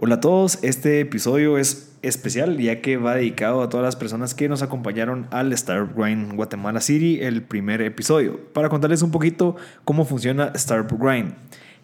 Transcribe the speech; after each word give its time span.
Hola 0.00 0.14
a 0.14 0.20
todos, 0.20 0.60
este 0.62 1.00
episodio 1.00 1.58
es 1.58 1.90
especial 2.02 2.56
ya 2.58 2.80
que 2.80 2.98
va 2.98 3.16
dedicado 3.16 3.62
a 3.62 3.68
todas 3.68 3.82
las 3.82 3.96
personas 3.96 4.32
que 4.32 4.48
nos 4.48 4.62
acompañaron 4.62 5.26
al 5.32 5.52
Startup 5.54 5.92
Grind 5.92 6.36
Guatemala 6.36 6.80
City, 6.80 7.18
el 7.20 7.42
primer 7.42 7.82
episodio, 7.82 8.38
para 8.52 8.68
contarles 8.68 9.02
un 9.02 9.10
poquito 9.10 9.56
cómo 9.84 10.04
funciona 10.04 10.52
Startup 10.54 10.96
Grind. 10.96 11.34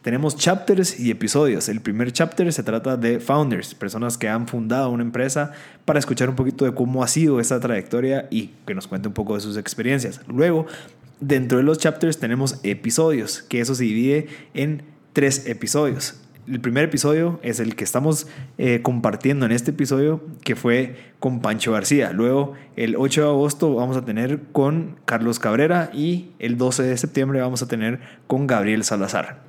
Tenemos 0.03 0.37
chapters 0.37 1.01
y 1.01 1.11
episodios. 1.11 1.69
El 1.69 1.81
primer 1.81 2.13
chapter 2.13 2.53
se 2.53 2.63
trata 2.63 2.97
de 2.97 3.19
founders, 3.19 3.75
personas 3.75 4.17
que 4.17 4.29
han 4.29 4.47
fundado 4.47 4.91
una 4.91 5.03
empresa, 5.03 5.51
para 5.85 5.99
escuchar 5.99 6.31
un 6.31 6.37
poquito 6.37 6.65
de 6.65 6.73
cómo 6.73 7.03
ha 7.03 7.09
sido 7.09 7.41
esa 7.41 7.59
trayectoria 7.59 8.29
y 8.31 8.53
que 8.65 8.77
nos 8.77 8.87
cuente 8.87 9.09
un 9.09 9.15
poco 9.15 9.35
de 9.35 9.41
sus 9.41 9.57
experiencias. 9.57 10.21
Luego, 10.29 10.67
dentro 11.19 11.59
de 11.59 11.65
los 11.65 11.79
chapters 11.79 12.19
tenemos 12.19 12.61
episodios, 12.63 13.43
que 13.43 13.59
eso 13.59 13.75
se 13.75 13.83
divide 13.83 14.29
en 14.55 14.83
tres 15.13 15.49
episodios 15.49 16.21
el 16.47 16.61
primer 16.61 16.85
episodio 16.85 17.41
es 17.43 17.61
el 17.61 17.75
que 17.75 17.85
estamos 17.85 18.27
eh, 18.59 18.81
compartiendo 18.83 19.47
en 19.47 19.53
este 19.53 19.71
episodio, 19.71 20.21
que 20.43 20.57
fue 20.57 20.97
con 21.19 21.41
Pancho 21.41 21.73
García. 21.73 22.13
Luego, 22.13 22.53
el 22.77 22.97
8 22.97 23.23
de 23.23 23.29
agosto 23.29 23.75
vamos 23.75 23.97
a 23.97 24.05
tener 24.05 24.41
con 24.53 24.97
Carlos 25.05 25.39
Cabrera 25.39 25.91
y 25.93 26.31
el 26.39 26.59
12 26.59 26.83
de 26.83 26.97
septiembre 26.97 27.41
vamos 27.41 27.63
a 27.63 27.69
tener 27.69 28.01
con 28.27 28.47
Gabriel 28.47 28.85
Salazar. 28.85 29.43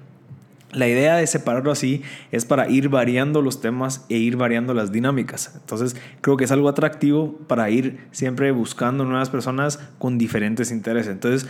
La 0.71 0.89
idea 0.89 1.15
de 1.15 1.25
separarlo 1.25 1.71
así 1.71 2.01
es 2.33 2.43
para 2.43 2.69
ir 2.69 2.89
variando 2.89 3.41
los 3.41 3.61
temas 3.61 4.05
e 4.09 4.17
ir 4.17 4.35
variando 4.35 4.73
las 4.73 4.91
dinámicas. 4.91 5.53
Entonces 5.55 5.95
creo 6.19 6.35
que 6.35 6.43
es 6.43 6.51
algo 6.51 6.67
atractivo 6.67 7.37
para 7.47 7.69
ir 7.69 8.07
siempre 8.11 8.51
buscando 8.51 9.05
nuevas 9.05 9.29
personas 9.29 9.79
con 9.99 10.17
diferentes 10.17 10.71
intereses. 10.71 11.13
Entonces 11.13 11.49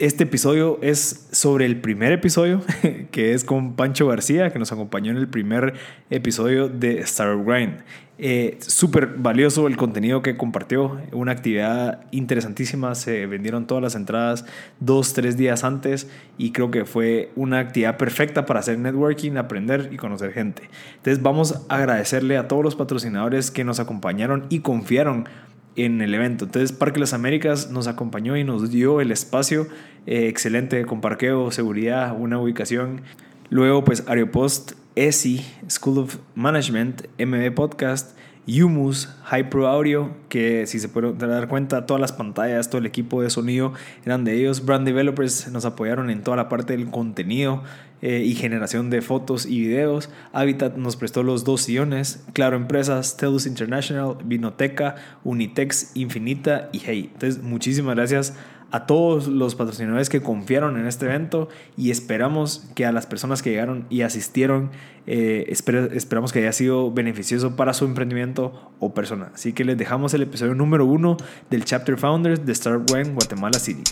este 0.00 0.24
episodio 0.24 0.78
es 0.80 1.28
sobre 1.30 1.66
el 1.66 1.78
primer 1.78 2.10
episodio, 2.12 2.62
que 3.10 3.34
es 3.34 3.44
con 3.44 3.76
Pancho 3.76 4.06
García, 4.06 4.50
que 4.50 4.58
nos 4.58 4.72
acompañó 4.72 5.10
en 5.10 5.18
el 5.18 5.28
primer 5.28 5.74
episodio 6.08 6.68
de 6.68 7.00
Star 7.00 7.36
Grind. 7.44 7.82
Eh, 8.16 8.56
Súper 8.60 9.08
valioso 9.18 9.66
el 9.66 9.76
contenido 9.76 10.22
que 10.22 10.38
compartió, 10.38 10.98
una 11.12 11.32
actividad 11.32 12.06
interesantísima, 12.12 12.94
se 12.94 13.26
vendieron 13.26 13.66
todas 13.66 13.82
las 13.82 13.94
entradas 13.94 14.46
dos, 14.80 15.12
tres 15.12 15.36
días 15.36 15.64
antes 15.64 16.08
y 16.38 16.52
creo 16.52 16.70
que 16.70 16.86
fue 16.86 17.30
una 17.36 17.58
actividad 17.58 17.98
perfecta 17.98 18.46
para 18.46 18.60
hacer 18.60 18.78
networking, 18.78 19.36
aprender 19.36 19.90
y 19.92 19.98
conocer 19.98 20.32
gente. 20.32 20.62
Entonces 20.96 21.22
vamos 21.22 21.66
a 21.68 21.76
agradecerle 21.76 22.38
a 22.38 22.48
todos 22.48 22.64
los 22.64 22.74
patrocinadores 22.74 23.50
que 23.50 23.64
nos 23.64 23.80
acompañaron 23.80 24.46
y 24.48 24.60
confiaron 24.60 25.28
en 25.76 26.00
el 26.00 26.14
evento. 26.14 26.44
Entonces 26.44 26.72
Parque 26.72 27.00
Las 27.00 27.12
Américas 27.12 27.70
nos 27.70 27.86
acompañó 27.86 28.36
y 28.36 28.44
nos 28.44 28.70
dio 28.70 29.00
el 29.00 29.12
espacio 29.12 29.66
eh, 30.06 30.28
excelente 30.28 30.84
con 30.84 31.00
parqueo, 31.00 31.50
seguridad, 31.50 32.16
una 32.18 32.38
ubicación. 32.38 33.02
Luego 33.50 33.84
pues 33.84 34.04
Aeropost, 34.06 34.72
ESI, 34.94 35.44
School 35.68 35.98
of 35.98 36.18
Management, 36.34 37.06
MB 37.18 37.54
Podcast, 37.54 38.16
Humus, 38.46 39.08
Hypro 39.30 39.68
Audio, 39.68 40.10
que 40.28 40.66
si 40.66 40.78
se 40.78 40.88
pueden 40.88 41.18
dar 41.18 41.46
cuenta, 41.48 41.86
todas 41.86 42.00
las 42.00 42.12
pantallas, 42.12 42.68
todo 42.68 42.78
el 42.78 42.86
equipo 42.86 43.22
de 43.22 43.30
sonido 43.30 43.72
eran 44.04 44.24
de 44.24 44.34
ellos. 44.34 44.64
Brand 44.64 44.86
Developers 44.86 45.48
nos 45.52 45.64
apoyaron 45.64 46.10
en 46.10 46.22
toda 46.22 46.36
la 46.36 46.48
parte 46.48 46.76
del 46.76 46.90
contenido 46.90 47.62
eh, 48.02 48.22
y 48.24 48.34
generación 48.34 48.90
de 48.90 49.02
fotos 49.02 49.46
y 49.46 49.60
videos. 49.60 50.10
Habitat 50.32 50.76
nos 50.76 50.96
prestó 50.96 51.22
los 51.22 51.44
dos 51.44 51.62
sillones. 51.62 52.24
Claro 52.32 52.56
Empresas, 52.56 53.16
Telus 53.16 53.46
International, 53.46 54.16
Vinoteca, 54.24 54.96
Unitex 55.22 55.92
Infinita 55.94 56.70
y 56.72 56.80
Hey. 56.80 57.10
Entonces, 57.12 57.42
muchísimas 57.42 57.94
gracias 57.94 58.34
a 58.70 58.86
todos 58.86 59.26
los 59.26 59.54
patrocinadores 59.54 60.08
que 60.08 60.22
confiaron 60.22 60.78
en 60.78 60.86
este 60.86 61.06
evento 61.06 61.48
y 61.76 61.90
esperamos 61.90 62.70
que 62.74 62.86
a 62.86 62.92
las 62.92 63.06
personas 63.06 63.42
que 63.42 63.50
llegaron 63.50 63.86
y 63.90 64.02
asistieron, 64.02 64.70
eh, 65.06 65.46
esperamos 65.48 66.32
que 66.32 66.40
haya 66.40 66.52
sido 66.52 66.92
beneficioso 66.92 67.56
para 67.56 67.74
su 67.74 67.84
emprendimiento 67.84 68.70
o 68.78 68.94
persona. 68.94 69.32
Así 69.34 69.52
que 69.52 69.64
les 69.64 69.76
dejamos 69.76 70.14
el 70.14 70.22
episodio 70.22 70.54
número 70.54 70.84
uno 70.84 71.16
del 71.50 71.64
Chapter 71.64 71.96
Founders 71.96 72.46
de 72.46 72.52
Startup 72.52 72.86
Guatemala 73.14 73.58
City. 73.58 73.82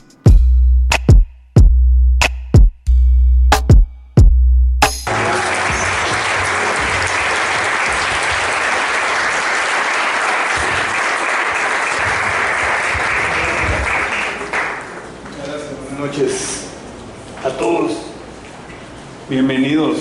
Bienvenidos. 19.31 19.99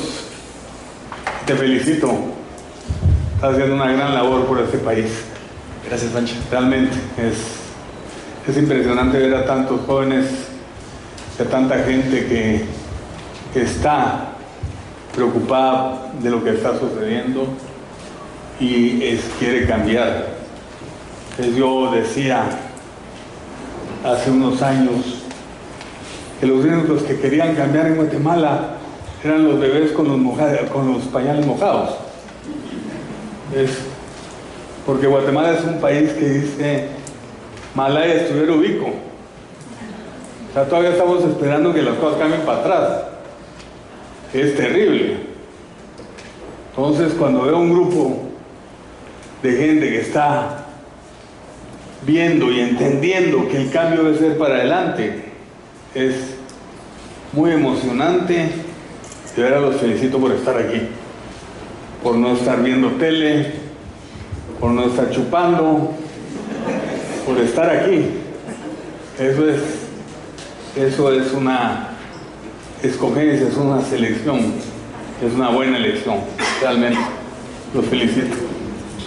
Te 1.46 1.54
felicito. 1.54 2.14
Estás 3.36 3.56
haciendo 3.56 3.76
una 3.76 3.92
gran 3.92 4.16
labor 4.16 4.46
por 4.46 4.58
este 4.62 4.78
país. 4.78 5.26
Gracias, 5.86 6.14
Pancho. 6.14 6.36
Realmente 6.50 6.96
es, 7.18 7.36
es 8.50 8.58
impresionante 8.58 9.18
ver 9.18 9.36
a 9.36 9.46
tantos 9.46 9.82
jóvenes, 9.86 10.28
a 11.42 11.44
tanta 11.44 11.78
gente 11.80 12.26
que, 12.26 12.78
está 13.60 14.30
preocupada 15.14 16.14
de 16.22 16.30
lo 16.30 16.42
que 16.42 16.52
está 16.52 16.80
sucediendo 16.80 17.48
y 18.62 19.04
es, 19.04 19.20
quiere 19.40 19.68
cambiar. 19.68 20.38
yo 21.58 21.92
decía 21.92 22.46
hace 24.06 24.32
unos 24.32 24.62
años 24.62 25.24
que 26.40 26.46
los 26.46 26.64
únicos 26.64 27.02
que 27.04 27.20
querían 27.20 27.56
cambiar 27.56 27.88
en 27.88 27.96
Guatemala 27.96 28.77
eran 29.28 29.44
los 29.44 29.60
bebés 29.60 29.92
con 29.92 30.08
los, 30.08 30.70
con 30.70 30.94
los 30.94 31.04
pañales 31.06 31.46
mojados. 31.46 31.96
porque 34.86 35.08
Guatemala 35.08 35.54
es 35.54 35.64
un 35.66 35.80
país 35.80 36.12
que 36.14 36.30
dice, 36.30 36.88
Malaya 37.76 38.14
estuviera 38.14 38.54
ubico. 38.54 38.86
O 38.86 40.54
sea, 40.54 40.66
todavía 40.66 40.92
estamos 40.92 41.24
esperando 41.24 41.74
que 41.74 41.82
las 41.82 41.96
cosas 41.96 42.20
cambien 42.20 42.42
para 42.42 42.60
atrás. 42.60 43.04
Es 44.34 44.56
terrible. 44.56 45.18
Entonces, 46.70 47.14
cuando 47.14 47.44
veo 47.44 47.58
un 47.58 47.72
grupo 47.72 48.18
de 49.44 49.52
gente 49.52 49.90
que 49.90 50.02
está 50.02 50.66
viendo 52.06 52.52
y 52.52 52.62
entendiendo 52.62 53.48
que 53.48 53.58
el 53.58 53.72
cambio 53.72 54.04
debe 54.04 54.18
ser 54.18 54.38
para 54.38 54.56
adelante, 54.56 55.26
es 55.94 56.36
muy 57.34 57.52
emocionante 57.52 58.67
de 59.38 59.44
verdad 59.44 59.62
los 59.62 59.76
felicito 59.76 60.18
por 60.18 60.32
estar 60.32 60.58
aquí, 60.58 60.82
por 62.02 62.16
no 62.16 62.34
estar 62.34 62.64
viendo 62.64 62.90
tele, 62.94 63.54
por 64.60 64.72
no 64.72 64.86
estar 64.86 65.12
chupando, 65.12 65.94
por 67.24 67.38
estar 67.38 67.70
aquí. 67.70 68.06
Eso 69.20 69.48
es, 69.48 69.62
eso 70.76 71.14
es 71.14 71.32
una 71.34 71.90
escogencia, 72.82 73.48
es 73.48 73.58
una 73.58 73.80
selección, 73.82 74.54
es 75.24 75.34
una 75.36 75.50
buena 75.50 75.78
elección, 75.78 76.18
realmente. 76.60 77.00
Los 77.76 77.86
felicito. 77.86 78.36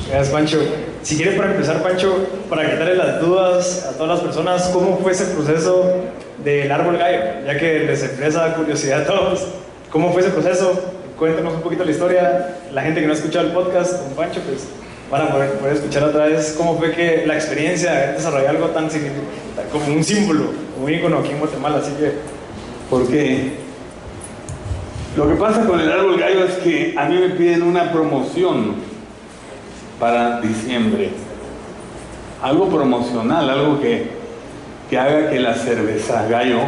Gracias, 0.08 0.32
Pancho. 0.32 0.60
Si 1.02 1.16
quiere 1.16 1.32
para 1.32 1.52
empezar, 1.52 1.82
Pancho, 1.82 2.28
para 2.48 2.70
quitarle 2.70 2.94
las 2.94 3.20
dudas 3.20 3.84
a 3.90 3.96
todas 3.96 4.10
las 4.10 4.20
personas, 4.20 4.68
¿cómo 4.72 4.96
fue 4.98 5.10
ese 5.10 5.24
proceso 5.24 5.92
del 6.44 6.70
árbol 6.70 6.98
gallo? 6.98 7.46
Ya 7.46 7.58
que 7.58 7.80
les 7.80 8.04
expresa 8.04 8.54
curiosidad 8.54 9.02
a 9.02 9.06
todos. 9.06 9.48
¿Cómo 9.90 10.12
fue 10.12 10.22
ese 10.22 10.30
proceso? 10.30 10.72
Cuéntanos 11.18 11.54
un 11.54 11.62
poquito 11.62 11.84
la 11.84 11.90
historia. 11.90 12.58
La 12.72 12.82
gente 12.82 13.00
que 13.00 13.06
no 13.06 13.12
ha 13.12 13.16
escuchado 13.16 13.46
el 13.46 13.52
podcast 13.52 14.00
con 14.00 14.12
Pancho, 14.12 14.40
pues 14.42 14.68
van 15.10 15.22
a 15.22 15.30
poder, 15.30 15.50
escuchar 15.72 16.04
otra 16.04 16.26
vez 16.26 16.54
cómo 16.56 16.78
fue 16.78 16.92
que 16.92 17.26
la 17.26 17.34
experiencia 17.34 17.92
de 18.12 18.48
algo 18.48 18.68
tan 18.68 18.88
como 19.72 19.86
un 19.86 20.04
símbolo, 20.04 20.44
un 20.80 20.88
ícono 20.88 21.18
aquí 21.18 21.32
en 21.32 21.40
Guatemala. 21.40 21.78
Así 21.78 21.90
que. 21.94 22.12
Porque 22.88 23.54
lo 25.16 25.28
que 25.28 25.34
pasa 25.34 25.66
con 25.66 25.80
el 25.80 25.90
árbol 25.90 26.18
gallo 26.18 26.44
es 26.44 26.54
que 26.54 26.94
a 26.96 27.06
mí 27.06 27.16
me 27.16 27.30
piden 27.30 27.64
una 27.64 27.90
promoción 27.90 28.76
para 29.98 30.40
diciembre. 30.40 31.10
Algo 32.42 32.68
promocional, 32.68 33.50
algo 33.50 33.80
que, 33.80 34.08
que 34.88 34.98
haga 34.98 35.30
que 35.30 35.40
la 35.40 35.54
cerveza 35.54 36.26
gallo 36.28 36.60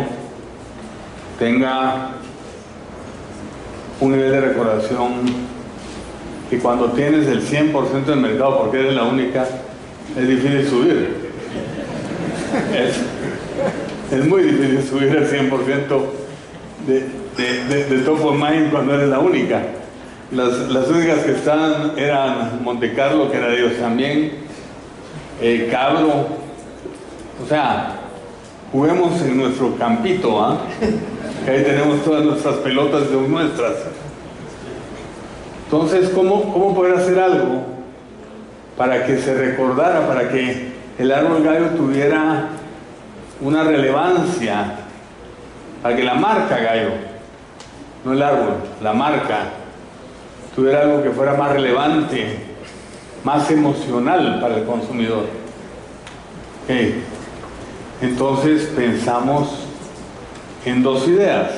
tenga 1.39 2.17
un 4.03 4.11
nivel 4.11 4.33
de 4.33 4.41
recordación 4.41 5.13
que 6.51 6.59
cuando 6.59 6.91
tienes 6.91 7.29
el 7.29 7.41
100% 7.41 8.05
del 8.05 8.19
mercado, 8.19 8.59
porque 8.59 8.81
eres 8.81 8.95
la 8.95 9.05
única, 9.05 9.47
es 10.19 10.29
difícil 10.29 10.69
subir. 10.69 11.23
Es, 14.11 14.27
muy 14.27 14.43
difícil 14.43 14.83
subir 14.83 15.17
el 15.17 15.27
100% 15.27 15.51
de, 16.87 17.85
de, 17.85 17.99
top 18.05 18.25
of 18.27 18.35
mind 18.35 18.71
cuando 18.71 18.95
eres 18.95 19.09
la 19.09 19.21
única. 19.21 19.63
Las, 20.33 20.89
únicas 20.89 21.21
que 21.21 21.33
estaban 21.33 21.93
eran 21.97 22.63
Monte 22.63 22.93
Carlo, 22.95 23.31
que 23.31 23.39
era 23.39 23.49
de 23.49 23.59
ellos 23.59 23.79
también, 23.81 24.33
eh, 25.41 25.69
Cabro. 25.71 26.27
O 27.43 27.49
sea, 27.49 28.01
juguemos 28.73 29.23
en 29.23 29.37
nuestro 29.39 29.77
campito, 29.77 30.43
¿ah? 30.45 30.59
Ahí 31.51 31.63
tenemos 31.65 32.05
todas 32.05 32.25
nuestras 32.25 32.57
pelotas 32.57 33.11
de 33.11 33.17
nuestras. 33.17 33.75
Entonces, 35.65 36.11
¿cómo, 36.11 36.53
¿cómo 36.53 36.75
poder 36.75 36.97
hacer 36.97 37.19
algo 37.19 37.63
para 38.77 39.07
que 39.07 39.19
se 39.19 39.35
recordara, 39.35 40.07
para 40.07 40.29
que 40.29 40.73
el 40.99 41.13
árbol 41.13 41.43
gallo 41.43 41.69
tuviera 41.71 42.49
una 43.41 43.65
relevancia, 43.65 44.75
para 45.83 45.97
que 45.97 46.05
la 46.05 46.15
marca 46.15 46.59
gallo, 46.59 46.91
no 48.05 48.13
el 48.13 48.23
árbol, 48.23 48.55
la 48.83 48.93
marca, 48.93 49.39
tuviera 50.55 50.83
algo 50.83 51.03
que 51.03 51.11
fuera 51.11 51.35
más 51.35 51.53
relevante, 51.53 52.39
más 53.25 53.51
emocional 53.51 54.39
para 54.41 54.57
el 54.57 54.65
consumidor? 54.65 55.25
Entonces 58.01 58.71
pensamos 58.77 59.67
en 60.65 60.83
dos 60.83 61.07
ideas. 61.09 61.51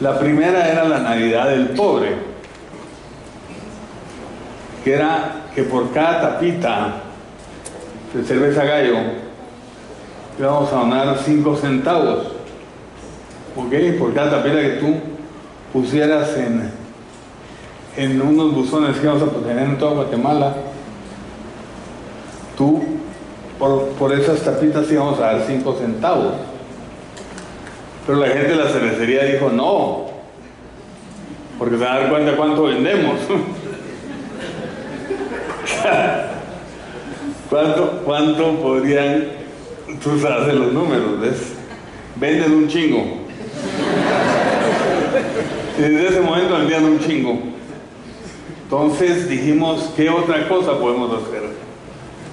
La 0.00 0.18
primera 0.18 0.68
era 0.68 0.84
la 0.84 0.98
Navidad 0.98 1.48
del 1.48 1.68
pobre, 1.70 2.14
que 4.84 4.92
era 4.92 5.46
que 5.54 5.62
por 5.62 5.90
cada 5.92 6.20
tapita 6.20 7.02
de 8.12 8.24
cerveza 8.24 8.64
gallo 8.64 8.96
íbamos 10.38 10.70
a 10.72 10.76
donar 10.76 11.18
5 11.18 11.56
centavos, 11.56 12.26
¿ok? 13.56 13.98
Por 13.98 14.14
cada 14.14 14.30
tapita 14.42 14.60
que 14.60 14.76
tú 14.80 14.94
pusieras 15.72 16.36
en, 16.36 16.70
en 17.96 18.20
unos 18.20 18.54
buzones 18.54 18.98
que 18.98 19.06
vamos 19.06 19.22
a 19.22 19.46
tener 19.46 19.64
en 19.64 19.78
toda 19.78 19.94
Guatemala, 19.94 20.54
tú 22.56 22.82
por, 23.58 23.88
por 23.98 24.12
esas 24.12 24.40
tapitas 24.40 24.90
íbamos 24.90 25.18
a 25.18 25.32
dar 25.32 25.42
5 25.46 25.76
centavos. 25.80 26.34
Pero 28.06 28.20
la 28.20 28.28
gente 28.28 28.48
de 28.48 28.56
la 28.56 28.68
cervecería 28.68 29.24
dijo 29.24 29.50
no, 29.50 30.06
porque 31.58 31.76
se 31.76 31.84
van 31.84 31.96
a 31.96 32.00
dar 32.00 32.10
cuenta 32.10 32.36
cuánto 32.36 32.64
vendemos. 32.64 33.18
¿Cuánto, 37.50 38.02
¿Cuánto 38.04 38.60
podrían, 38.60 39.24
tú 40.02 40.18
sabes 40.20 40.54
los 40.54 40.72
números, 40.72 41.20
¿ves? 41.20 41.54
Venden 42.16 42.52
un 42.52 42.68
chingo. 42.68 43.26
Y 45.78 45.82
desde 45.82 46.08
ese 46.08 46.20
momento 46.20 46.58
vendían 46.58 46.84
un 46.84 47.00
chingo. 47.00 47.38
Entonces 48.64 49.28
dijimos, 49.28 49.92
¿qué 49.96 50.10
otra 50.10 50.48
cosa 50.48 50.78
podemos 50.78 51.22
hacer? 51.22 51.42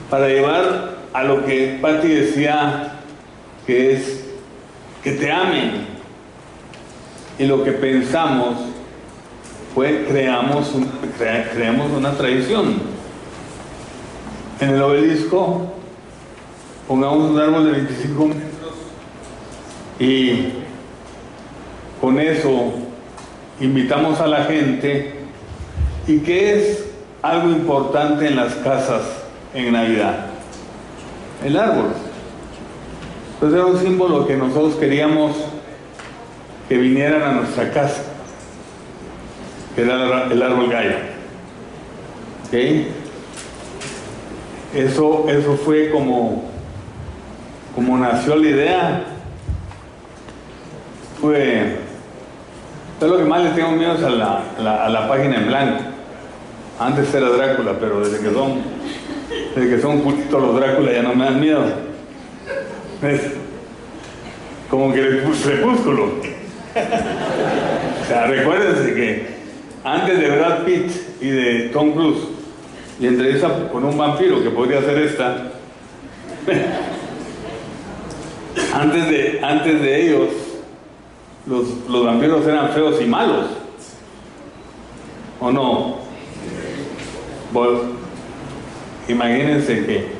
Para 0.09 0.27
llevar 0.27 0.97
a 1.13 1.23
lo 1.23 1.45
que 1.45 1.77
Patti 1.79 2.07
decía, 2.07 2.99
que 3.67 3.93
es 3.93 4.32
que 5.03 5.11
te 5.11 5.31
amen. 5.31 5.85
Y 7.37 7.45
lo 7.45 7.63
que 7.63 7.71
pensamos 7.73 8.55
fue 9.73 10.05
creamos, 10.07 10.71
creamos 11.53 11.91
una 11.91 12.11
tradición. 12.11 12.75
En 14.59 14.69
el 14.69 14.81
obelisco 14.81 15.73
pongamos 16.87 17.31
un 17.31 17.39
árbol 17.39 17.65
de 17.65 17.71
25 17.71 18.25
metros 18.27 18.73
y 19.99 20.49
con 21.99 22.19
eso 22.19 22.73
invitamos 23.59 24.19
a 24.19 24.27
la 24.27 24.45
gente 24.45 25.15
y 26.07 26.19
que 26.19 26.53
es 26.53 26.85
algo 27.21 27.49
importante 27.49 28.27
en 28.27 28.35
las 28.35 28.53
casas 28.55 29.01
en 29.53 29.73
Navidad. 29.73 30.27
El 31.43 31.57
árbol. 31.57 31.93
Entonces 33.33 33.59
era 33.59 33.65
un 33.65 33.79
símbolo 33.79 34.25
que 34.27 34.35
nosotros 34.35 34.75
queríamos 34.75 35.35
que 36.69 36.77
vinieran 36.77 37.21
a 37.23 37.31
nuestra 37.33 37.71
casa, 37.71 38.03
que 39.75 39.81
era 39.81 40.27
el 40.31 40.41
árbol 40.41 40.69
gallo. 40.69 41.13
Eso, 44.73 45.25
eso 45.27 45.57
fue 45.57 45.89
como, 45.89 46.43
como 47.75 47.97
nació 47.97 48.35
la 48.35 48.47
idea. 48.47 49.03
Fue, 51.19 51.77
lo 53.01 53.17
que 53.17 53.23
más 53.23 53.43
le 53.43 53.49
tengo 53.51 53.71
miedo 53.71 53.95
es 53.95 54.03
a 54.03 54.09
la, 54.09 54.85
a 54.85 54.89
la 54.89 55.07
página 55.07 55.37
en 55.37 55.47
blanco. 55.47 55.83
Antes 56.79 57.13
era 57.13 57.29
Drácula, 57.29 57.73
pero 57.79 58.01
desde 58.07 58.19
que 58.19 58.33
son, 58.33 58.61
desde 59.55 59.75
que 59.75 59.81
son 59.81 60.01
todos 60.29 60.43
los 60.43 60.55
Drácula 60.55 60.91
ya 60.91 61.01
no 61.01 61.15
me 61.15 61.25
dan 61.25 61.39
miedo. 61.39 61.92
Es 63.03 63.21
como 64.69 64.93
que 64.93 65.01
el 65.01 65.23
crepúsculo. 65.23 66.13
O 68.01 68.05
sea, 68.07 68.27
recuérdense 68.27 68.95
que 68.95 69.27
antes 69.83 70.19
de 70.19 70.29
Brad 70.29 70.63
Pitt 70.63 70.89
y 71.21 71.29
de 71.29 71.69
Tom 71.73 71.91
Cruise, 71.91 72.23
y 72.99 73.07
entrevista 73.07 73.69
con 73.71 73.83
un 73.83 73.97
vampiro, 73.97 74.41
que 74.41 74.49
podría 74.49 74.81
ser 74.81 74.97
esta, 74.99 75.51
antes 78.73 79.09
de, 79.09 79.39
antes 79.43 79.81
de 79.81 80.05
ellos, 80.05 80.29
los, 81.45 81.65
los 81.89 82.05
vampiros 82.05 82.47
eran 82.47 82.69
feos 82.69 83.01
y 83.01 83.05
malos. 83.05 83.47
¿O 85.39 85.51
no? 85.51 86.01
imagínense 89.07 89.85
que 89.85 90.12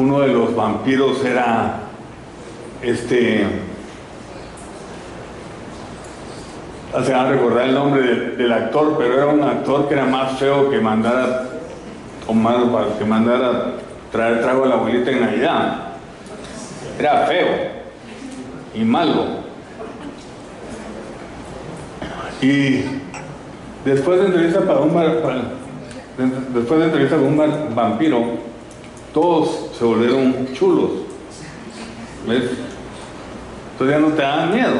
uno 0.00 0.20
de 0.20 0.28
los 0.28 0.56
vampiros 0.56 1.22
era 1.24 1.80
este 2.80 3.46
se 7.04 7.12
va 7.12 7.20
a 7.20 7.30
recordar 7.30 7.68
el 7.68 7.74
nombre 7.74 8.02
del, 8.36 8.52
actor, 8.52 8.96
pero 8.98 9.14
era 9.14 9.26
un 9.26 9.42
actor 9.44 9.86
que 9.86 9.94
era 9.94 10.06
más 10.06 10.38
feo 10.38 10.70
que 10.70 10.80
mandara 10.80 11.44
tomar, 12.26 12.56
que 12.98 13.04
mandara 13.04 13.74
traer 14.10 14.40
trago 14.40 14.64
a 14.64 14.68
la 14.68 14.74
abuelita 14.74 15.10
en 15.12 15.20
Navidad. 15.20 15.76
Era 16.98 17.26
feo 17.26 17.46
y 18.74 18.80
malo. 18.80 19.24
Y 22.42 22.82
después 23.84 24.18
de 24.18 24.26
entrevista 24.26 24.60
para 24.62 24.80
un 24.80 24.92
después 26.52 26.80
de 26.80 26.86
entrevista 26.86 27.16
con 27.16 27.26
un 27.26 27.74
vampiro, 27.74 28.24
todos 29.14 29.69
se 29.80 29.86
volvieron 29.86 30.52
chulos. 30.52 30.90
¿Ves? 32.28 32.50
Entonces 33.72 33.96
ya 33.96 33.98
no 33.98 34.08
te 34.08 34.20
dan 34.20 34.54
miedo. 34.54 34.76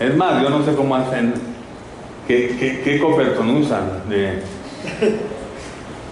Es 0.00 0.16
más, 0.16 0.42
yo 0.42 0.48
no 0.48 0.64
sé 0.64 0.74
cómo 0.74 0.96
hacen, 0.96 1.34
qué, 2.26 2.56
qué, 2.58 2.80
qué 2.82 2.98
copertón 2.98 3.50
usan 3.58 4.08
de, 4.08 4.42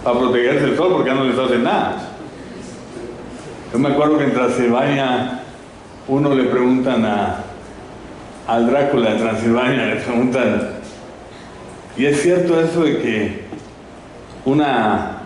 para 0.04 0.18
protegerse 0.18 0.66
del 0.66 0.76
sol 0.76 0.92
porque 0.92 1.08
ya 1.08 1.14
no 1.14 1.24
les 1.24 1.38
hacen 1.38 1.64
nada. 1.64 2.10
Yo 3.72 3.78
me 3.78 3.88
acuerdo 3.88 4.18
que 4.18 4.24
en 4.24 4.34
Transilvania 4.34 5.40
uno 6.08 6.34
le 6.34 6.44
preguntan 6.44 7.06
a, 7.06 7.36
al 8.48 8.66
Drácula 8.66 9.14
de 9.14 9.18
Transilvania, 9.18 9.86
le 9.86 9.96
preguntan, 9.96 10.72
¿y 11.96 12.04
es 12.04 12.20
cierto 12.20 12.60
eso 12.60 12.82
de 12.82 12.98
que 12.98 13.44
una 14.44 15.19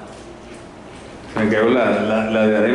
me 1.37 1.49
cayó 1.49 1.69
la, 1.71 2.01
la, 2.03 2.31
la 2.31 2.69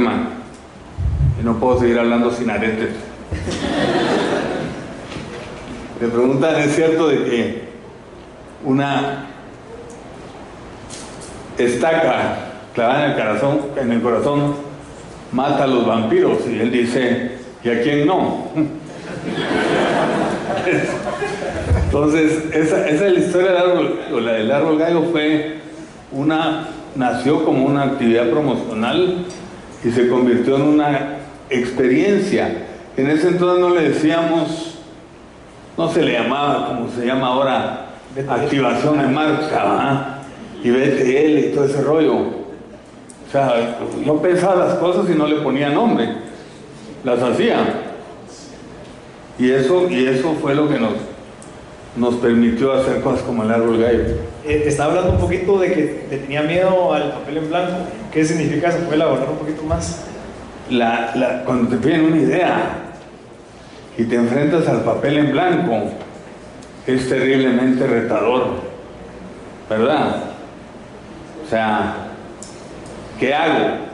y 1.39 1.43
no 1.43 1.57
puedo 1.59 1.79
seguir 1.79 1.97
hablando 1.97 2.31
sin 2.31 2.49
aretes. 2.49 2.89
Le 6.01 6.07
preguntan, 6.07 6.55
¿es 6.57 6.75
cierto 6.75 7.07
de 7.07 7.23
que 7.23 7.69
una 8.63 9.27
estaca 11.57 12.37
clavada 12.73 13.05
en 13.05 13.11
el 13.11 13.17
corazón, 13.17 13.59
en 13.77 13.91
el 13.91 14.01
corazón 14.01 14.55
mata 15.31 15.63
a 15.63 15.67
los 15.67 15.85
vampiros? 15.85 16.39
Y 16.47 16.59
él 16.59 16.71
dice, 16.71 17.37
¿y 17.63 17.69
a 17.69 17.81
quién 17.81 18.05
no? 18.05 18.49
Entonces, 21.85 22.43
esa, 22.53 22.87
esa 22.87 23.07
es 23.07 23.13
la 23.13 23.19
historia 23.19 23.51
del 23.51 23.57
árbol, 23.57 24.25
la 24.25 24.33
del 24.33 24.51
árbol 24.51 24.77
gallo 24.77 25.03
fue 25.11 25.59
una 26.11 26.67
nació 26.99 27.45
como 27.45 27.65
una 27.65 27.83
actividad 27.83 28.29
promocional 28.29 29.25
y 29.85 29.89
se 29.89 30.09
convirtió 30.09 30.57
en 30.57 30.63
una 30.63 31.19
experiencia. 31.49 32.65
En 32.97 33.09
ese 33.09 33.29
entonces 33.29 33.61
no 33.61 33.73
le 33.73 33.89
decíamos, 33.89 34.79
no 35.77 35.89
se 35.89 36.01
le 36.03 36.11
llamaba 36.11 36.67
como 36.67 36.89
se 36.91 37.05
llama 37.05 37.27
ahora, 37.27 37.85
activación 38.27 38.97
de 38.97 39.07
marca 39.07 40.19
y 40.61 40.69
BTL 40.69 41.39
y 41.39 41.51
todo 41.55 41.63
ese 41.63 41.81
rollo. 41.81 42.17
O 42.17 43.31
sea, 43.31 43.77
yo 44.05 44.21
pensaba 44.21 44.65
las 44.65 44.73
cosas 44.75 45.09
y 45.09 45.17
no 45.17 45.25
le 45.25 45.37
ponía 45.37 45.69
nombre, 45.69 46.15
las 47.05 47.21
hacía. 47.21 47.59
Y 49.37 49.51
eso, 49.51 49.89
y 49.89 50.05
eso 50.05 50.33
fue 50.41 50.53
lo 50.53 50.67
que 50.67 50.77
nos, 50.77 50.95
nos 51.95 52.15
permitió 52.15 52.73
hacer 52.73 52.99
cosas 52.99 53.21
como 53.21 53.43
el 53.43 53.51
árbol 53.51 53.77
gallo. 53.77 54.28
Eh, 54.45 54.61
te 54.63 54.69
estaba 54.69 54.91
hablando 54.91 55.13
un 55.13 55.19
poquito 55.19 55.59
de 55.59 55.73
que 55.73 55.83
te 56.09 56.17
tenía 56.17 56.41
miedo 56.41 56.93
al 56.93 57.11
papel 57.11 57.37
en 57.37 57.49
blanco. 57.49 57.73
¿Qué 58.11 58.23
significa? 58.23 58.71
¿Se 58.71 58.79
puede 58.79 58.95
elaborar 58.95 59.29
un 59.29 59.37
poquito 59.37 59.63
más? 59.63 60.05
La, 60.69 61.43
cuando 61.45 61.69
te 61.69 61.77
piden 61.77 62.05
una 62.05 62.17
idea 62.17 62.93
y 63.97 64.03
te 64.03 64.15
enfrentas 64.15 64.67
al 64.67 64.83
papel 64.83 65.17
en 65.17 65.31
blanco, 65.31 65.91
es 66.87 67.09
terriblemente 67.09 67.85
retador, 67.85 68.47
¿verdad? 69.69 70.23
O 71.45 71.49
sea, 71.49 71.95
¿qué 73.19 73.33
hago? 73.33 73.89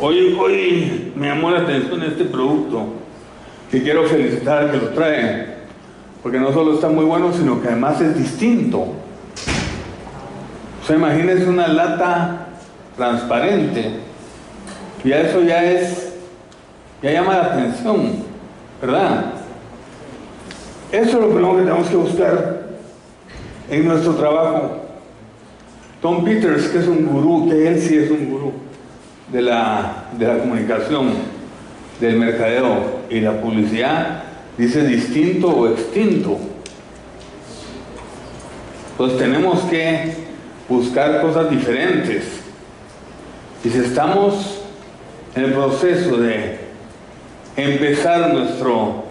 Hoy, 0.00 0.36
hoy 0.40 1.12
me 1.14 1.28
llamó 1.28 1.50
la 1.50 1.60
atención 1.60 2.02
este 2.02 2.24
producto 2.24 2.86
y 3.72 3.80
quiero 3.80 4.04
felicitar 4.04 4.58
al 4.58 4.70
que 4.70 4.76
lo 4.78 4.88
trae, 4.90 5.59
porque 6.22 6.38
no 6.38 6.52
solo 6.52 6.74
está 6.74 6.88
muy 6.88 7.04
bueno, 7.04 7.32
sino 7.32 7.60
que 7.60 7.68
además 7.68 8.00
es 8.00 8.16
distinto. 8.16 8.80
O 10.82 10.86
sea, 10.86 10.96
imagínense 10.96 11.48
una 11.48 11.68
lata 11.68 12.46
transparente, 12.96 14.00
y 15.02 15.12
eso 15.12 15.42
ya 15.42 15.64
es, 15.64 16.12
ya 17.02 17.12
llama 17.12 17.36
la 17.36 17.44
atención, 17.46 18.12
¿verdad? 18.80 19.32
Eso 20.92 21.08
es 21.08 21.14
lo 21.14 21.28
primero 21.30 21.56
que 21.56 21.62
tenemos 21.62 21.88
que 21.88 21.96
buscar 21.96 22.60
en 23.70 23.88
nuestro 23.88 24.14
trabajo. 24.14 24.80
Tom 26.02 26.24
Peters, 26.24 26.68
que 26.68 26.78
es 26.78 26.86
un 26.86 27.06
gurú, 27.06 27.48
que 27.48 27.68
él 27.68 27.80
sí 27.80 27.96
es 27.96 28.10
un 28.10 28.30
gurú 28.30 28.52
de 29.32 29.42
la, 29.42 30.04
de 30.18 30.26
la 30.26 30.38
comunicación, 30.38 31.10
del 32.00 32.16
mercadeo 32.16 33.00
y 33.08 33.20
la 33.20 33.32
publicidad, 33.40 34.24
dice 34.58 34.86
distinto 34.86 35.48
o 35.48 35.68
extinto. 35.68 36.38
Entonces 38.92 39.18
tenemos 39.18 39.60
que 39.62 40.14
buscar 40.68 41.22
cosas 41.22 41.50
diferentes. 41.50 42.24
Y 43.64 43.70
si 43.70 43.78
estamos 43.78 44.60
en 45.34 45.44
el 45.44 45.52
proceso 45.52 46.16
de 46.16 46.60
empezar 47.56 48.32
nuestro, 48.32 49.04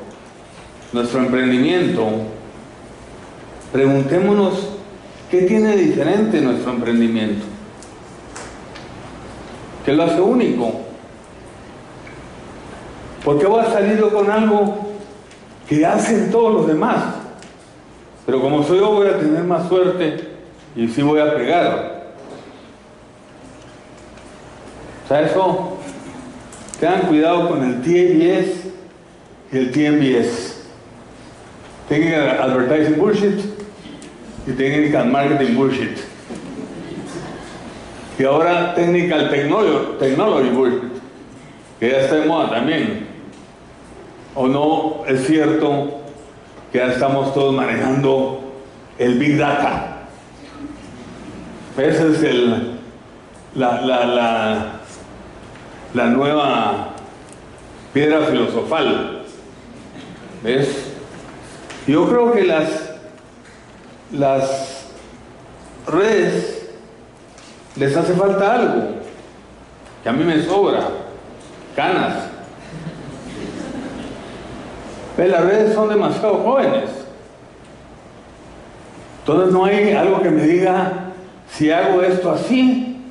nuestro 0.93 1.19
emprendimiento, 1.19 2.07
preguntémonos 3.71 4.69
qué 5.29 5.43
tiene 5.43 5.75
diferente 5.75 6.41
nuestro 6.41 6.71
emprendimiento. 6.71 7.45
¿Qué 9.85 9.93
lo 9.93 10.03
hace 10.03 10.21
único? 10.21 10.81
¿Por 13.23 13.39
qué 13.39 13.47
voy 13.47 13.61
a 13.61 13.71
salir 13.71 14.01
con 14.01 14.29
algo 14.29 14.88
que 15.69 15.85
hacen 15.85 16.31
todos 16.31 16.53
los 16.53 16.67
demás? 16.67 17.03
Pero 18.25 18.41
como 18.41 18.63
soy 18.63 18.79
yo 18.79 18.91
voy 18.91 19.07
a 19.07 19.19
tener 19.19 19.43
más 19.43 19.69
suerte 19.69 20.27
y 20.75 20.87
sí 20.87 21.03
voy 21.03 21.19
a 21.19 21.35
pegar. 21.35 21.99
O 25.05 25.07
sea, 25.07 25.21
eso, 25.21 25.77
tengan 26.79 27.01
cuidado 27.03 27.49
con 27.49 27.63
el 27.63 27.81
TABS 27.81 28.65
y 29.51 29.57
el 29.57 29.71
TMBS. 29.71 30.57
Technical 31.87 32.39
Advertising 32.39 32.99
Bullshit 32.99 33.39
y 34.45 34.51
Technical 34.51 35.07
Marketing 35.07 35.55
Bullshit. 35.55 35.97
Y 38.19 38.23
ahora 38.23 38.75
Technical 38.75 39.29
Technology, 39.29 39.97
technology 39.99 40.49
Bullshit, 40.49 40.83
que 41.79 41.89
ya 41.89 41.97
está 42.01 42.15
de 42.17 42.25
moda 42.25 42.49
también. 42.49 43.08
¿O 44.41 44.47
no 44.47 45.03
es 45.05 45.27
cierto 45.27 45.99
que 46.71 46.77
ya 46.77 46.93
estamos 46.93 47.33
todos 47.33 47.53
manejando 47.53 48.39
el 48.97 49.19
Big 49.19 49.37
Data? 49.37 50.03
Esa 51.77 52.05
es 52.05 52.23
el, 52.23 52.79
la, 53.55 53.81
la, 53.81 54.79
la, 55.93 56.05
nueva 56.05 56.91
piedra 57.91 58.21
filosofal. 58.27 59.23
¿Ves? 60.41 60.93
Yo 61.85 62.07
creo 62.07 62.31
que 62.31 62.43
las, 62.45 62.93
las 64.13 64.85
redes 65.85 66.69
les 67.75 67.93
hace 67.93 68.13
falta 68.13 68.55
algo, 68.55 68.83
que 70.01 70.07
a 70.07 70.13
mí 70.13 70.23
me 70.23 70.41
sobra, 70.41 70.87
canas. 71.75 72.28
¿Ves? 75.19 75.31
Las 75.31 75.43
redes 75.43 75.73
son 75.73 75.89
demasiado 75.89 76.35
jóvenes. 76.35 76.89
Entonces 79.19 79.53
no 79.53 79.65
hay 79.65 79.91
algo 79.91 80.21
que 80.21 80.29
me 80.29 80.43
diga, 80.43 80.93
si 81.51 81.69
hago 81.69 82.01
esto 82.01 82.31
así, 82.31 83.01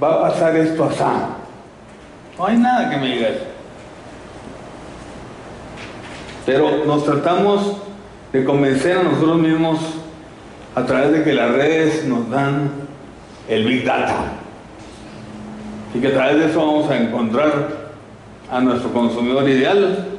va 0.00 0.14
a 0.14 0.20
pasar 0.30 0.54
esto 0.54 0.84
así. 0.84 1.02
No 2.38 2.46
hay 2.46 2.58
nada 2.58 2.90
que 2.90 2.96
me 2.96 3.06
diga 3.08 3.28
eso. 3.28 3.44
Pero 6.46 6.84
nos 6.84 7.04
tratamos 7.04 7.78
de 8.32 8.44
convencer 8.44 8.98
a 8.98 9.02
nosotros 9.02 9.38
mismos 9.38 9.80
a 10.76 10.86
través 10.86 11.10
de 11.10 11.24
que 11.24 11.32
las 11.32 11.50
redes 11.50 12.04
nos 12.04 12.30
dan 12.30 12.70
el 13.48 13.66
Big 13.66 13.84
Data. 13.84 14.26
Y 15.92 15.98
que 15.98 16.06
a 16.06 16.12
través 16.12 16.38
de 16.38 16.46
eso 16.50 16.64
vamos 16.64 16.88
a 16.88 16.96
encontrar 16.96 17.68
a 18.48 18.60
nuestro 18.60 18.92
consumidor 18.92 19.48
ideal 19.48 20.09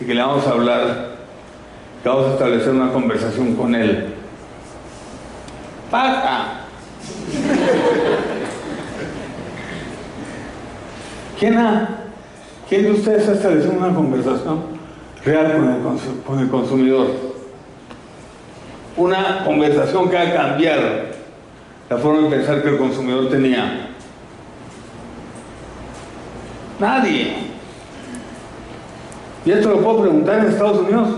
y 0.00 0.04
que 0.04 0.14
le 0.14 0.20
vamos 0.20 0.46
a 0.46 0.50
hablar, 0.50 1.16
que 2.02 2.08
vamos 2.08 2.26
a 2.26 2.32
establecer 2.32 2.70
una 2.70 2.92
conversación 2.92 3.54
con 3.54 3.74
él. 3.74 4.14
¡Paja! 5.90 6.60
¿Quién, 11.38 11.58
ha, 11.58 11.88
¿Quién 12.68 12.82
de 12.84 12.90
ustedes 12.92 13.28
ha 13.28 13.32
establecido 13.32 13.72
una 13.72 13.94
conversación 13.94 14.62
real 15.24 15.52
con 15.52 15.68
el, 15.68 16.22
con 16.22 16.38
el 16.38 16.48
consumidor? 16.48 17.08
Una 18.96 19.44
conversación 19.44 20.08
que 20.08 20.16
haga 20.16 20.34
cambiar 20.34 21.14
la 21.90 21.98
forma 21.98 22.28
de 22.28 22.36
pensar 22.36 22.62
que 22.62 22.68
el 22.68 22.78
consumidor 22.78 23.28
tenía. 23.28 23.90
Nadie. 26.78 27.53
Y 29.44 29.50
esto 29.50 29.70
lo 29.70 29.80
puedo 29.80 30.02
preguntar 30.02 30.40
en 30.40 30.46
Estados 30.46 30.78
Unidos 30.78 31.08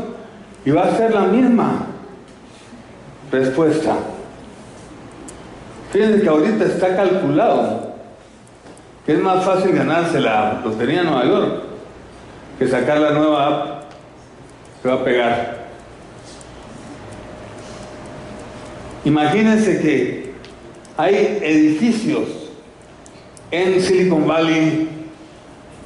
y 0.65 0.71
va 0.71 0.85
a 0.85 0.97
ser 0.97 1.15
la 1.15 1.23
misma 1.23 1.87
respuesta. 3.31 3.97
Fíjense 5.93 6.23
que 6.23 6.29
ahorita 6.29 6.65
está 6.65 6.97
calculado 6.97 7.95
que 9.05 9.13
es 9.13 9.21
más 9.21 9.45
fácil 9.45 9.73
ganarse 9.73 10.21
la 10.21 10.61
lotería 10.65 11.03
en 11.03 11.07
Nueva 11.07 11.25
York 11.25 11.63
que 12.59 12.67
sacar 12.67 12.99
la 12.99 13.13
nueva 13.13 13.47
app 13.47 13.85
que 14.83 14.89
va 14.89 14.95
a 14.95 15.05
pegar. 15.05 15.67
Imagínense 19.05 19.81
que 19.81 20.35
hay 20.97 21.39
edificios 21.43 22.29
en 23.51 23.81
Silicon 23.81 24.27
Valley, 24.27 24.89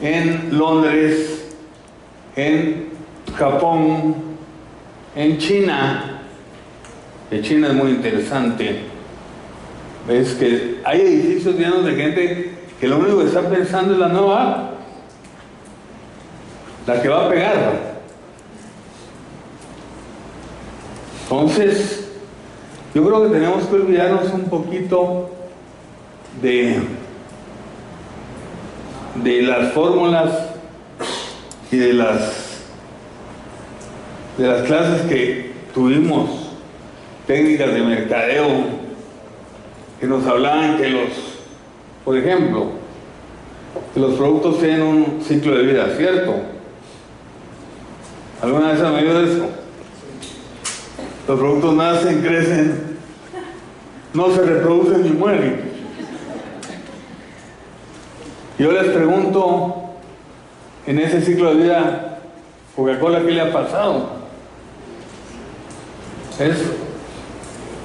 en 0.00 0.56
Londres, 0.56 1.39
en 2.40 2.90
Japón, 3.36 4.14
en 5.14 5.38
China, 5.38 6.22
que 7.28 7.42
China 7.42 7.68
es 7.68 7.74
muy 7.74 7.90
interesante, 7.90 8.80
ves 10.06 10.34
que 10.34 10.80
hay 10.84 11.00
edificios 11.00 11.54
llenos 11.56 11.84
de 11.84 11.94
gente 11.94 12.54
que 12.80 12.88
lo 12.88 12.98
único 12.98 13.18
que 13.18 13.26
está 13.26 13.42
pensando 13.42 13.92
es 13.92 13.98
la 13.98 14.08
nueva 14.08 14.70
la 16.86 17.02
que 17.02 17.08
va 17.08 17.26
a 17.26 17.28
pegar. 17.28 18.00
Entonces, 21.22 22.08
yo 22.94 23.06
creo 23.06 23.24
que 23.24 23.38
tenemos 23.38 23.64
que 23.66 23.74
olvidarnos 23.76 24.32
un 24.32 24.44
poquito 24.44 25.30
de, 26.42 26.80
de 29.22 29.42
las 29.42 29.72
fórmulas 29.72 30.49
y 31.70 31.76
de 31.76 31.92
las, 31.92 32.58
de 34.36 34.46
las 34.46 34.62
clases 34.62 35.02
que 35.02 35.52
tuvimos, 35.72 36.50
técnicas 37.26 37.72
de 37.72 37.82
mercadeo, 37.82 38.48
que 40.00 40.06
nos 40.06 40.26
hablaban 40.26 40.78
que 40.78 40.88
los, 40.88 41.10
por 42.04 42.16
ejemplo, 42.16 42.72
que 43.94 44.00
los 44.00 44.14
productos 44.14 44.58
tienen 44.58 44.82
un 44.82 45.20
ciclo 45.22 45.56
de 45.56 45.62
vida, 45.62 45.94
¿cierto? 45.96 46.34
¿Alguna 48.42 48.72
vez 48.72 48.80
han 48.80 48.94
oído 48.94 49.22
eso? 49.22 49.46
Los 51.28 51.38
productos 51.38 51.74
nacen, 51.76 52.22
crecen, 52.22 52.96
no 54.14 54.34
se 54.34 54.42
reproducen 54.42 55.02
ni 55.02 55.10
mueren. 55.10 55.70
Yo 58.58 58.72
les 58.72 58.92
pregunto, 58.92 59.79
en 60.90 60.98
ese 60.98 61.20
ciclo 61.20 61.54
de 61.54 61.62
vida, 61.62 62.18
Coca-Cola, 62.74 63.20
¿qué 63.20 63.30
le 63.30 63.40
ha 63.42 63.52
pasado? 63.52 64.10
Es 66.36 66.56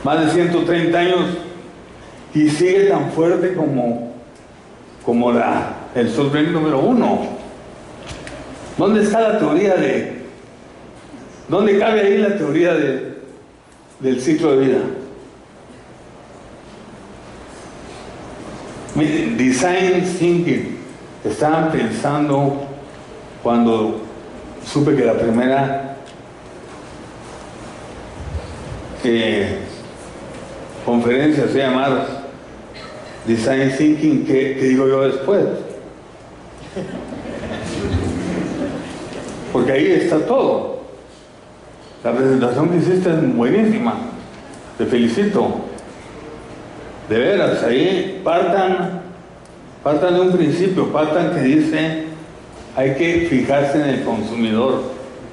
más 0.04 0.26
de 0.26 0.32
130 0.32 0.98
años 0.98 1.20
y 2.34 2.50
sigue 2.50 2.86
tan 2.86 3.12
fuerte 3.12 3.54
como, 3.54 4.12
como 5.06 5.32
la, 5.32 5.74
el 5.94 6.10
soft 6.10 6.32
drink 6.34 6.50
número 6.50 6.80
uno. 6.80 7.28
¿Dónde 8.76 9.04
está 9.04 9.22
la 9.22 9.38
teoría 9.38 9.76
de 9.76 10.24
¿Dónde 11.48 11.78
cabe 11.78 12.02
ahí 12.02 12.18
la 12.18 12.36
teoría 12.36 12.74
de, 12.74 13.20
del 14.00 14.20
ciclo 14.20 14.58
de 14.58 14.66
vida? 14.66 14.80
Miren, 18.96 19.38
design 19.38 20.04
thinking. 20.18 20.80
Estaban 21.24 21.72
pensando 21.72 22.64
cuando 23.46 24.02
supe 24.66 24.96
que 24.96 25.06
la 25.06 25.14
primera 25.14 25.98
eh, 29.04 29.60
conferencia 30.84 31.48
se 31.50 31.60
llama 31.60 32.08
Design 33.28 33.72
Thinking, 33.78 34.25
¿qué, 34.25 34.58
¿qué 34.60 34.66
digo 34.70 34.88
yo 34.88 35.02
después? 35.02 35.44
Porque 39.54 39.72
ahí 39.72 39.92
está 39.92 40.25
todo. 40.25 40.80
La 42.04 42.14
presentación 42.14 42.70
que 42.70 42.78
hiciste 42.78 43.12
es 43.12 43.36
buenísima. 43.36 43.94
Te 44.80 44.88
felicito. 44.88 45.66
De 47.08 47.20
veras, 47.20 47.62
ahí 47.62 48.22
partan, 48.24 49.02
partan 49.84 50.16
de 50.16 50.22
un 50.22 50.32
principio, 50.32 50.92
partan 50.92 51.36
que 51.36 51.42
dice, 51.42 52.05
hay 52.75 52.96
que 52.96 53.27
fijarse 53.29 53.82
en 53.82 53.89
el 53.89 54.03
consumidor. 54.03 54.84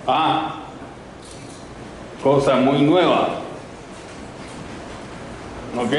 Ah, 0.06 0.60
cosa 2.22 2.56
muy 2.56 2.82
nueva. 2.82 3.40
¿Ok? 5.76 5.92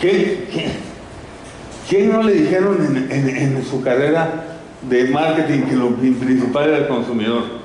¿Quién, 0.00 0.46
quién, 1.88 2.12
no 2.12 2.22
le 2.22 2.32
dijeron 2.32 3.08
en 3.10 3.64
su 3.64 3.82
carrera 3.82 4.58
de 4.82 5.04
marketing 5.04 5.62
que 5.62 5.76
lo 5.76 5.90
principal 5.94 6.68
era 6.68 6.78
el 6.78 6.88
consumidor? 6.88 7.62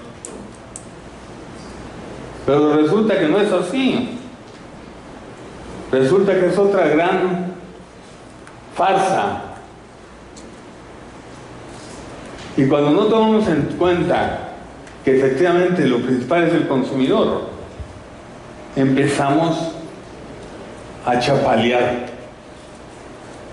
Pero 2.45 2.77
resulta 2.77 3.19
que 3.19 3.27
no 3.27 3.39
es 3.39 3.51
así. 3.51 4.19
Resulta 5.91 6.39
que 6.39 6.47
es 6.47 6.57
otra 6.57 6.87
gran 6.87 7.53
farsa. 8.75 9.46
Y 12.57 12.65
cuando 12.65 12.89
no 12.89 13.05
tomamos 13.05 13.47
en 13.47 13.61
cuenta 13.77 14.49
que 15.05 15.17
efectivamente 15.17 15.85
lo 15.85 15.99
principal 15.99 16.45
es 16.45 16.53
el 16.53 16.67
consumidor, 16.67 17.43
empezamos 18.75 19.73
a 21.05 21.19
chapalear. 21.19 22.07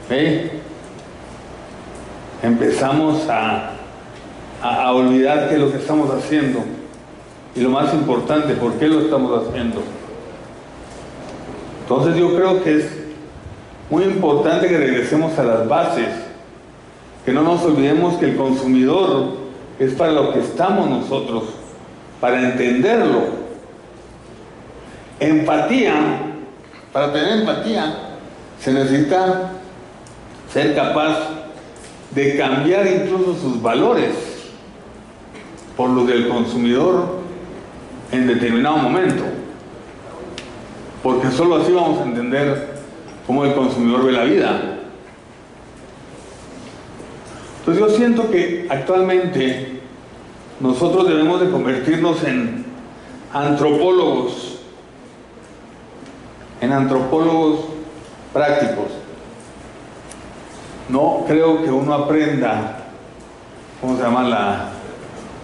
¿Ve? 0.09 0.51
Empezamos 2.43 3.29
a, 3.29 3.73
a 4.63 4.93
olvidar 4.93 5.49
qué 5.49 5.55
es 5.55 5.61
lo 5.61 5.71
que 5.71 5.79
estamos 5.79 6.11
haciendo. 6.11 6.61
Y 7.55 7.61
lo 7.61 7.69
más 7.69 7.93
importante, 7.93 8.55
¿por 8.55 8.73
qué 8.75 8.89
lo 8.89 9.01
estamos 9.01 9.47
haciendo? 9.47 9.83
Entonces 11.83 12.17
yo 12.17 12.35
creo 12.35 12.65
que 12.65 12.79
es 12.79 13.05
muy 13.91 14.05
importante 14.05 14.67
que 14.67 14.79
regresemos 14.79 15.39
a 15.39 15.43
las 15.43 15.69
bases, 15.69 16.09
que 17.25 17.33
no 17.33 17.43
nos 17.43 17.63
olvidemos 17.63 18.15
que 18.17 18.27
el 18.27 18.37
consumidor 18.37 19.45
es 19.79 19.93
para 19.95 20.13
lo 20.13 20.33
que 20.33 20.41
estamos 20.41 20.89
nosotros, 20.89 21.45
para 22.21 22.41
entenderlo. 22.51 23.45
Empatía, 25.21 25.95
para 26.93 27.13
tener 27.13 27.41
empatía, 27.41 27.95
se 28.61 28.73
necesita 28.73 29.53
ser 30.53 30.75
capaz 30.75 31.19
de 32.15 32.37
cambiar 32.37 32.87
incluso 32.87 33.35
sus 33.35 33.61
valores 33.61 34.15
por 35.77 35.91
los 35.91 36.07
del 36.07 36.29
consumidor 36.29 37.21
en 38.13 38.27
determinado 38.27 38.77
momento. 38.77 39.25
Porque 41.03 41.31
solo 41.31 41.57
así 41.57 41.73
vamos 41.73 42.01
a 42.01 42.05
entender 42.05 42.75
cómo 43.27 43.45
el 43.45 43.55
consumidor 43.55 44.05
ve 44.05 44.13
la 44.13 44.25
vida. 44.25 44.74
Entonces 47.67 47.83
yo 47.83 47.97
siento 47.97 48.31
que 48.31 48.67
actualmente 48.69 49.81
nosotros 50.61 51.09
debemos 51.09 51.41
de 51.41 51.51
convertirnos 51.51 52.23
en 52.25 52.65
antropólogos, 53.33 54.59
en 56.61 56.73
antropólogos 56.73 57.61
prácticos. 58.35 58.89
No 60.91 61.25
creo 61.27 61.65
que 61.65 61.71
uno 61.71 61.95
aprenda, 61.95 62.81
¿cómo 63.81 63.97
se 63.97 64.03
llama 64.03 64.25
la 64.25 64.69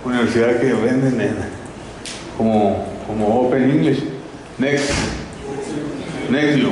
universidad 0.05 0.61
que 0.61 0.75
venden 0.75 1.21
en- 1.23 1.37
como, 2.37 2.85
como 3.07 3.41
Open 3.47 3.71
English? 3.71 4.05
Next. 4.59 4.91
Nextio. 6.31 6.69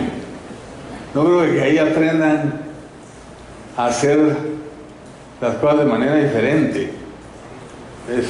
No 1.15 1.25
creo 1.25 1.51
que 1.53 1.63
ahí 1.63 1.79
aprendan 1.79 2.61
a 3.79 3.87
hacer 3.87 4.58
las 5.40 5.57
cosas 5.57 5.79
de 5.81 5.85
manera 5.85 6.16
diferente. 6.16 6.92
Es 8.11 8.27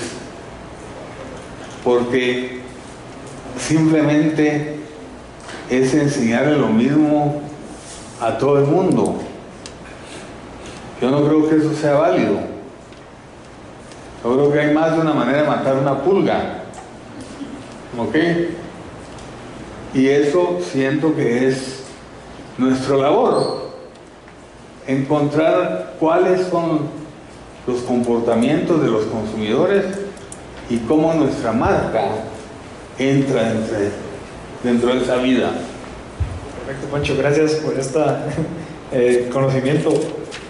porque 1.85 2.61
simplemente 3.59 4.77
es 5.71 5.95
enseñarle 5.95 6.57
lo 6.57 6.69
mismo 6.69 7.41
a 8.21 8.37
todo 8.37 8.59
el 8.59 8.67
mundo. 8.67 9.17
Yo 11.01 11.11
no 11.11 11.25
creo 11.25 11.49
que 11.49 11.57
eso 11.57 11.75
sea 11.75 11.95
válido. 11.95 12.41
Yo 14.25 14.35
creo 14.35 14.53
que 14.53 14.61
hay 14.61 14.75
más 14.75 14.93
de 14.95 15.01
una 15.01 15.15
manera 15.15 15.43
de 15.43 15.49
matar 15.49 15.77
una 15.77 16.03
pulga. 16.03 16.65
¿Ok? 17.97 18.17
Y 19.95 20.09
eso 20.09 20.59
siento 20.61 21.15
que 21.15 21.49
es 21.49 21.85
nuestra 22.59 22.97
labor. 22.97 23.69
Encontrar 24.87 25.95
cuáles 25.99 26.47
son 26.49 26.98
los 27.69 27.83
comportamientos 27.83 28.81
de 28.81 28.89
los 28.89 29.05
consumidores 29.05 29.85
y 30.71 30.79
cómo 30.79 31.13
nuestra 31.13 31.53
marca 31.53 32.03
entra 32.99 33.53
dentro 34.65 34.95
de 34.95 35.03
esa 35.03 35.17
vida. 35.17 35.51
Perfecto, 36.65 36.89
Pancho, 36.91 37.15
gracias 37.19 37.53
por 37.57 37.79
este 37.79 39.29
conocimiento. 39.33 39.93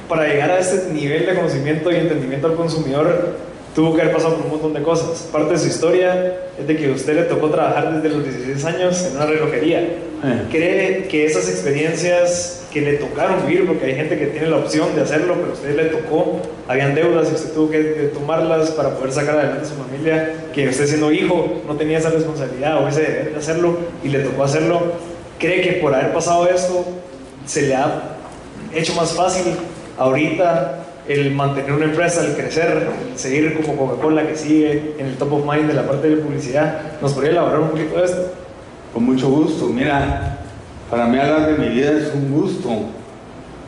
Para 0.09 0.29
llegar 0.29 0.53
a 0.53 0.61
este 0.61 0.93
nivel 0.93 1.27
de 1.27 1.35
conocimiento 1.35 1.91
y 1.91 1.97
entendimiento 1.97 2.47
al 2.47 2.55
consumidor, 2.55 3.35
tuvo 3.75 3.97
que 3.97 4.03
haber 4.03 4.15
pasado 4.15 4.37
por 4.37 4.47
un 4.47 4.53
montón 4.53 4.73
de 4.73 4.83
cosas. 4.83 5.29
Parte 5.33 5.55
de 5.55 5.59
su 5.59 5.67
historia 5.67 6.37
es 6.57 6.67
de 6.69 6.77
que 6.77 6.87
a 6.87 6.95
usted 6.95 7.17
le 7.17 7.23
tocó 7.25 7.51
trabajar 7.51 8.01
desde 8.01 8.17
los 8.17 8.25
16 8.25 8.65
años 8.65 9.03
en 9.03 9.17
una 9.17 9.27
relojería. 9.27 9.81
Eh. 10.25 10.43
¿Cree 10.51 11.09
que 11.09 11.27
esas 11.27 11.49
experiencias 11.49 12.67
que 12.73 12.81
le 12.81 12.95
tocaron 12.95 13.47
vivir, 13.47 13.67
porque 13.67 13.87
hay 13.87 13.95
gente 13.95 14.19
que 14.19 14.27
tiene 14.27 14.49
la 14.49 14.57
opción 14.57 14.95
de 14.95 15.03
hacerlo, 15.03 15.35
pero 15.35 15.51
a 15.51 15.53
usted 15.53 15.77
le 15.77 15.85
tocó, 15.87 16.41
habían 16.67 16.95
deudas 16.95 17.29
y 17.31 17.35
usted 17.35 17.53
tuvo 17.53 17.71
que 17.71 17.81
eh, 17.81 18.11
tomarlas 18.13 18.71
para 18.73 18.91
poder 18.91 19.13
sacar 19.13 19.39
adelante 19.39 19.67
a 19.67 19.69
su 19.69 19.75
familia, 19.75 20.35
que 20.53 20.69
usted 20.69 20.87
siendo 20.87 21.11
hijo 21.11 21.63
no 21.67 21.77
tenía 21.77 21.99
esa 21.99 22.11
responsabilidad 22.11 22.83
o 22.83 22.89
ese 22.89 23.03
deber 23.03 23.33
de 23.33 23.39
hacerlo 23.39 23.79
y 24.05 24.09
le 24.09 24.21
tocó 24.21 24.45
hacerlo, 24.45 24.81
¿cree 25.39 25.63
que 25.63 25.73
por 25.75 25.95
haber 25.95 26.13
pasado 26.13 26.49
esto 26.49 26.85
se 27.47 27.63
le 27.63 27.75
ha 27.75 28.17
hecho 28.75 28.95
más 28.95 29.13
fácil 29.13 29.55
ahorita 29.97 30.85
el 31.09 31.31
mantener 31.31 31.73
una 31.73 31.87
empresa, 31.87 32.23
el 32.23 32.35
crecer, 32.35 32.87
seguir 33.15 33.59
como 33.63 33.77
Coca-Cola 33.77 34.27
que 34.27 34.37
sigue 34.37 34.95
en 34.99 35.07
el 35.07 35.17
top 35.17 35.33
of 35.33 35.47
mind 35.51 35.69
de 35.69 35.75
la 35.75 35.87
parte 35.87 36.09
de 36.11 36.17
publicidad? 36.17 37.01
¿Nos 37.01 37.15
podría 37.15 37.31
elaborar 37.31 37.61
un 37.61 37.71
poquito 37.71 37.97
de 37.97 38.05
esto? 38.05 38.31
Con 38.93 39.05
mucho 39.05 39.29
gusto. 39.29 39.67
Mira, 39.67 40.39
para 40.91 41.07
mí 41.07 41.19
hablar 41.19 41.47
de 41.47 41.59
mi 41.59 41.75
vida 41.75 41.93
es 41.93 42.15
un 42.15 42.33
gusto. 42.33 42.69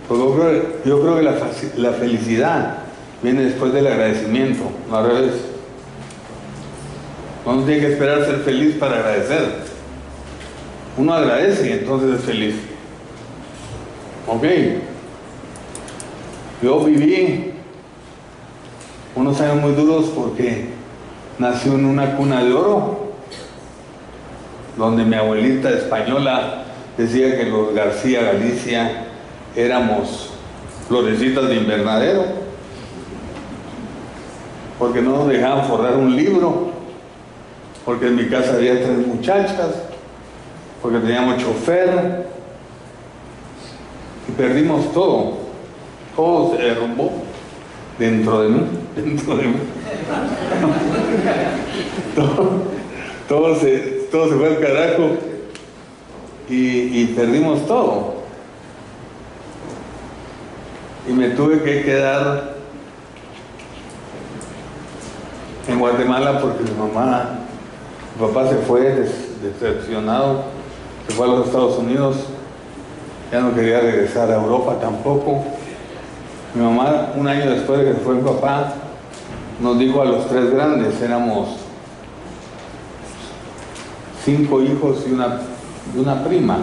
Yo 0.09 0.35
creo, 0.35 0.63
yo 0.85 1.01
creo 1.01 1.17
que 1.17 1.23
la, 1.23 1.37
la 1.77 1.93
felicidad 1.93 2.79
viene 3.23 3.45
después 3.45 3.73
del 3.73 3.87
agradecimiento, 3.87 4.65
no 4.89 4.97
al 4.97 5.07
revés. 5.07 5.35
Uno 7.45 7.63
tiene 7.65 7.81
que 7.81 7.93
esperar 7.93 8.25
ser 8.25 8.39
feliz 8.41 8.77
para 8.77 8.97
agradecer. 8.97 9.71
Uno 10.97 11.15
agradece 11.15 11.69
y 11.69 11.73
entonces 11.73 12.19
es 12.19 12.25
feliz. 12.25 12.55
Ok. 14.27 14.45
Yo 16.63 16.85
viví 16.85 17.53
unos 19.15 19.41
años 19.41 19.57
muy 19.57 19.73
duros 19.73 20.07
porque 20.15 20.67
nací 21.39 21.69
en 21.69 21.85
una 21.85 22.17
cuna 22.17 22.45
de 22.45 22.53
oro 22.53 23.00
donde 24.81 25.05
mi 25.05 25.14
abuelita 25.14 25.69
española 25.69 26.62
decía 26.97 27.37
que 27.37 27.45
los 27.45 27.75
García 27.75 28.23
Galicia 28.23 29.05
éramos 29.55 30.31
florecitas 30.88 31.49
de 31.49 31.57
invernadero, 31.57 32.25
porque 34.79 35.03
no 35.03 35.19
nos 35.19 35.29
dejaban 35.29 35.66
forrar 35.66 35.97
un 35.97 36.16
libro, 36.16 36.71
porque 37.85 38.07
en 38.07 38.16
mi 38.16 38.27
casa 38.29 38.55
había 38.55 38.83
tres 38.83 39.07
muchachas, 39.07 39.83
porque 40.81 40.99
teníamos 40.99 41.37
chofer, 41.37 42.25
y 44.29 44.33
perdimos 44.33 44.90
todo, 44.95 45.40
todo 46.16 46.57
se 46.57 46.62
derrumbó 46.62 47.12
dentro 47.99 48.43
de 48.43 48.49
mí, 48.49 48.62
dentro 48.97 49.37
de 49.37 49.43
mí. 49.43 49.57
todo, 53.29 53.55
se, 53.57 54.00
todo 54.11 54.29
se 54.29 54.35
fue 54.35 54.49
al 54.49 54.61
carajo 54.61 55.11
y, 56.49 57.07
perdimos 57.14 57.66
todo. 57.66 58.14
Y 61.09 61.12
me 61.12 61.31
tuve 61.31 61.62
que 61.62 61.83
quedar 61.83 62.55
en 65.68 65.79
Guatemala 65.79 66.40
porque 66.40 66.64
mi 66.64 66.73
mamá, 66.73 67.38
mi 68.18 68.27
papá 68.27 68.49
se 68.49 68.57
fue 68.57 69.07
decepcionado, 69.42 70.42
se 71.07 71.14
fue 71.14 71.27
a 71.27 71.29
los 71.31 71.46
Estados 71.46 71.79
Unidos, 71.79 72.16
ya 73.31 73.40
no 73.40 73.55
quería 73.55 73.81
regresar 73.81 74.31
a 74.31 74.35
Europa 74.35 74.77
tampoco. 74.81 75.44
Mi 76.55 76.62
mamá, 76.64 77.12
un 77.14 77.29
año 77.29 77.49
después 77.49 77.79
de 77.79 77.87
que 77.87 77.92
se 77.92 78.01
fue 78.01 78.16
mi 78.16 78.23
papá, 78.23 78.73
nos 79.61 79.79
dijo 79.79 80.03
a 80.03 80.05
los 80.05 80.27
tres 80.29 80.51
grandes, 80.51 81.01
éramos 81.01 81.60
cinco 84.25 84.63
hijos 84.63 85.05
y 85.09 85.13
una, 85.13 85.41
y 85.95 85.99
una 85.99 86.25
prima, 86.25 86.59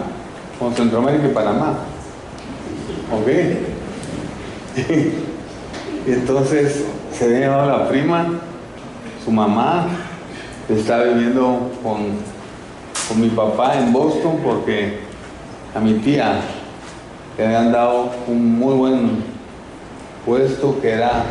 con 0.58 0.74
Centroamérica 0.74 1.28
y 1.28 1.32
Panamá. 1.32 1.74
¿Ok? 3.12 3.28
entonces 6.06 6.84
se 7.12 7.24
había 7.24 7.38
llevado 7.40 7.78
la 7.78 7.88
prima, 7.88 8.26
su 9.24 9.30
mamá 9.30 9.86
estaba 10.68 11.04
viviendo 11.04 11.70
con, 11.82 11.96
con 13.08 13.20
mi 13.20 13.28
papá 13.30 13.78
en 13.78 13.92
Boston 13.92 14.38
porque 14.44 14.98
a 15.74 15.80
mi 15.80 15.94
tía 15.94 16.40
le 17.36 17.46
habían 17.46 17.72
dado 17.72 18.10
un 18.26 18.58
muy 18.58 18.74
buen 18.74 19.10
puesto 20.26 20.80
que 20.80 20.90
era 20.90 21.24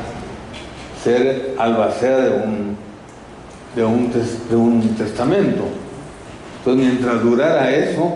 ser 1.03 1.55
albacea 1.57 2.17
de 2.17 2.29
un, 2.31 2.77
de 3.75 3.85
un, 3.85 4.11
de 4.49 4.55
un 4.55 4.95
testamento. 4.95 5.63
Entonces, 6.67 6.85
mientras 6.85 7.23
durara 7.23 7.71
eso, 7.71 8.13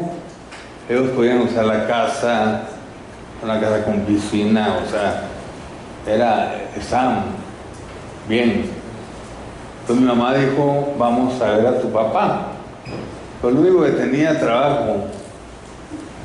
ellos 0.90 1.12
podían 1.12 1.40
usar 1.40 1.64
la 1.64 1.88
casa, 1.88 2.64
una 3.42 3.62
casa 3.62 3.86
con 3.86 4.02
piscina, 4.02 4.78
o 4.86 4.90
sea, 4.92 5.24
era, 6.06 6.62
estaban 6.78 7.28
bien. 8.28 8.66
Entonces 9.80 10.04
mi 10.04 10.06
mamá 10.06 10.34
dijo, 10.34 10.94
vamos 11.00 11.42
a 11.42 11.52
ver 11.52 11.66
a 11.66 11.80
tu 11.80 11.94
papá. 11.94 12.48
Pero 13.42 13.54
lo 13.54 13.62
único 13.62 13.84
que 13.84 13.92
tenía 13.92 14.38
trabajo 14.38 15.06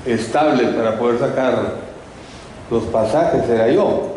estable 0.04 0.64
para 0.72 0.98
poder 0.98 1.20
sacar 1.20 1.74
los 2.68 2.82
pasajes 2.86 3.48
era 3.48 3.70
yo. 3.70 4.14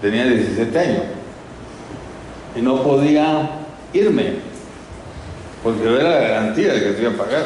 Tenía 0.00 0.24
17 0.24 0.78
años. 0.78 1.02
Y 2.54 2.62
no 2.62 2.80
podía 2.84 3.50
irme, 3.92 4.51
porque 5.62 5.84
era 5.84 6.10
la 6.10 6.20
garantía 6.20 6.72
de 6.72 6.80
que 6.80 6.94
se 6.94 7.02
iba 7.02 7.12
a 7.12 7.16
pagar. 7.16 7.44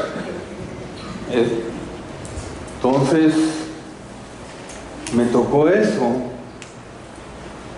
Entonces, 2.77 3.35
me 5.15 5.25
tocó 5.27 5.69
eso. 5.69 6.13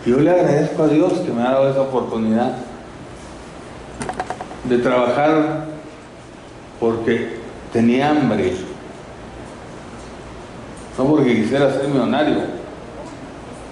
Yo 0.07 0.18
le 0.18 0.31
agradezco 0.31 0.85
a 0.85 0.88
Dios 0.88 1.12
que 1.14 1.33
me 1.33 1.42
ha 1.42 1.51
dado 1.51 1.70
esa 1.70 1.83
oportunidad 1.83 2.57
de 4.64 4.79
trabajar 4.79 5.64
porque 6.79 7.38
tenía 7.72 8.11
hambre. 8.11 8.55
No 10.96 11.05
porque 11.05 11.35
quisiera 11.35 11.72
ser 11.72 11.88
millonario, 11.88 12.38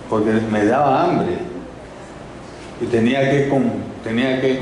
porque 0.09 0.33
me 0.51 0.65
daba 0.65 1.05
hambre. 1.05 1.39
Y 2.81 2.87
tenía 2.87 3.21
que, 3.31 3.51
tenía 4.05 4.41
que 4.41 4.61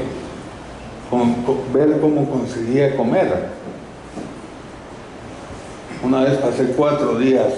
ver 1.72 2.00
cómo 2.00 2.28
conseguía 2.28 2.96
comer. 2.96 3.48
Una 6.02 6.22
vez 6.22 6.38
pasé 6.38 6.72
cuatro 6.76 7.18
días 7.18 7.52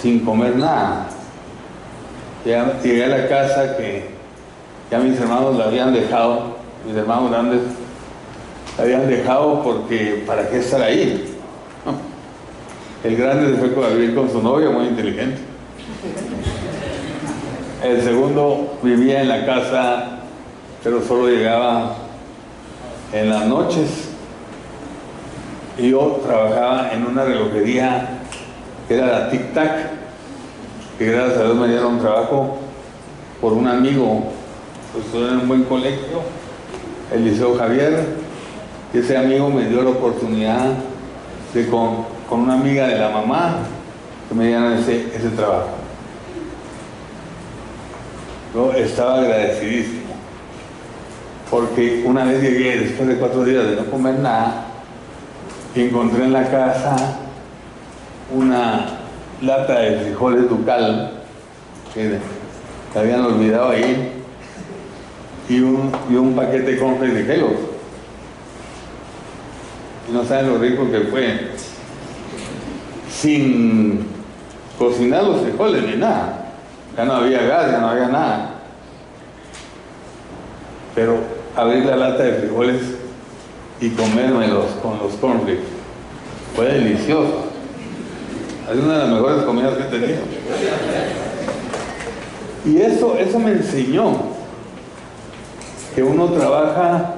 sin 0.00 0.20
comer 0.20 0.56
nada. 0.56 1.08
Llegué 2.44 3.04
a 3.04 3.08
la 3.08 3.28
casa 3.28 3.76
que 3.76 4.08
ya 4.90 4.98
mis 5.00 5.18
hermanos 5.20 5.56
la 5.56 5.64
habían 5.64 5.92
dejado, 5.92 6.56
mis 6.86 6.96
hermanos 6.96 7.30
grandes 7.30 7.60
la 8.78 8.84
habían 8.84 9.08
dejado 9.08 9.62
porque 9.62 10.22
¿para 10.26 10.48
qué 10.48 10.58
estar 10.58 10.80
ahí? 10.82 11.34
El 13.02 13.16
grande 13.16 13.56
se 13.56 13.68
fue 13.68 13.86
a 13.86 13.90
vivir 13.90 14.14
con 14.14 14.30
su 14.30 14.42
novia, 14.42 14.70
muy 14.70 14.86
inteligente. 14.86 15.38
El 17.82 18.02
segundo 18.02 18.78
vivía 18.82 19.22
en 19.22 19.28
la 19.28 19.46
casa, 19.46 20.18
pero 20.82 21.02
solo 21.02 21.28
llegaba 21.28 21.96
en 23.20 23.30
las 23.30 23.46
noches. 23.46 24.08
Yo 25.78 26.20
trabajaba 26.26 26.90
en 26.92 27.06
una 27.06 27.24
relojería 27.24 28.20
que 28.88 28.94
era 28.94 29.06
la 29.06 29.30
Tic 29.30 29.52
Tac, 29.52 29.90
que 30.98 31.06
gracias 31.06 31.38
a 31.38 31.44
Dios 31.44 31.56
me 31.56 31.68
dieron 31.68 31.98
trabajo 31.98 32.58
por 33.40 33.52
un 33.52 33.66
amigo, 33.66 34.24
pues 34.92 35.04
estuve 35.06 35.28
en 35.28 35.40
un 35.40 35.48
buen 35.48 35.64
colegio, 35.64 36.22
el 37.12 37.24
Liceo 37.24 37.56
Javier, 37.56 38.06
y 38.94 38.98
ese 38.98 39.16
amigo 39.16 39.50
me 39.50 39.66
dio 39.66 39.82
la 39.82 39.90
oportunidad 39.90 40.72
de 41.52 41.66
con, 41.68 42.06
con 42.28 42.40
una 42.40 42.54
amiga 42.54 42.86
de 42.86 42.98
la 42.98 43.10
mamá 43.10 43.56
que 44.28 44.34
me 44.34 44.46
dieran 44.46 44.72
ese, 44.74 45.08
ese 45.14 45.28
trabajo. 45.30 45.70
Yo 48.54 48.72
estaba 48.72 49.18
agradecidísimo, 49.18 50.05
porque 51.50 52.02
una 52.04 52.24
vez 52.24 52.42
llegué, 52.42 52.78
después 52.78 53.08
de 53.08 53.16
cuatro 53.16 53.44
días 53.44 53.64
de 53.66 53.76
no 53.76 53.84
comer 53.86 54.18
nada, 54.18 54.66
encontré 55.74 56.24
en 56.24 56.32
la 56.32 56.50
casa 56.50 57.18
una 58.34 58.86
lata 59.42 59.78
de 59.80 60.00
frijoles 60.00 60.48
ducal 60.48 61.12
que 61.94 62.18
habían 62.98 63.24
olvidado 63.24 63.70
ahí 63.70 64.12
y 65.48 65.60
un, 65.60 65.92
y 66.10 66.14
un 66.14 66.34
paquete 66.34 66.72
de 66.72 66.78
confres 66.78 67.14
de 67.14 67.24
gelos. 67.24 67.52
Y 70.08 70.12
no 70.12 70.24
saben 70.24 70.48
lo 70.48 70.58
rico 70.58 70.90
que 70.90 71.00
fue. 71.00 71.50
Sin 73.10 74.06
cocinar 74.78 75.24
los 75.24 75.42
frijoles 75.42 75.84
ni 75.84 75.96
nada. 75.96 76.52
Ya 76.96 77.04
no 77.04 77.14
había 77.14 77.42
gas, 77.42 77.70
ya 77.70 77.78
no 77.78 77.88
había 77.88 78.08
nada. 78.08 78.54
Pero 80.94 81.35
abrir 81.56 81.86
la 81.86 81.96
lata 81.96 82.22
de 82.22 82.34
frijoles 82.34 82.82
y 83.80 83.90
comérmelos 83.90 84.66
con 84.82 84.98
los 84.98 85.14
cornflakes 85.14 85.64
fue 86.54 86.66
delicioso. 86.66 87.46
Es 88.70 88.78
una 88.78 88.94
de 88.94 88.98
las 88.98 89.08
mejores 89.08 89.42
comidas 89.44 89.74
que 89.76 89.82
he 89.82 90.00
tenido. 90.00 90.20
Y 92.64 92.78
eso, 92.78 93.16
eso 93.16 93.38
me 93.38 93.52
enseñó 93.52 94.12
que 95.94 96.02
uno 96.02 96.26
trabaja 96.26 97.14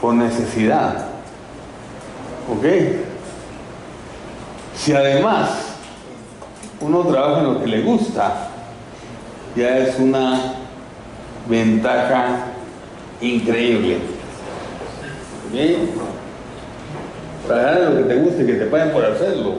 por 0.00 0.14
necesidad. 0.14 1.06
¿Ok? 2.50 2.64
Si 4.76 4.92
además 4.94 5.50
uno 6.80 7.00
trabaja 7.04 7.40
en 7.40 7.44
lo 7.44 7.60
que 7.60 7.66
le 7.66 7.82
gusta, 7.82 8.48
ya 9.54 9.78
es 9.78 9.98
una 9.98 10.54
ventaja 11.48 12.51
increíble. 13.22 13.98
¿Ok? 15.48 15.58
Trabajar 17.46 17.78
en 17.78 17.84
lo 17.84 17.96
que 17.96 18.14
te 18.14 18.20
guste 18.20 18.42
y 18.42 18.46
que 18.46 18.52
te 18.54 18.66
paguen 18.66 18.92
por 18.92 19.04
hacerlo 19.04 19.54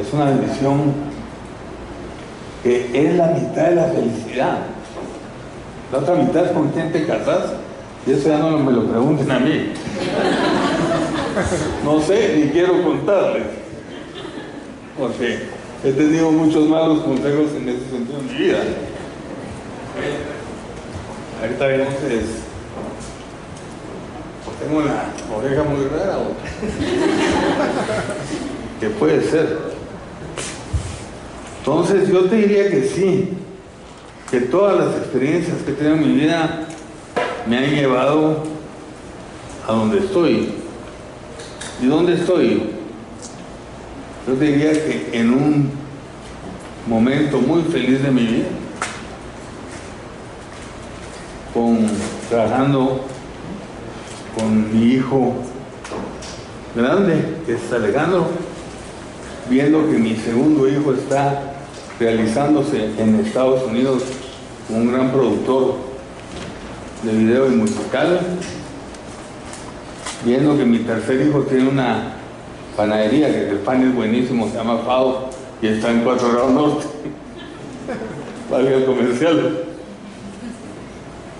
es 0.00 0.12
una 0.12 0.26
bendición 0.26 0.94
que 2.62 2.90
es 2.94 3.16
la 3.16 3.26
mitad 3.28 3.68
de 3.68 3.74
la 3.74 3.84
felicidad. 3.84 4.58
La 5.90 5.98
otra 5.98 6.14
mitad 6.14 6.46
es 6.46 6.52
con 6.52 6.68
quien 6.70 6.92
te 6.92 7.06
casas 7.06 7.52
y 8.06 8.12
eso 8.12 8.28
ya 8.28 8.38
no 8.38 8.58
me 8.58 8.72
lo 8.72 8.86
pregunten 8.86 9.30
a 9.30 9.38
mí. 9.38 9.72
No 11.84 12.00
sé 12.00 12.36
ni 12.36 12.50
quiero 12.50 12.82
contarles. 12.82 13.44
Porque 14.98 15.38
he 15.84 15.92
tenido 15.92 16.30
muchos 16.30 16.68
malos 16.68 17.00
consejos 17.00 17.50
en 17.56 17.68
ese 17.68 17.90
sentido 17.90 18.20
en 18.20 18.26
mi 18.26 18.34
vida. 18.34 18.58
Ahorita 21.42 21.74
entonces 21.74 22.24
pues 24.44 24.58
tengo 24.60 24.78
una 24.78 25.06
oreja 25.36 25.64
muy 25.64 25.86
rara. 25.86 26.18
que 28.80 28.88
puede 28.90 29.28
ser. 29.28 29.58
Entonces 31.58 32.08
yo 32.08 32.26
te 32.26 32.36
diría 32.36 32.70
que 32.70 32.84
sí, 32.84 33.30
que 34.30 34.42
todas 34.42 34.78
las 34.78 34.94
experiencias 34.98 35.56
que 35.66 35.72
tengo 35.72 35.96
en 35.96 36.08
mi 36.08 36.14
vida 36.20 36.68
me 37.48 37.58
han 37.58 37.74
llevado 37.74 38.44
a 39.66 39.72
donde 39.72 39.98
estoy. 39.98 40.54
¿Y 41.82 41.86
dónde 41.86 42.14
estoy? 42.14 42.70
Yo 44.28 44.34
te 44.34 44.44
diría 44.44 44.72
que 44.72 45.08
en 45.12 45.32
un 45.32 45.72
momento 46.86 47.40
muy 47.40 47.62
feliz 47.62 48.00
de 48.00 48.12
mi 48.12 48.26
vida. 48.26 48.61
Con, 51.52 51.86
trabajando 52.28 53.00
con 54.34 54.72
mi 54.72 54.94
hijo 54.94 55.34
grande, 56.74 57.36
que 57.46 57.54
es 57.54 57.72
Alejandro, 57.72 58.26
viendo 59.50 59.90
que 59.90 59.98
mi 59.98 60.16
segundo 60.16 60.68
hijo 60.68 60.94
está 60.94 61.54
realizándose 62.00 62.90
en 62.98 63.20
Estados 63.20 63.64
Unidos 63.64 64.02
un 64.68 64.90
gran 64.90 65.10
productor 65.10 65.74
de 67.02 67.12
video 67.12 67.46
y 67.52 67.56
musical, 67.56 68.20
viendo 70.24 70.56
que 70.56 70.64
mi 70.64 70.78
tercer 70.78 71.26
hijo 71.26 71.40
tiene 71.42 71.68
una 71.68 72.14
panadería, 72.76 73.28
que 73.28 73.50
el 73.50 73.58
pan 73.58 73.82
es 73.82 73.94
buenísimo, 73.94 74.48
se 74.48 74.56
llama 74.56 74.78
Fado 74.78 75.28
y 75.60 75.66
está 75.66 75.90
en 75.90 76.02
4 76.02 76.32
grados 76.32 76.52
norte, 76.52 76.86
valga 78.50 78.70
el 78.70 78.84
comercial, 78.86 79.64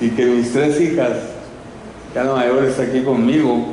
y 0.03 0.11
que 0.11 0.27
mis 0.27 0.53
tres 0.53 0.81
hijas, 0.81 1.11
ya 2.13 2.25
la 2.25 2.35
mayor 2.35 2.65
está 2.65 2.83
aquí 2.83 3.03
conmigo, 3.03 3.65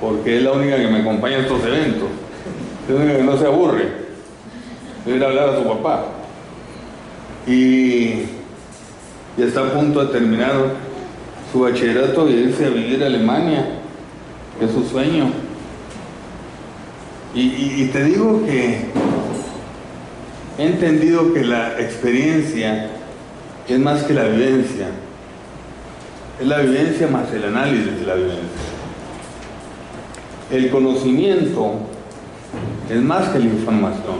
porque 0.00 0.38
es 0.38 0.42
la 0.42 0.52
única 0.52 0.76
que 0.76 0.88
me 0.88 0.98
acompaña 0.98 1.36
a 1.36 1.40
estos 1.42 1.64
eventos, 1.64 2.08
es 2.88 2.94
la 2.94 3.00
única 3.00 3.16
que 3.18 3.22
no 3.22 3.38
se 3.38 3.46
aburre 3.46 3.88
de 5.06 5.14
ir 5.14 5.22
a 5.22 5.28
hablar 5.28 5.50
a 5.50 5.58
su 5.58 5.68
papá. 5.68 6.04
Y, 7.46 8.24
está 9.38 9.60
a 9.60 9.72
punto 9.72 10.04
de 10.04 10.12
terminar 10.12 10.52
su 11.52 11.60
bachillerato 11.60 12.28
y 12.28 12.32
irse 12.32 12.66
a 12.66 12.70
vivir 12.70 13.04
a 13.04 13.06
Alemania, 13.06 13.78
es 14.60 14.72
su 14.72 14.82
sueño. 14.82 15.30
Y 17.32 17.84
te 17.92 18.02
digo 18.02 18.44
que 18.44 18.80
he 20.58 20.66
entendido 20.66 21.32
que 21.32 21.44
la 21.44 21.80
experiencia 21.80 22.97
es 23.68 23.78
más 23.78 24.02
que 24.04 24.14
la 24.14 24.24
vivencia. 24.24 24.88
Es 26.40 26.46
la 26.46 26.58
vivencia 26.58 27.08
más 27.08 27.32
el 27.32 27.44
análisis 27.44 28.00
de 28.00 28.06
la 28.06 28.14
vivencia. 28.14 28.68
El 30.50 30.70
conocimiento 30.70 31.72
es 32.88 33.02
más 33.02 33.28
que 33.28 33.38
la 33.38 33.44
información. 33.44 34.16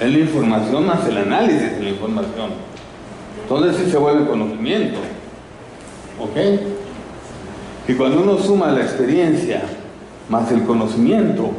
Es 0.00 0.12
la 0.12 0.18
información 0.18 0.86
más 0.86 1.06
el 1.08 1.18
análisis 1.18 1.72
de 1.76 1.82
la 1.82 1.90
información. 1.90 2.50
Entonces 3.42 3.76
sí 3.76 3.90
se 3.90 3.96
vuelve 3.96 4.26
conocimiento. 4.26 4.98
¿Ok? 6.20 6.60
Y 7.88 7.94
cuando 7.94 8.22
uno 8.22 8.38
suma 8.38 8.70
la 8.72 8.82
experiencia 8.82 9.62
más 10.28 10.50
el 10.52 10.64
conocimiento, 10.64 11.50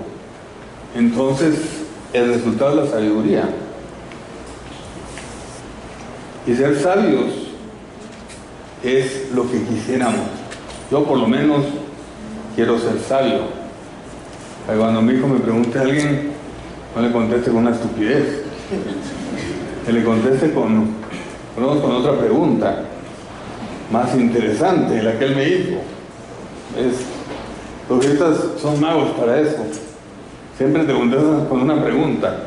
entonces 0.95 1.85
el 2.13 2.33
resultado 2.33 2.71
es 2.71 2.85
la 2.89 2.97
sabiduría. 2.97 3.49
Y 6.47 6.55
ser 6.55 6.79
sabios 6.79 7.25
es 8.81 9.31
lo 9.35 9.51
que 9.51 9.61
quisiéramos. 9.63 10.27
Yo 10.89 11.03
por 11.03 11.17
lo 11.17 11.27
menos 11.27 11.65
quiero 12.55 12.79
ser 12.79 12.99
sabio. 12.99 13.41
Cuando 14.65 15.01
mi 15.01 15.13
hijo 15.13 15.27
me 15.27 15.39
pregunte 15.39 15.77
a 15.77 15.81
alguien, 15.81 16.31
no 16.95 17.01
le 17.01 17.11
conteste 17.11 17.51
con 17.51 17.59
una 17.67 17.71
estupidez. 17.71 18.43
Que 19.85 19.91
le 19.91 20.03
conteste 20.03 20.53
con, 20.53 20.87
con, 21.55 21.81
con 21.81 21.91
otra 21.91 22.17
pregunta 22.17 22.83
más 23.91 24.15
interesante, 24.15 25.01
la 25.01 25.17
que 25.17 25.25
él 25.25 25.35
me 25.35 25.49
hizo. 25.49 25.77
Es, 26.77 27.05
los 27.89 28.01
jesuitas 28.01 28.37
son 28.61 28.79
magos 28.79 29.09
para 29.11 29.39
eso. 29.39 29.57
Siempre 30.57 30.83
te 30.85 30.93
contestan 30.93 31.45
con 31.45 31.61
una 31.61 31.83
pregunta. 31.83 32.37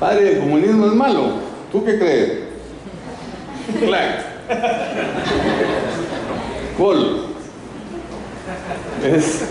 Padre, 0.00 0.34
¿el 0.34 0.40
comunismo 0.40 0.86
es 0.86 0.94
malo? 0.94 1.32
¿Tú 1.72 1.84
qué 1.84 1.98
crees? 1.98 2.45
Clac. 3.80 4.24
Gol. 6.78 7.26
Es... 9.04 9.44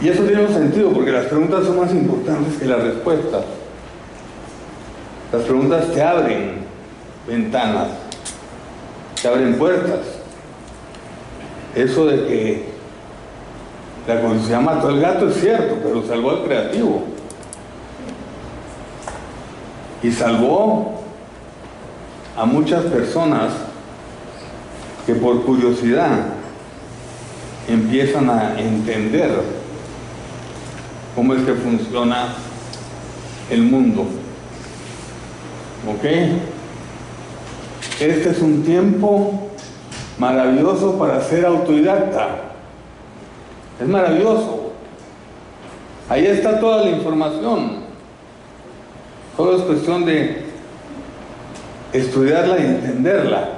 Y 0.00 0.08
eso 0.08 0.24
tiene 0.24 0.44
un 0.44 0.52
sentido 0.52 0.92
porque 0.92 1.12
las 1.12 1.26
preguntas 1.26 1.64
son 1.64 1.80
más 1.80 1.90
importantes 1.92 2.58
que 2.58 2.66
las 2.66 2.82
respuestas. 2.82 3.44
Las 5.32 5.42
preguntas 5.42 5.92
te 5.92 6.02
abren 6.02 6.58
ventanas, 7.26 7.88
te 9.20 9.28
abren 9.28 9.56
puertas. 9.56 10.00
Eso 11.74 12.06
de 12.06 12.26
que 12.26 12.64
la 14.06 14.20
curiosidad 14.20 14.60
mató 14.60 14.88
al 14.88 15.00
gato 15.00 15.28
es 15.28 15.36
cierto, 15.40 15.76
pero 15.82 16.06
salvó 16.06 16.30
al 16.30 16.44
creativo. 16.44 17.04
Y 20.02 20.12
salvó 20.12 20.93
a 22.36 22.44
muchas 22.44 22.84
personas 22.84 23.52
que 25.06 25.14
por 25.14 25.44
curiosidad 25.44 26.26
empiezan 27.68 28.28
a 28.28 28.58
entender 28.58 29.30
cómo 31.14 31.34
es 31.34 31.42
que 31.42 31.54
funciona 31.54 32.34
el 33.50 33.62
mundo. 33.62 34.06
¿Ok? 35.88 36.04
Este 38.00 38.30
es 38.30 38.40
un 38.40 38.62
tiempo 38.64 39.50
maravilloso 40.18 40.98
para 40.98 41.20
ser 41.22 41.46
autodidacta. 41.46 42.28
Es 43.80 43.86
maravilloso. 43.86 44.72
Ahí 46.08 46.26
está 46.26 46.58
toda 46.58 46.84
la 46.84 46.90
información. 46.90 47.84
Solo 49.36 49.56
es 49.56 49.62
cuestión 49.62 50.04
de 50.04 50.43
estudiarla 51.94 52.58
y 52.58 52.62
entenderla. 52.62 53.48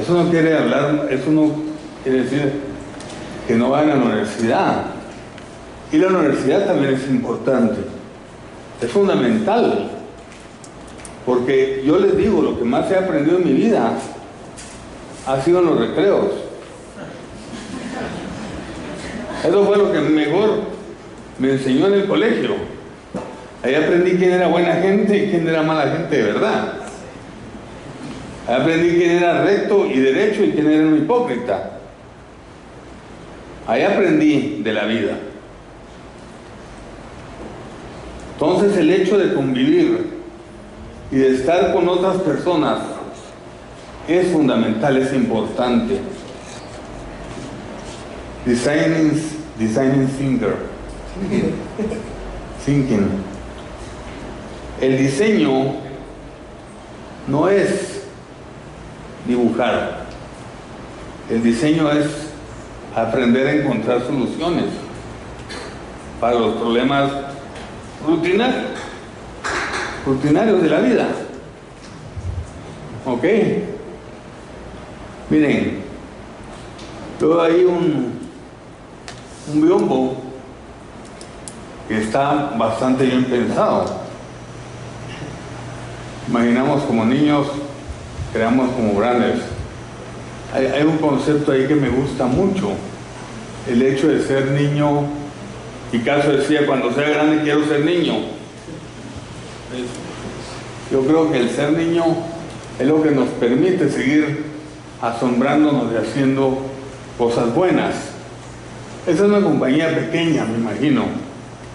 Eso 0.00 0.14
no 0.14 0.30
quiere 0.30 0.56
hablar, 0.56 1.08
eso 1.10 1.30
no 1.30 1.50
quiere 2.04 2.22
decir 2.22 2.52
que 3.48 3.54
no 3.56 3.70
vayan 3.70 3.90
a 3.90 3.96
la 3.96 4.04
universidad. 4.04 4.84
Y 5.90 5.96
la 5.96 6.08
universidad 6.08 6.66
también 6.66 6.94
es 6.94 7.08
importante. 7.08 7.80
Es 8.80 8.90
fundamental. 8.90 9.90
Porque 11.26 11.82
yo 11.84 11.98
les 11.98 12.16
digo, 12.16 12.42
lo 12.42 12.58
que 12.58 12.64
más 12.64 12.90
he 12.90 12.96
aprendido 12.96 13.38
en 13.38 13.44
mi 13.44 13.52
vida 13.54 13.92
ha 15.26 15.40
sido 15.40 15.58
en 15.60 15.66
los 15.66 15.78
recreos. 15.78 16.26
Eso 19.46 19.64
fue 19.64 19.76
lo 19.78 19.90
que 19.90 20.00
mejor 20.00 20.60
me 21.38 21.52
enseñó 21.52 21.86
en 21.86 21.94
el 21.94 22.06
colegio. 22.06 22.69
Ahí 23.62 23.74
aprendí 23.74 24.12
quién 24.12 24.32
era 24.32 24.48
buena 24.48 24.74
gente 24.74 25.16
y 25.16 25.30
quién 25.30 25.46
era 25.46 25.62
mala 25.62 25.90
gente 25.92 26.16
de 26.16 26.22
verdad. 26.22 26.74
Ahí 28.48 28.60
aprendí 28.60 28.96
quién 28.96 29.10
era 29.10 29.44
recto 29.44 29.86
y 29.86 29.98
derecho 30.00 30.42
y 30.44 30.52
quién 30.52 30.70
era 30.70 30.86
un 30.86 30.96
hipócrita. 30.96 31.78
Ahí 33.66 33.82
aprendí 33.82 34.62
de 34.62 34.72
la 34.72 34.84
vida. 34.86 35.12
Entonces 38.32 38.76
el 38.78 38.90
hecho 38.90 39.18
de 39.18 39.34
convivir 39.34 40.14
y 41.12 41.16
de 41.16 41.36
estar 41.36 41.74
con 41.74 41.86
otras 41.88 42.16
personas 42.22 42.78
es 44.08 44.32
fundamental, 44.32 44.96
es 44.96 45.12
importante. 45.12 46.00
Designing, 48.46 49.12
designing 49.58 50.08
thinker. 50.08 50.56
Thinking. 52.64 53.29
El 54.80 54.96
diseño 54.96 55.74
no 57.26 57.48
es 57.48 58.02
dibujar. 59.26 60.06
El 61.28 61.42
diseño 61.42 61.90
es 61.90 62.06
aprender 62.96 63.46
a 63.46 63.52
encontrar 63.52 64.00
soluciones 64.06 64.64
para 66.18 66.34
los 66.34 66.54
problemas 66.54 67.10
rutinarios, 68.06 68.70
rutinarios 70.06 70.62
de 70.62 70.68
la 70.70 70.80
vida. 70.80 71.08
¿Ok? 73.04 73.24
Miren, 75.28 75.82
veo 77.20 77.40
ahí 77.42 77.64
un, 77.64 78.18
un 79.52 79.62
biombo 79.62 80.16
que 81.86 81.98
está 82.00 82.54
bastante 82.56 83.04
bien 83.04 83.24
pensado. 83.24 83.99
Imaginamos 86.30 86.84
como 86.84 87.04
niños, 87.04 87.48
creamos 88.32 88.70
como 88.70 88.96
grandes. 88.96 89.40
Hay, 90.54 90.84
un 90.84 90.98
concepto 90.98 91.50
ahí 91.50 91.66
que 91.66 91.74
me 91.74 91.88
gusta 91.88 92.26
mucho, 92.26 92.70
el 93.68 93.82
hecho 93.82 94.06
de 94.06 94.22
ser 94.22 94.52
niño, 94.52 95.06
Picasso 95.90 96.30
decía, 96.30 96.66
cuando 96.66 96.92
sea 96.92 97.08
grande 97.08 97.42
quiero 97.42 97.66
ser 97.66 97.84
niño. 97.84 98.14
Yo 100.92 101.02
creo 101.02 101.32
que 101.32 101.38
el 101.38 101.50
ser 101.50 101.72
niño 101.72 102.04
es 102.78 102.86
lo 102.86 103.02
que 103.02 103.10
nos 103.10 103.28
permite 103.30 103.90
seguir 103.90 104.44
asombrándonos 105.02 105.92
y 105.92 105.96
haciendo 105.96 106.58
cosas 107.18 107.52
buenas. 107.52 107.94
Esa 109.04 109.24
es 109.24 109.28
una 109.28 109.40
compañía 109.40 109.92
pequeña, 109.92 110.44
me 110.44 110.58
imagino. 110.58 111.06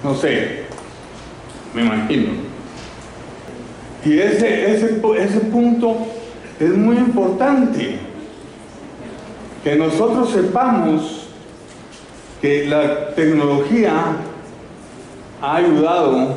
No 0.02 0.15
sé, 0.15 0.63
me 1.74 1.82
imagino. 1.82 2.45
Y 4.06 4.20
ese, 4.20 4.72
ese, 4.72 5.02
ese 5.18 5.39
punto 5.39 5.98
es 6.60 6.70
muy 6.70 6.98
importante, 6.98 8.00
que 9.63 9.76
nosotros 9.76 10.30
sepamos 10.30 11.28
que 12.39 12.68
la 12.68 13.15
tecnología 13.15 13.91
ha 15.41 15.56
ayudado 15.56 16.36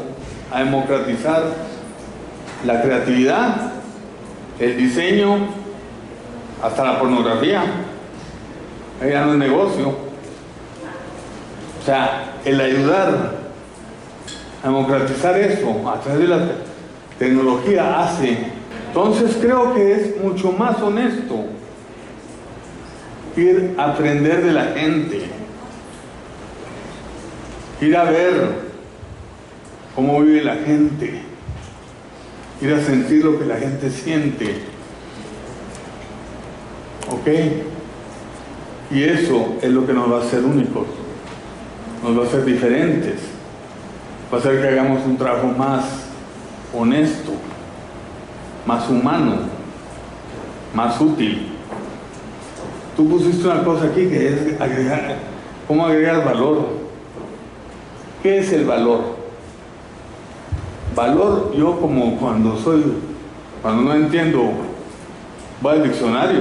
a 0.50 0.60
democratizar 0.60 1.42
la 2.64 2.80
creatividad, 2.80 3.72
el 4.58 4.78
diseño, 4.78 5.36
hasta 6.62 6.84
la 6.84 6.98
pornografía. 6.98 7.62
Ella 9.02 9.26
no 9.26 9.32
es 9.32 9.38
negocio. 9.38 9.88
O 11.80 11.84
sea, 11.84 12.34
el 12.46 12.58
ayudar 12.58 13.32
a 14.62 14.66
democratizar 14.66 15.38
eso 15.38 15.88
a 15.88 16.00
través 16.00 16.22
de 16.22 16.28
la 16.28 16.38
tecnología 17.18 18.00
hace. 18.00 18.38
Entonces 18.88 19.36
creo 19.40 19.74
que 19.74 19.92
es 19.92 20.22
mucho 20.22 20.52
más 20.52 20.80
honesto 20.80 21.44
ir 23.36 23.74
a 23.76 23.92
aprender 23.92 24.44
de 24.44 24.52
la 24.52 24.64
gente, 24.66 25.22
ir 27.80 27.96
a 27.96 28.04
ver 28.04 28.68
cómo 29.94 30.20
vive 30.22 30.42
la 30.42 30.56
gente, 30.56 31.20
ir 32.60 32.72
a 32.72 32.80
sentir 32.80 33.24
lo 33.24 33.38
que 33.38 33.44
la 33.44 33.56
gente 33.56 33.90
siente. 33.90 34.62
¿Ok? 37.10 37.28
Y 38.90 39.02
eso 39.02 39.56
es 39.62 39.70
lo 39.70 39.86
que 39.86 39.92
nos 39.92 40.10
va 40.10 40.18
a 40.18 40.22
hacer 40.22 40.42
únicos, 40.44 40.86
nos 42.02 42.18
va 42.18 42.24
a 42.24 42.26
hacer 42.26 42.44
diferentes, 42.44 43.20
va 44.32 44.38
a 44.38 44.40
hacer 44.40 44.60
que 44.60 44.68
hagamos 44.68 45.04
un 45.06 45.16
trabajo 45.16 45.48
más 45.48 46.07
honesto, 46.74 47.32
más 48.66 48.88
humano, 48.88 49.36
más 50.74 51.00
útil. 51.00 51.48
Tú 52.96 53.08
pusiste 53.08 53.46
una 53.46 53.62
cosa 53.62 53.86
aquí 53.86 54.08
que 54.08 54.28
es 54.28 54.60
agregar, 54.60 55.16
¿cómo 55.66 55.86
agregar 55.86 56.24
valor? 56.24 56.68
¿Qué 58.22 58.38
es 58.38 58.52
el 58.52 58.64
valor? 58.64 59.16
Valor, 60.94 61.54
yo 61.56 61.80
como 61.80 62.18
cuando 62.18 62.56
soy, 62.56 62.82
cuando 63.62 63.82
no 63.82 63.94
entiendo, 63.94 64.50
voy 65.60 65.74
al 65.74 65.84
diccionario. 65.84 66.40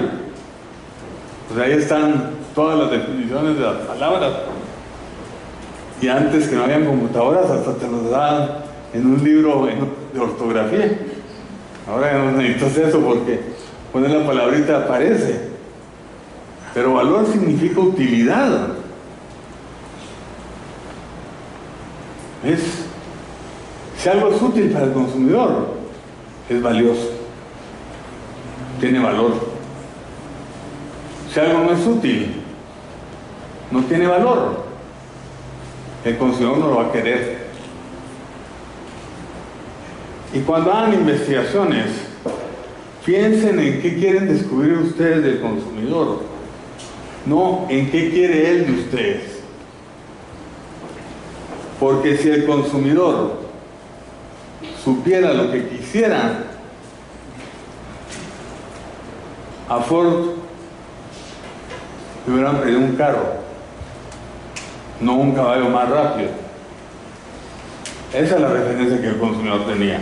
Pues 1.48 1.60
ahí 1.60 1.74
están 1.74 2.32
todas 2.56 2.80
las 2.80 2.92
definiciones 2.92 3.56
de 3.56 3.64
las 3.64 3.76
palabras. 3.86 4.34
Y 6.02 6.08
antes 6.08 6.48
que 6.48 6.56
no 6.56 6.64
habían 6.64 6.86
computadoras, 6.86 7.50
hasta 7.50 7.74
te 7.76 7.88
los 7.88 8.10
daban 8.10 8.50
en 8.94 9.06
un 9.06 9.24
libro 9.24 9.68
ortografía. 10.24 11.00
Ahora 11.88 12.14
no 12.14 12.32
necesitas 12.32 12.78
eso 12.78 13.00
porque 13.00 13.40
poner 13.92 14.12
la 14.12 14.26
palabrita 14.26 14.78
aparece. 14.78 15.48
Pero 16.74 16.94
valor 16.94 17.26
significa 17.26 17.80
utilidad. 17.80 18.70
Es 22.44 22.88
si 23.98 24.10
algo 24.10 24.30
es 24.30 24.42
útil 24.42 24.70
para 24.70 24.86
el 24.86 24.94
consumidor, 24.94 25.74
es 26.48 26.62
valioso, 26.62 27.10
tiene 28.80 29.00
valor. 29.00 29.34
Si 31.34 31.40
algo 31.40 31.64
no 31.64 31.72
es 31.72 31.86
útil, 31.86 32.42
no 33.72 33.82
tiene 33.84 34.06
valor, 34.06 34.66
el 36.06 36.18
consumidor 36.18 36.60
no 36.60 36.68
lo 36.68 36.76
va 36.78 36.86
a 36.86 36.92
querer. 36.92 37.37
Y 40.38 40.42
cuando 40.42 40.72
hagan 40.72 40.94
investigaciones, 40.94 41.88
piensen 43.04 43.58
en 43.60 43.82
qué 43.82 43.96
quieren 43.96 44.28
descubrir 44.28 44.78
ustedes 44.78 45.24
del 45.24 45.42
consumidor, 45.42 46.22
no 47.26 47.66
en 47.70 47.90
qué 47.90 48.12
quiere 48.12 48.52
él 48.52 48.68
de 48.68 48.74
ustedes. 48.74 49.24
Porque 51.80 52.18
si 52.18 52.30
el 52.30 52.46
consumidor 52.46 53.40
supiera 54.84 55.34
lo 55.34 55.52
que 55.52 55.70
quisiera, 55.70 56.44
a 59.70 59.80
Ford 59.80 60.36
le 62.28 62.34
hubieran 62.34 62.62
pedido 62.62 62.80
un 62.80 62.96
carro, 62.96 63.26
no 65.02 65.16
un 65.16 65.34
caballo 65.34 65.68
más 65.70 65.90
rápido. 65.90 66.30
Esa 68.14 68.36
es 68.36 68.42
la 68.42 68.50
referencia 68.50 69.02
que 69.02 69.08
el 69.08 69.18
consumidor 69.18 69.66
tenía. 69.66 70.00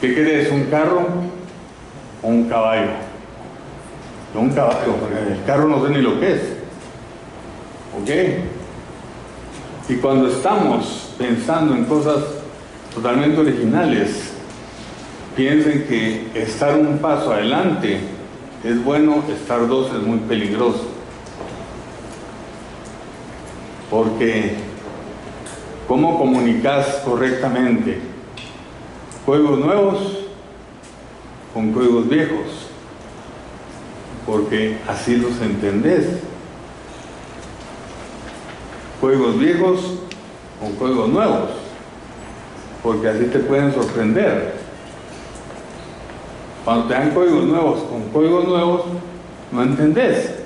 ¿Qué 0.00 0.14
querés? 0.14 0.50
¿Un 0.52 0.64
carro 0.66 1.06
o 2.22 2.28
un 2.28 2.48
caballo? 2.48 3.08
un 4.34 4.50
caballo, 4.50 4.94
porque 5.00 5.32
el 5.32 5.44
carro 5.44 5.66
no 5.66 5.84
sé 5.84 5.92
ni 5.92 6.00
lo 6.00 6.20
que 6.20 6.32
es. 6.32 6.42
¿Ok? 8.00 8.10
Y 9.88 9.96
cuando 9.96 10.28
estamos 10.28 11.14
pensando 11.18 11.74
en 11.74 11.86
cosas 11.86 12.22
totalmente 12.94 13.40
originales, 13.40 14.32
piensen 15.34 15.86
que 15.88 16.28
estar 16.34 16.76
un 16.76 16.98
paso 16.98 17.32
adelante 17.32 17.98
es 18.64 18.84
bueno, 18.84 19.22
estar 19.32 19.66
dos 19.66 19.92
es 19.94 20.02
muy 20.02 20.18
peligroso. 20.18 20.86
Porque, 23.90 24.56
¿cómo 25.86 26.18
comunicas 26.18 27.02
correctamente? 27.04 28.07
Juegos 29.28 29.58
nuevos 29.58 29.98
con 31.52 31.74
juegos 31.74 32.08
viejos, 32.08 32.46
porque 34.24 34.78
así 34.88 35.18
los 35.18 35.38
entendés. 35.42 36.06
Juegos 39.02 39.38
viejos 39.38 39.80
con 40.58 40.72
códigos 40.76 41.10
nuevos, 41.10 41.50
porque 42.82 43.08
así 43.08 43.24
te 43.24 43.40
pueden 43.40 43.74
sorprender. 43.74 44.54
Cuando 46.64 46.86
te 46.86 46.94
dan 46.94 47.10
códigos 47.10 47.44
nuevos 47.44 47.82
con 47.82 48.08
códigos 48.08 48.48
nuevos, 48.48 48.84
no 49.52 49.62
entendés. 49.62 50.36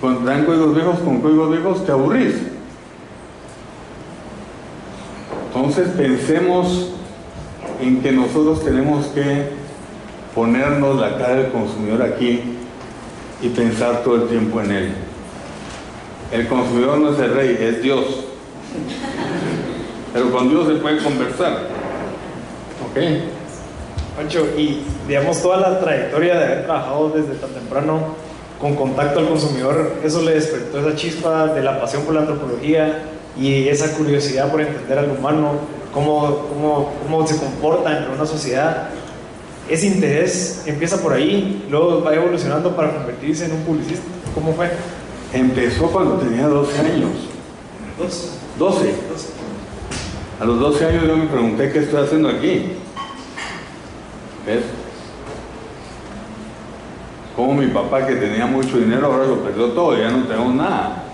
Cuando 0.00 0.20
te 0.20 0.26
dan 0.26 0.44
códigos 0.44 0.76
viejos 0.76 1.00
con 1.00 1.20
códigos 1.20 1.50
viejos, 1.50 1.84
te 1.84 1.90
aburrís. 1.90 2.36
Entonces 5.52 5.88
pensemos 5.96 6.92
en 7.82 8.00
que 8.00 8.12
nosotros 8.12 8.64
tenemos 8.64 9.06
que 9.06 9.50
ponernos 10.34 11.00
la 11.00 11.18
cara 11.18 11.34
del 11.34 11.52
consumidor 11.52 12.02
aquí 12.02 12.40
y 13.42 13.48
pensar 13.48 14.02
todo 14.02 14.16
el 14.16 14.28
tiempo 14.28 14.60
en 14.60 14.70
él. 14.70 14.92
El 16.30 16.48
consumidor 16.48 16.98
no 16.98 17.12
es 17.12 17.18
el 17.18 17.34
rey, 17.34 17.58
es 17.60 17.82
Dios. 17.82 18.04
Pero 20.12 20.30
con 20.30 20.48
Dios 20.48 20.68
se 20.68 20.74
puede 20.74 21.02
conversar. 21.02 21.68
¿Ok? 22.88 22.98
Pancho, 24.16 24.46
y 24.56 24.82
digamos 25.08 25.42
toda 25.42 25.56
la 25.58 25.80
trayectoria 25.80 26.38
de 26.38 26.44
haber 26.44 26.64
trabajado 26.64 27.10
desde 27.10 27.34
tan 27.34 27.50
temprano 27.50 28.14
con 28.60 28.76
contacto 28.76 29.18
al 29.18 29.28
consumidor, 29.28 29.94
eso 30.04 30.22
le 30.22 30.34
despertó 30.34 30.78
esa 30.78 30.94
chispa 30.94 31.48
de 31.48 31.62
la 31.62 31.80
pasión 31.80 32.02
por 32.04 32.14
la 32.14 32.20
antropología 32.20 33.02
y 33.36 33.68
esa 33.68 33.92
curiosidad 33.96 34.50
por 34.50 34.60
entender 34.60 34.98
al 34.98 35.10
humano, 35.10 35.58
cómo, 35.92 36.46
cómo, 36.48 36.92
cómo 37.02 37.26
se 37.26 37.36
comporta 37.36 37.98
entre 37.98 38.14
una 38.14 38.26
sociedad. 38.26 38.88
Ese 39.68 39.86
interés 39.86 40.64
empieza 40.66 41.00
por 41.00 41.12
ahí, 41.12 41.66
luego 41.70 42.02
va 42.02 42.14
evolucionando 42.14 42.74
para 42.74 42.92
convertirse 42.92 43.44
en 43.44 43.52
un 43.52 43.62
publicista. 43.62 44.04
¿Cómo 44.34 44.52
fue? 44.54 44.70
Empezó 45.32 45.86
cuando 45.86 46.16
tenía 46.16 46.48
12 46.48 46.78
años. 46.78 47.10
¿12? 47.98 48.42
12. 48.58 48.94
A 50.40 50.44
los 50.44 50.58
12 50.58 50.86
años 50.86 51.06
yo 51.06 51.16
me 51.16 51.26
pregunté 51.26 51.70
qué 51.70 51.78
estoy 51.78 52.04
haciendo 52.04 52.28
aquí. 52.28 52.72
¿Ves? 54.44 54.64
Como 57.36 57.54
mi 57.54 57.68
papá 57.68 58.06
que 58.06 58.16
tenía 58.16 58.46
mucho 58.46 58.78
dinero 58.78 59.06
ahora 59.06 59.26
lo 59.26 59.42
perdió 59.42 59.68
todo, 59.68 59.96
ya 59.96 60.10
no 60.10 60.24
tengo 60.24 60.52
nada. 60.52 61.04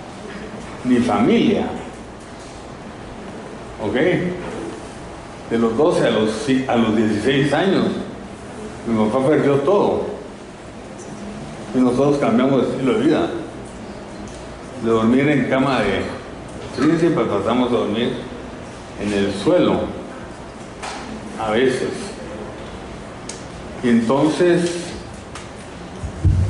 Ni 0.84 0.96
familia. 0.96 1.66
¿Ok? 3.84 3.96
De 5.50 5.58
los 5.58 5.76
12 5.76 6.06
a 6.06 6.10
los, 6.10 6.46
a 6.68 6.76
los 6.76 6.96
16 6.96 7.52
años, 7.52 7.86
mi 8.86 9.08
papá 9.08 9.28
perdió 9.28 9.54
todo. 9.56 10.02
Y 11.74 11.78
nosotros 11.78 12.18
cambiamos 12.18 12.62
de 12.62 12.68
estilo 12.72 12.98
de 12.98 13.04
vida. 13.06 13.30
De 14.84 14.90
dormir 14.90 15.28
en 15.28 15.48
cama 15.48 15.80
de 15.80 16.18
siempre 16.98 17.24
pasamos 17.24 17.70
a 17.72 17.76
dormir 17.76 18.12
en 19.00 19.12
el 19.12 19.32
suelo, 19.32 19.80
a 21.40 21.50
veces. 21.50 21.88
Y 23.82 23.88
entonces, 23.88 24.70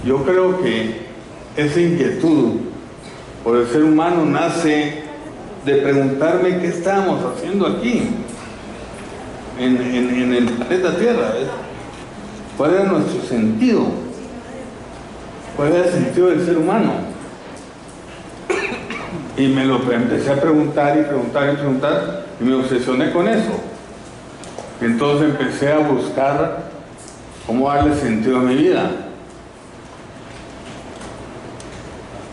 yo 0.04 0.22
creo 0.24 0.62
que 0.62 1.08
esa 1.56 1.80
inquietud 1.80 2.56
por 3.42 3.56
el 3.56 3.66
ser 3.68 3.84
humano 3.84 4.24
nace 4.24 5.02
de 5.64 5.74
preguntarme 5.76 6.60
qué 6.60 6.68
estamos 6.68 7.20
haciendo 7.24 7.66
aquí. 7.66 8.02
En, 9.58 10.32
el 10.32 10.44
planeta 10.44 10.96
Tierra. 10.96 11.34
¿Cuál 12.56 12.74
era 12.74 12.84
nuestro 12.84 13.22
sentido? 13.22 13.86
¿Cuál 15.56 15.72
era 15.72 15.86
el 15.86 15.92
sentido 15.92 16.28
del 16.28 16.44
ser 16.44 16.58
humano? 16.58 16.92
Y 19.36 19.46
me 19.48 19.64
lo 19.64 19.80
empecé 19.92 20.32
a 20.32 20.40
preguntar 20.40 20.98
y 20.98 21.02
preguntar 21.02 21.52
y 21.52 21.56
preguntar 21.56 22.24
y 22.40 22.44
me 22.44 22.54
obsesioné 22.54 23.12
con 23.12 23.28
eso. 23.28 23.60
Entonces 24.80 25.30
empecé 25.30 25.72
a 25.72 25.78
buscar 25.78 26.64
cómo 27.46 27.68
darle 27.68 27.94
sentido 27.96 28.38
a 28.38 28.42
mi 28.42 28.54
vida. 28.56 28.90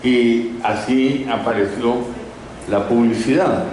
Y 0.03 0.59
así 0.63 1.27
apareció 1.31 1.97
la 2.69 2.87
publicidad. 2.87 3.63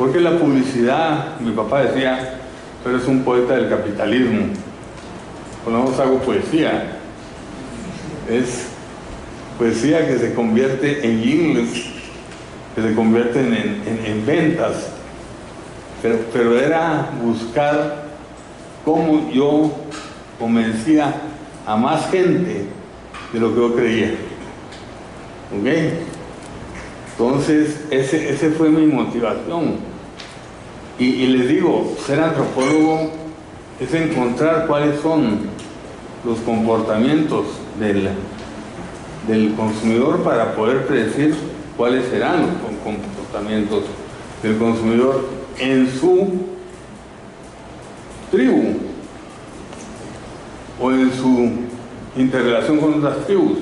Porque 0.00 0.18
la 0.18 0.38
publicidad, 0.38 1.38
mi 1.40 1.50
papá 1.50 1.82
decía, 1.82 2.40
pero 2.82 2.96
es 2.96 3.06
un 3.06 3.22
poeta 3.22 3.54
del 3.54 3.68
capitalismo. 3.68 4.46
Ponemos 5.62 6.00
hago 6.00 6.20
poesía. 6.20 6.92
Es 8.26 8.68
poesía 9.58 10.08
que 10.08 10.18
se 10.18 10.32
convierte 10.32 11.06
en 11.06 11.22
jingles, 11.22 11.84
que 12.74 12.80
se 12.80 12.94
convierten 12.94 13.52
en, 13.52 14.00
en 14.06 14.24
ventas. 14.24 14.88
Pero, 16.00 16.58
era 16.58 17.10
buscar 17.22 18.04
cómo 18.86 19.30
yo 19.30 19.70
convencía 20.38 21.14
a 21.66 21.76
más 21.76 22.10
gente 22.10 22.64
de 23.34 23.38
lo 23.38 23.50
que 23.50 23.60
yo 23.60 23.74
creía. 23.74 24.14
¿Ok? 25.54 25.68
Entonces, 27.12 27.82
ese, 27.90 28.30
ese 28.30 28.48
fue 28.52 28.70
mi 28.70 28.86
motivación. 28.86 29.89
Y, 31.00 31.26
les 31.28 31.48
digo, 31.48 31.96
ser 32.06 32.20
antropólogo 32.20 33.10
es 33.80 33.94
encontrar 33.94 34.66
cuáles 34.66 35.00
son 35.00 35.40
los 36.26 36.38
comportamientos 36.40 37.46
del, 37.78 38.10
del 39.26 39.54
consumidor 39.54 40.22
para 40.22 40.54
poder 40.54 40.86
predecir 40.86 41.34
cuáles 41.78 42.04
serán 42.10 42.42
los 42.42 42.76
comportamientos 42.84 43.84
del 44.42 44.58
consumidor 44.58 45.26
en 45.58 45.90
su 45.90 46.32
tribu 48.30 48.74
o 50.78 50.92
en 50.92 51.12
su 51.14 51.50
interrelación 52.14 52.76
con 52.76 52.98
otras 52.98 53.24
tribus. 53.26 53.58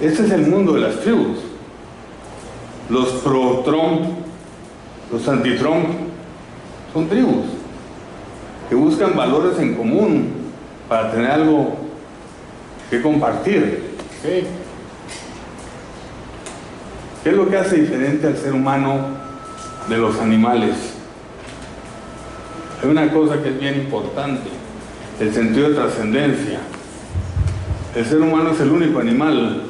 Este 0.00 0.24
es 0.24 0.30
el 0.30 0.46
mundo 0.46 0.72
de 0.72 0.80
las 0.80 1.00
tribus. 1.00 1.40
Los 2.88 3.08
pro-Trump, 3.22 4.17
los 5.10 5.28
anti-Trump, 5.28 5.86
son 6.92 7.08
tribus 7.08 7.46
que 8.68 8.74
buscan 8.74 9.16
valores 9.16 9.58
en 9.58 9.74
común 9.74 10.28
para 10.88 11.10
tener 11.10 11.30
algo 11.30 11.76
que 12.90 13.00
compartir. 13.00 13.94
¿Okay? 14.20 14.46
¿Qué 17.22 17.30
es 17.30 17.36
lo 17.36 17.48
que 17.48 17.56
hace 17.56 17.76
diferente 17.76 18.26
al 18.26 18.36
ser 18.36 18.52
humano 18.52 18.98
de 19.88 19.98
los 19.98 20.18
animales? 20.20 20.74
Hay 22.82 22.88
una 22.88 23.12
cosa 23.12 23.42
que 23.42 23.48
es 23.48 23.60
bien 23.60 23.74
importante, 23.74 24.48
el 25.18 25.32
sentido 25.32 25.70
de 25.70 25.74
trascendencia. 25.74 26.60
El 27.94 28.04
ser 28.04 28.20
humano 28.20 28.52
es 28.52 28.60
el 28.60 28.70
único 28.70 29.00
animal 29.00 29.62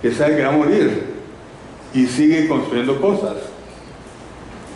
que 0.00 0.12
sabe 0.12 0.36
que 0.36 0.42
va 0.44 0.48
a 0.48 0.56
morir 0.56 1.14
y 1.92 2.06
sigue 2.06 2.48
construyendo 2.48 3.00
cosas, 3.00 3.34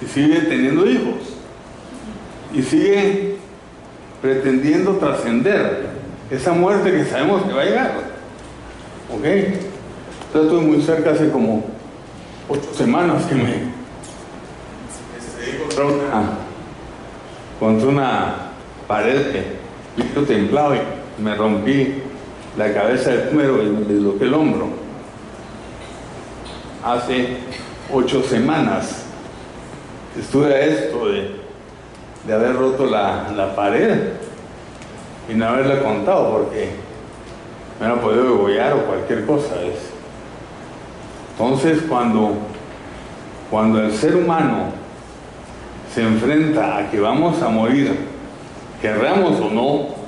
y 0.00 0.06
sigue 0.06 0.40
teniendo 0.40 0.88
hijos, 0.88 1.38
y 2.52 2.62
sigue 2.62 3.36
pretendiendo 4.22 4.96
trascender 4.96 5.86
esa 6.30 6.52
muerte 6.52 6.90
que 6.90 7.04
sabemos 7.04 7.42
que 7.42 7.52
va 7.52 7.62
a 7.62 7.64
llegar. 7.64 7.92
¿Ok? 9.10 9.24
Yo 10.34 10.42
estuve 10.42 10.60
muy 10.60 10.82
cerca 10.82 11.10
hace 11.10 11.30
como 11.30 11.64
ocho 12.48 12.74
semanas 12.74 13.24
que 13.26 13.34
me 13.34 13.78
contra 15.58 15.84
una, 15.86 16.30
contra 17.58 17.88
una 17.88 18.34
pared 18.86 19.32
que 19.32 19.44
visto 19.96 20.22
templado 20.22 20.74
y 20.74 21.22
me 21.22 21.34
rompí 21.34 21.94
la 22.56 22.72
cabeza 22.72 23.10
del 23.10 23.30
número 23.30 23.62
y 23.62 23.66
me 23.66 23.80
desloqué 23.80 24.24
el 24.24 24.34
hombro. 24.34 24.68
Hace 26.84 27.38
ocho 27.92 28.22
semanas 28.22 29.07
estuve 30.18 30.54
a 30.54 30.60
esto 30.60 31.08
de, 31.08 32.34
haber 32.34 32.56
roto 32.56 32.86
la, 32.86 33.54
pared 33.54 34.10
y 35.28 35.34
no 35.34 35.46
haberla 35.46 35.82
contado 35.82 36.32
porque 36.32 36.70
me 37.80 37.86
hubiera 37.86 38.02
podido 38.02 38.24
degollar 38.24 38.72
o 38.74 38.86
cualquier 38.86 39.24
cosa. 39.24 39.54
Entonces 41.32 41.82
cuando, 41.88 42.34
cuando 43.50 43.80
el 43.80 43.92
ser 43.92 44.16
humano 44.16 44.72
se 45.94 46.02
enfrenta 46.02 46.78
a 46.78 46.90
que 46.90 47.00
vamos 47.00 47.40
a 47.42 47.48
morir, 47.48 47.96
querramos 48.82 49.40
o 49.40 49.50
no, 49.50 49.98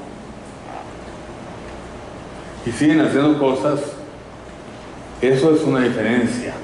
y 2.66 2.72
siguen 2.72 3.00
haciendo 3.00 3.38
cosas, 3.38 3.80
eso 5.22 5.54
es 5.54 5.62
una 5.62 5.80
diferencia. 5.80 6.54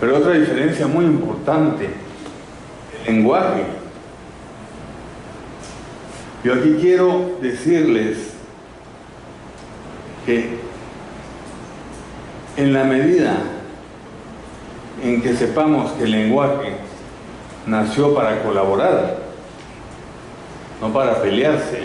Pero 0.00 0.18
otra 0.18 0.32
diferencia 0.32 0.86
muy 0.86 1.04
importante, 1.04 2.05
lenguaje. 3.06 3.64
Yo 6.44 6.54
aquí 6.54 6.76
quiero 6.80 7.38
decirles 7.40 8.34
que 10.24 10.58
en 12.56 12.72
la 12.72 12.84
medida 12.84 13.36
en 15.02 15.22
que 15.22 15.34
sepamos 15.34 15.92
que 15.92 16.04
el 16.04 16.10
lenguaje 16.12 16.76
nació 17.66 18.14
para 18.14 18.42
colaborar, 18.42 19.18
no 20.80 20.92
para 20.92 21.20
pelearse, 21.20 21.84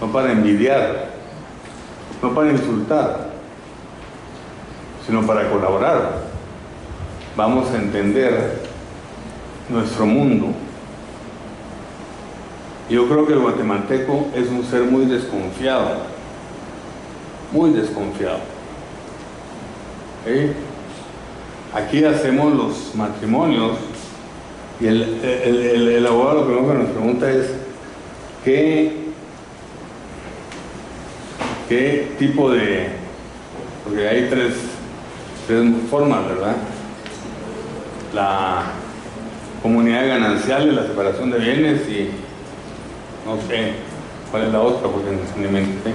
no 0.00 0.10
para 0.12 0.32
envidiar, 0.32 1.10
no 2.22 2.34
para 2.34 2.50
insultar, 2.50 3.30
sino 5.06 5.26
para 5.26 5.48
colaborar, 5.50 6.22
vamos 7.36 7.70
a 7.70 7.76
entender 7.76 8.65
nuestro 9.68 10.06
mundo. 10.06 10.48
Yo 12.88 13.08
creo 13.08 13.26
que 13.26 13.32
el 13.32 13.40
guatemalteco 13.40 14.28
es 14.34 14.48
un 14.48 14.64
ser 14.64 14.82
muy 14.82 15.06
desconfiado, 15.06 16.02
muy 17.52 17.70
desconfiado. 17.70 18.38
Aquí 21.74 22.04
hacemos 22.04 22.54
los 22.54 22.94
matrimonios 22.94 23.72
y 24.80 24.86
el, 24.86 25.02
el, 25.22 25.56
el, 25.56 25.88
el, 25.88 26.06
abogado 26.06 26.40
lo 26.40 26.46
primero 26.46 26.72
que 26.72 26.78
nos 26.78 26.90
pregunta 26.90 27.30
es 27.30 27.54
qué, 28.44 28.92
qué 31.68 32.12
tipo 32.18 32.50
de, 32.50 32.88
porque 33.84 34.08
hay 34.08 34.28
tres, 34.28 34.54
tres 35.46 35.64
formas, 35.90 36.26
¿verdad? 36.26 36.56
La 38.14 38.64
comunidad 39.62 40.06
ganancial, 40.06 40.74
la 40.74 40.82
separación 40.82 41.30
de 41.30 41.38
bienes 41.38 41.88
y 41.88 42.10
no 43.26 43.36
sé 43.48 43.72
cuál 44.30 44.44
es 44.44 44.52
la 44.52 44.60
otra 44.60 44.88
porque 44.88 45.10
no 45.10 45.50
me 45.50 45.60
inventé. 45.60 45.90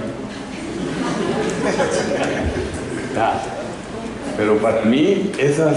Pero 4.36 4.58
para 4.58 4.82
mí 4.82 5.32
esas, 5.38 5.76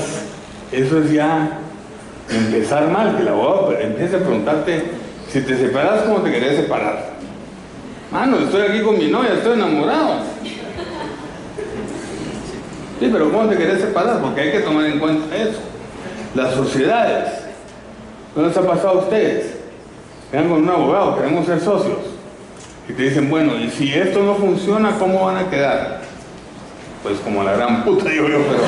eso 0.71 1.01
es 1.01 1.11
ya 1.11 1.59
empezar 2.29 2.89
mal, 2.89 3.15
que 3.15 3.21
el 3.21 3.27
abogado 3.27 3.77
empiece 3.77 4.15
a 4.15 4.19
preguntarte 4.19 4.83
si 5.31 5.41
te 5.41 5.57
separas, 5.57 6.03
¿cómo 6.03 6.19
te 6.19 6.31
querés 6.31 6.57
separar? 6.57 7.15
Mano, 8.11 8.39
estoy 8.39 8.61
aquí 8.61 8.81
con 8.81 8.97
mi 8.97 9.07
novia, 9.07 9.33
estoy 9.33 9.53
enamorado. 9.53 10.19
Sí, 12.99 13.09
pero 13.11 13.31
¿cómo 13.31 13.49
te 13.49 13.57
querés 13.57 13.81
separar? 13.81 14.21
Porque 14.21 14.41
hay 14.41 14.51
que 14.51 14.59
tomar 14.59 14.85
en 14.85 14.99
cuenta 14.99 15.35
eso. 15.35 15.59
Las 16.33 16.53
sociedades. 16.53 17.44
¿No 18.35 18.45
les 18.45 18.57
ha 18.57 18.67
pasado 18.67 18.89
a 18.89 19.03
ustedes? 19.03 19.53
Vean 20.31 20.49
con 20.49 20.63
un 20.63 20.69
abogado, 20.69 21.15
queremos 21.15 21.45
ser 21.45 21.61
socios. 21.61 21.99
Y 22.89 22.93
te 22.93 23.03
dicen, 23.03 23.29
bueno, 23.29 23.57
y 23.57 23.69
si 23.69 23.93
esto 23.93 24.21
no 24.23 24.35
funciona, 24.35 24.97
¿cómo 24.99 25.25
van 25.25 25.37
a 25.37 25.49
quedar? 25.49 26.01
Pues 27.01 27.19
como 27.19 27.43
la 27.43 27.53
gran 27.53 27.83
puta, 27.83 28.09
digo 28.09 28.27
yo, 28.27 28.39
pero... 28.39 28.63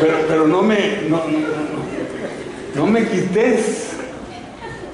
Pero, 0.00 0.16
pero, 0.28 0.48
no, 0.48 0.62
me, 0.62 1.02
no, 1.08 1.18
no, 1.18 1.38
no, 2.74 2.86
me 2.86 3.06
quites 3.06 3.92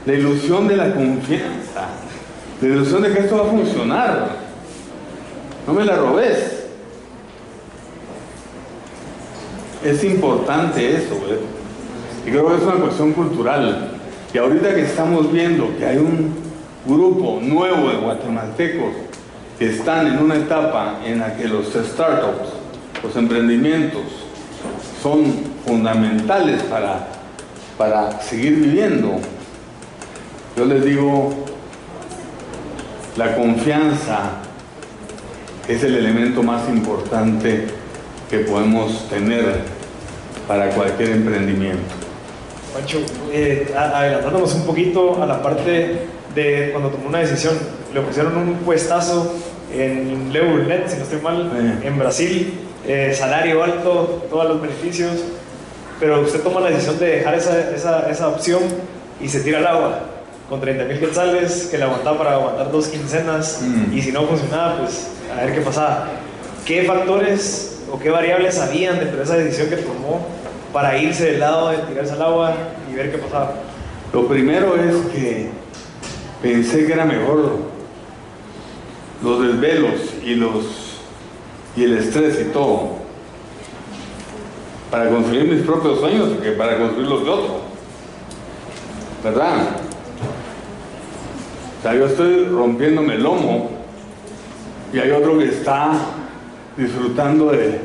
la 0.05 0.13
ilusión 0.13 0.69
de 0.69 0.77
la 0.77 0.93
confianza, 0.93 1.89
la 2.61 2.69
ilusión 2.69 3.03
de 3.03 3.13
que 3.13 3.21
esto 3.21 3.39
va 3.39 3.45
a 3.45 3.51
funcionar. 3.51 4.29
No 5.67 5.73
me 5.73 5.85
la 5.85 5.97
robes. 5.97 6.56
Es 9.91 10.03
importante 10.03 10.97
eso, 10.97 11.15
¿eh? 11.29 11.39
y 12.27 12.31
creo 12.31 12.49
que 12.49 12.57
es 12.57 12.63
una 12.63 12.75
cuestión 12.75 13.13
cultural. 13.13 13.93
Y 14.35 14.39
ahorita 14.39 14.75
que 14.75 14.83
estamos 14.83 15.33
viendo 15.33 15.77
que 15.79 15.87
hay 15.87 15.99
un 15.99 16.35
grupo 16.85 17.39
nuevo 17.41 17.89
de 17.89 17.97
guatemaltecos 17.97 18.95
que 19.59 19.71
están 19.71 20.09
en 20.09 20.19
una 20.19 20.35
etapa 20.37 21.01
en 21.05 21.21
la 21.21 21.37
que 21.37 21.47
los 21.47 21.67
startups, 21.69 22.49
los 23.03 23.17
emprendimientos, 23.17 24.03
son 25.03 25.25
fundamentales 25.65 26.63
para, 26.65 27.07
para 27.79 28.21
seguir 28.21 28.57
viviendo. 28.57 29.13
Yo 30.57 30.65
les 30.65 30.85
digo, 30.85 31.33
la 33.17 33.37
confianza 33.37 34.31
es 35.69 35.83
el 35.85 35.95
elemento 35.95 36.43
más 36.43 36.69
importante 36.69 37.67
que 38.29 38.39
podemos 38.41 39.09
tener 39.09 39.76
para 40.47 40.71
cualquier 40.71 41.11
emprendimiento. 41.11 41.95
Pancho, 42.73 43.01
eh, 43.33 43.73
adelantándonos 43.77 44.55
un 44.55 44.67
poquito 44.67 45.23
a 45.23 45.27
la 45.27 45.43
parte 45.43 46.07
de 46.35 46.71
cuando 46.73 46.91
tomó 46.91 47.09
una 47.09 47.19
decisión, 47.19 47.55
le 47.93 48.01
ofrecieron 48.01 48.37
un 48.37 48.55
puestazo 48.57 49.35
en 49.73 50.33
Net, 50.33 50.89
si 50.89 50.97
no 50.97 51.03
estoy 51.03 51.21
mal, 51.21 51.81
en 51.83 51.99
Brasil, 51.99 52.53
eh, 52.87 53.15
salario 53.17 53.65
alto, 53.65 54.27
todos 54.31 54.49
los 54.49 54.61
beneficios, 54.61 55.13
pero 55.99 56.21
usted 56.21 56.41
toma 56.41 56.61
la 56.61 56.71
decisión 56.71 56.99
de 56.99 57.07
dejar 57.07 57.35
esa, 57.35 57.71
esa, 57.71 58.11
esa 58.11 58.29
opción 58.29 58.61
y 59.21 59.29
se 59.29 59.41
tira 59.41 59.59
al 59.59 59.67
agua 59.67 60.01
con 60.49 60.61
30 60.61 60.85
mil 60.85 61.01
quetzales 61.01 61.69
que 61.71 61.79
le 61.79 61.85
aguantaba 61.85 62.19
para 62.19 62.33
aguantar 62.35 62.71
dos 62.71 62.89
quincenas 62.89 63.61
mm. 63.63 63.97
y 63.97 64.03
si 64.03 64.13
no 64.13 64.23
funcionaba, 64.23 64.79
pues 64.79 65.09
a 65.35 65.45
ver 65.45 65.55
qué 65.55 65.61
pasaba. 65.63 66.09
¿Qué 66.65 66.85
factores 66.85 67.76
o 67.91 67.99
qué 67.99 68.11
variables 68.11 68.59
habían 68.59 68.99
dentro 68.99 69.19
de 69.19 69.25
esa 69.25 69.37
decisión 69.37 69.69
que 69.69 69.77
tomó 69.77 70.27
para 70.73 70.99
irse 70.99 71.33
del 71.33 71.41
lado 71.41 71.71
de 71.71 71.79
tirarse 71.79 72.13
al 72.13 72.23
agua 72.23 72.55
y 72.91 72.95
ver 72.95 73.11
qué 73.11 73.19
pasaba? 73.19 73.55
Lo 74.13 74.27
primero 74.27 74.77
es 74.77 74.95
que 75.13 75.51
pensé 76.43 76.87
que 76.87 76.93
era 76.93 77.05
mejor 77.05 77.59
los 79.23 79.43
desvelos 79.43 80.01
y, 80.23 80.35
los, 80.35 81.01
y 81.77 81.85
el 81.85 81.99
estrés 81.99 82.41
y 82.41 82.53
todo 82.53 83.07
para 84.91 85.09
construir 85.11 85.45
mis 85.45 85.63
propios 85.63 86.01
sueños 86.01 86.29
que 86.43 86.53
para 86.53 86.79
construir 86.79 87.09
los 87.09 87.25
de 87.25 87.31
otro. 87.31 87.61
¿Verdad? 89.25 89.57
O 91.79 91.83
sea, 91.83 91.95
yo 91.95 92.07
estoy 92.07 92.45
rompiéndome 92.45 93.15
el 93.15 93.23
lomo 93.23 93.71
y 94.93 94.99
hay 94.99 95.11
otro 95.11 95.39
que 95.39 95.47
está 95.47 95.93
disfrutando 96.77 97.51
de, 97.51 97.81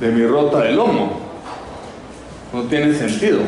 de 0.00 0.08
mi 0.08 0.26
rota 0.26 0.60
de 0.60 0.72
lomo. 0.72 1.20
No 2.52 2.62
tiene 2.62 2.94
sentido. 2.94 3.40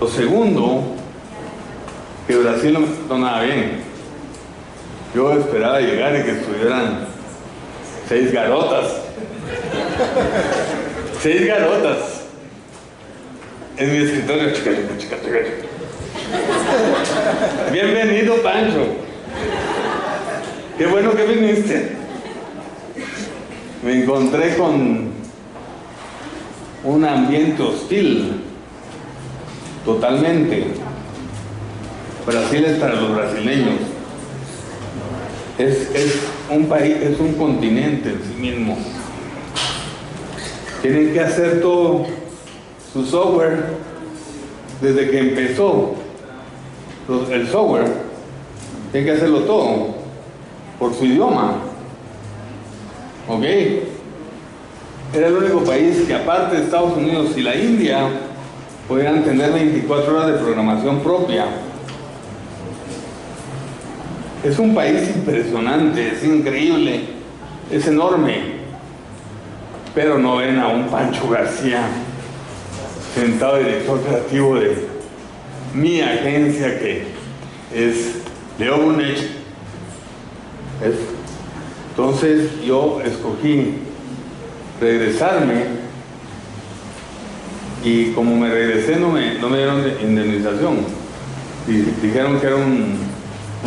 Lo 0.00 0.08
segundo, 0.08 0.82
que 2.26 2.36
Brasil 2.36 2.72
no 2.72 2.80
me 2.80 2.86
trató 2.86 3.18
nada 3.18 3.42
bien. 3.42 3.82
Yo 5.14 5.32
esperaba 5.32 5.80
llegar 5.80 6.16
y 6.16 6.22
que 6.22 6.32
estuvieran 6.32 7.06
seis 8.08 8.32
garotas. 8.32 8.86
seis 11.22 11.46
garotas 11.46 12.22
en 13.76 13.92
mi 13.92 14.04
escritorio. 14.04 14.52
Chica, 14.52 14.70
chica, 14.98 15.16
chica, 15.22 15.38
Bienvenido, 17.72 18.36
Pancho. 18.42 18.84
Qué 20.76 20.86
bueno 20.86 21.14
que 21.14 21.24
viniste. 21.24 21.97
Me 23.88 24.02
encontré 24.02 24.54
con 24.54 25.08
un 26.84 27.04
ambiente 27.06 27.62
hostil, 27.62 28.32
totalmente. 29.82 30.66
Brasil 32.26 32.66
es 32.66 32.78
para 32.78 32.96
los 32.96 33.14
brasileños. 33.14 33.76
Es, 35.56 35.88
un 36.50 36.66
país, 36.66 36.96
es 37.00 37.18
un 37.18 37.32
continente 37.32 38.10
en 38.10 38.20
sí 38.22 38.38
mismo. 38.38 38.76
Tienen 40.82 41.14
que 41.14 41.20
hacer 41.20 41.62
todo 41.62 42.08
su 42.92 43.06
software 43.06 43.68
desde 44.82 45.08
que 45.08 45.18
empezó 45.18 45.94
el 47.30 47.48
software. 47.48 47.90
Tienen 48.92 49.10
que 49.10 49.16
hacerlo 49.16 49.44
todo 49.44 49.94
por 50.78 50.92
su 50.94 51.06
idioma. 51.06 51.67
¿Ok? 53.28 53.44
Era 55.14 55.28
el 55.28 55.34
único 55.34 55.60
país 55.64 56.04
que 56.06 56.14
aparte 56.14 56.56
de 56.56 56.64
Estados 56.64 56.96
Unidos 56.96 57.30
y 57.36 57.42
la 57.42 57.54
India 57.54 58.08
podían 58.88 59.22
tener 59.22 59.52
24 59.52 60.14
horas 60.14 60.26
de 60.28 60.38
programación 60.38 61.00
propia. 61.00 61.46
Es 64.42 64.58
un 64.58 64.74
país 64.74 65.10
impresionante, 65.14 66.12
es 66.12 66.24
increíble, 66.24 67.02
es 67.70 67.86
enorme. 67.86 68.58
Pero 69.94 70.18
no 70.18 70.36
ven 70.36 70.58
a 70.58 70.68
un 70.68 70.86
Pancho 70.88 71.28
García 71.28 71.82
sentado 73.14 73.58
director 73.58 74.00
creativo 74.00 74.54
de 74.56 74.86
mi 75.74 76.00
agencia 76.00 76.78
que 76.78 77.04
es 77.74 78.14
Leobunet. 78.58 79.18
Entonces 81.98 82.64
yo 82.64 83.00
escogí 83.04 83.74
regresarme 84.80 85.64
y 87.82 88.12
como 88.12 88.36
me 88.36 88.48
regresé 88.48 89.00
no 89.00 89.08
me, 89.08 89.34
no 89.40 89.48
me 89.48 89.56
dieron 89.58 89.82
indemnización. 90.00 90.76
Y 91.66 91.72
dijeron 92.06 92.38
que 92.38 92.46
era 92.46 92.56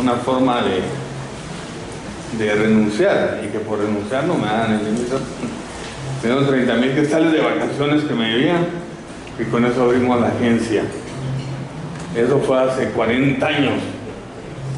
una 0.00 0.14
forma 0.14 0.62
de, 0.62 0.80
de 2.42 2.54
renunciar 2.54 3.42
y 3.44 3.48
que 3.48 3.58
por 3.58 3.80
renunciar 3.80 4.24
no 4.24 4.36
me 4.36 4.46
dan 4.46 4.80
indemnización. 4.80 5.20
Tengo 6.22 6.40
30 6.46 6.74
mil 6.76 6.94
quetzales 6.94 7.32
de 7.32 7.40
vacaciones 7.42 8.02
que 8.04 8.14
me 8.14 8.30
debían 8.30 8.64
y 9.38 9.44
con 9.44 9.66
eso 9.66 9.82
abrimos 9.82 10.18
la 10.18 10.28
agencia. 10.28 10.84
Eso 12.16 12.38
fue 12.38 12.62
hace 12.62 12.88
40 12.92 13.46
años, 13.46 13.74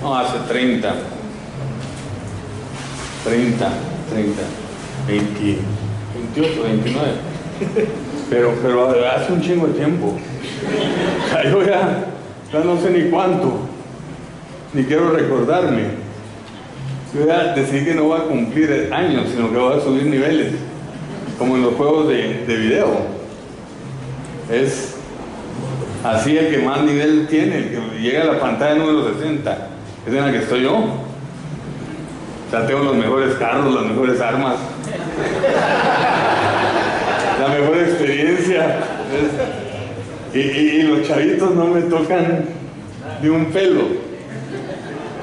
no, 0.02 0.16
hace 0.16 0.38
30. 0.48 1.13
30, 3.24 3.68
30, 4.10 4.42
20. 5.06 5.58
28, 6.34 6.62
29. 6.62 7.12
Pero, 8.30 8.54
pero 8.62 9.08
hace 9.08 9.32
un 9.32 9.40
chingo 9.40 9.66
de 9.66 9.74
tiempo. 9.74 10.06
O 10.06 11.30
sea, 11.30 11.44
yo 11.44 11.62
ya, 11.62 12.06
no 12.64 12.80
sé 12.80 12.90
ni 12.90 13.10
cuánto, 13.10 13.60
ni 14.72 14.84
quiero 14.84 15.10
recordarme. 15.10 16.04
Yo 17.14 17.26
ya 17.26 17.54
decidí 17.54 17.84
que 17.84 17.94
no 17.94 18.04
voy 18.04 18.20
a 18.20 18.24
cumplir 18.24 18.90
años, 18.92 19.28
sino 19.30 19.50
que 19.50 19.56
voy 19.58 19.78
a 19.78 19.80
subir 19.80 20.04
niveles, 20.04 20.54
como 21.38 21.56
en 21.56 21.62
los 21.62 21.74
juegos 21.74 22.08
de, 22.08 22.44
de 22.44 22.56
video. 22.56 23.14
Es 24.50 24.96
así 26.02 26.36
el 26.36 26.50
que 26.50 26.58
más 26.58 26.82
nivel 26.82 27.26
tiene, 27.28 27.58
el 27.58 27.70
que 27.70 28.00
llega 28.00 28.22
a 28.22 28.34
la 28.34 28.40
pantalla 28.40 28.74
número 28.74 29.14
60, 29.14 29.68
es 30.06 30.12
en 30.12 30.20
la 30.20 30.32
que 30.32 30.38
estoy 30.38 30.62
yo. 30.62 31.03
O 32.46 32.50
sea, 32.50 32.66
tengo 32.66 32.84
los 32.84 32.96
mejores 32.96 33.34
carros, 33.34 33.74
las 33.74 33.84
mejores 33.84 34.20
armas, 34.20 34.56
la 37.40 37.48
mejor 37.48 37.78
experiencia. 37.78 38.80
Y, 40.32 40.82
los 40.82 41.06
chavitos 41.06 41.54
no 41.54 41.66
me 41.66 41.82
tocan 41.82 42.44
de 43.22 43.30
un 43.30 43.46
pelo. 43.46 43.82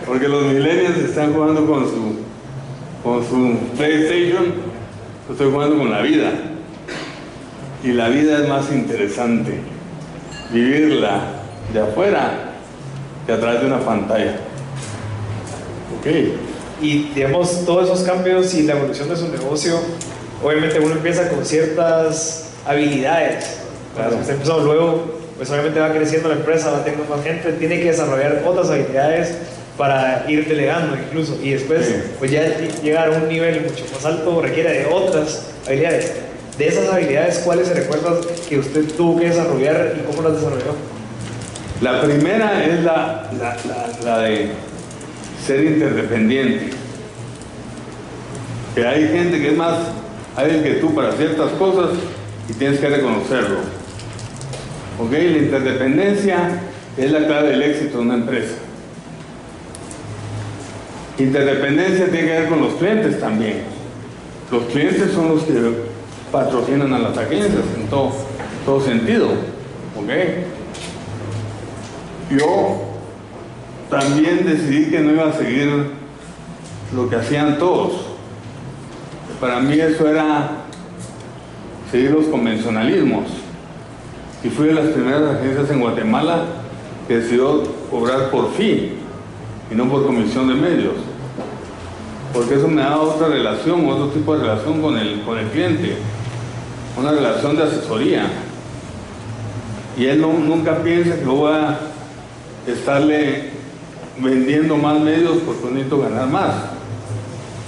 Porque 0.05 0.28
los 0.28 0.43
millennials 0.45 0.97
están 0.97 1.34
jugando 1.34 1.65
con 1.65 1.86
su, 1.86 2.15
con 3.03 3.24
su 3.26 3.57
PlayStation. 3.78 4.45
Yo 5.28 5.34
estoy 5.34 5.51
jugando 5.51 5.78
con 5.78 5.91
la 5.91 6.01
vida. 6.01 6.32
Y 7.84 7.93
la 7.93 8.09
vida 8.09 8.39
es 8.39 8.47
más 8.47 8.72
interesante 8.72 9.59
vivirla 10.51 11.22
de 11.74 11.80
afuera 11.80 12.32
que 13.26 13.34
a 13.34 13.39
través 13.39 13.61
de 13.61 13.67
una 13.67 13.80
pantalla. 13.80 14.36
Ok. 15.99 16.51
Y 16.82 17.11
digamos, 17.13 17.65
todos 17.65 17.86
esos 17.86 18.01
cambios 18.01 18.53
y 18.53 18.63
la 18.63 18.73
evolución 18.73 19.09
de 19.09 19.15
su 19.15 19.27
negocio 19.27 19.79
obviamente 20.43 20.79
uno 20.79 20.95
empieza 20.95 21.29
con 21.29 21.45
ciertas 21.45 22.49
habilidades. 22.65 23.57
Claro. 23.95 24.17
Usted 24.17 24.34
empezó 24.34 24.59
luego, 24.61 25.19
pues 25.38 25.49
obviamente 25.51 25.79
va 25.79 25.91
creciendo 25.91 26.29
la 26.29 26.36
empresa, 26.36 26.71
va 26.71 26.84
teniendo 26.84 27.13
más 27.13 27.23
gente, 27.23 27.53
tiene 27.53 27.79
que 27.79 27.86
desarrollar 27.86 28.41
otras 28.45 28.69
habilidades 28.69 29.36
para 29.77 30.25
ir 30.27 30.47
delegando 30.47 30.95
incluso. 30.95 31.38
Y 31.41 31.51
después, 31.51 31.88
pues 32.19 32.32
ya 32.32 32.43
llegar 32.82 33.13
a 33.13 33.17
un 33.17 33.27
nivel 33.27 33.61
mucho 33.61 33.86
más 33.93 34.05
alto 34.05 34.41
requiere 34.41 34.71
de 34.79 34.86
otras 34.86 35.47
habilidades. 35.67 36.13
De 36.57 36.67
esas 36.67 36.89
habilidades, 36.89 37.39
¿cuáles 37.39 37.67
se 37.67 37.73
recuerdan 37.73 38.15
que 38.47 38.59
usted 38.59 38.86
tuvo 38.95 39.19
que 39.19 39.29
desarrollar 39.29 39.95
y 39.97 40.01
cómo 40.01 40.21
las 40.27 40.38
desarrolló? 40.38 40.75
La 41.82 42.01
primera 42.01 42.63
es 42.63 42.84
la, 42.84 43.32
la, 43.39 43.57
la 44.05 44.19
de 44.19 44.51
ser 45.45 45.63
interdependiente. 45.63 46.69
Que 48.75 48.85
hay 48.85 49.07
gente 49.07 49.39
que 49.41 49.49
es 49.49 49.57
más 49.57 49.77
hábil 50.35 50.63
que 50.63 50.75
tú 50.75 50.93
para 50.93 51.11
ciertas 51.13 51.51
cosas 51.53 51.97
y 52.49 52.53
tienes 52.53 52.79
que 52.79 52.89
reconocerlo. 52.89 53.57
¿Ok? 54.99 55.11
La 55.11 55.37
interdependencia 55.37 56.61
es 56.97 57.11
la 57.11 57.25
clave 57.25 57.49
del 57.49 57.63
éxito 57.63 57.97
de 57.97 58.03
una 58.03 58.15
empresa. 58.15 58.55
Interdependencia 61.17 62.05
tiene 62.09 62.27
que 62.27 62.39
ver 62.39 62.49
con 62.49 62.61
los 62.61 62.73
clientes 62.75 63.19
también. 63.19 63.63
Los 64.51 64.63
clientes 64.65 65.11
son 65.11 65.29
los 65.29 65.43
que 65.43 65.53
patrocinan 66.31 66.93
a 66.93 66.99
las 66.99 67.17
agencias 67.17 67.63
en 67.77 67.87
todo, 67.87 68.11
todo 68.65 68.81
sentido. 68.81 69.27
¿Ok? 69.97 70.09
Yo 72.37 72.90
también 73.91 74.45
decidí 74.45 74.89
que 74.89 75.01
no 75.01 75.11
iba 75.11 75.27
a 75.27 75.33
seguir 75.33 75.69
lo 76.95 77.09
que 77.09 77.17
hacían 77.17 77.59
todos. 77.59 77.91
Para 79.39 79.59
mí 79.59 79.77
eso 79.77 80.07
era 80.07 80.49
seguir 81.91 82.11
los 82.11 82.25
convencionalismos. 82.27 83.25
Y 84.43 84.49
fui 84.49 84.67
de 84.67 84.73
las 84.73 84.87
primeras 84.87 85.35
agencias 85.35 85.69
en 85.69 85.81
Guatemala 85.81 86.45
que 87.07 87.17
decidió 87.17 87.63
cobrar 87.91 88.31
por 88.31 88.53
fin 88.53 88.93
y 89.69 89.75
no 89.75 89.89
por 89.89 90.05
comisión 90.05 90.47
de 90.47 90.55
medios. 90.55 90.95
Porque 92.33 92.55
eso 92.55 92.69
me 92.69 92.81
da 92.81 92.97
otra 92.97 93.27
relación, 93.27 93.85
otro 93.89 94.07
tipo 94.07 94.37
de 94.37 94.43
relación 94.43 94.81
con 94.81 94.97
el, 94.97 95.21
con 95.23 95.37
el 95.37 95.47
cliente. 95.47 95.97
Una 96.97 97.11
relación 97.11 97.57
de 97.57 97.63
asesoría. 97.63 98.23
Y 99.97 100.05
él 100.05 100.21
nunca 100.21 100.77
piensa 100.81 101.19
que 101.19 101.25
voy 101.25 101.51
a 101.51 101.77
estarle 102.65 103.51
vendiendo 104.18 104.78
más 104.78 104.99
medios 104.99 105.38
porque 105.45 105.66
necesito 105.72 106.01
ganar 106.01 106.28
más. 106.28 106.53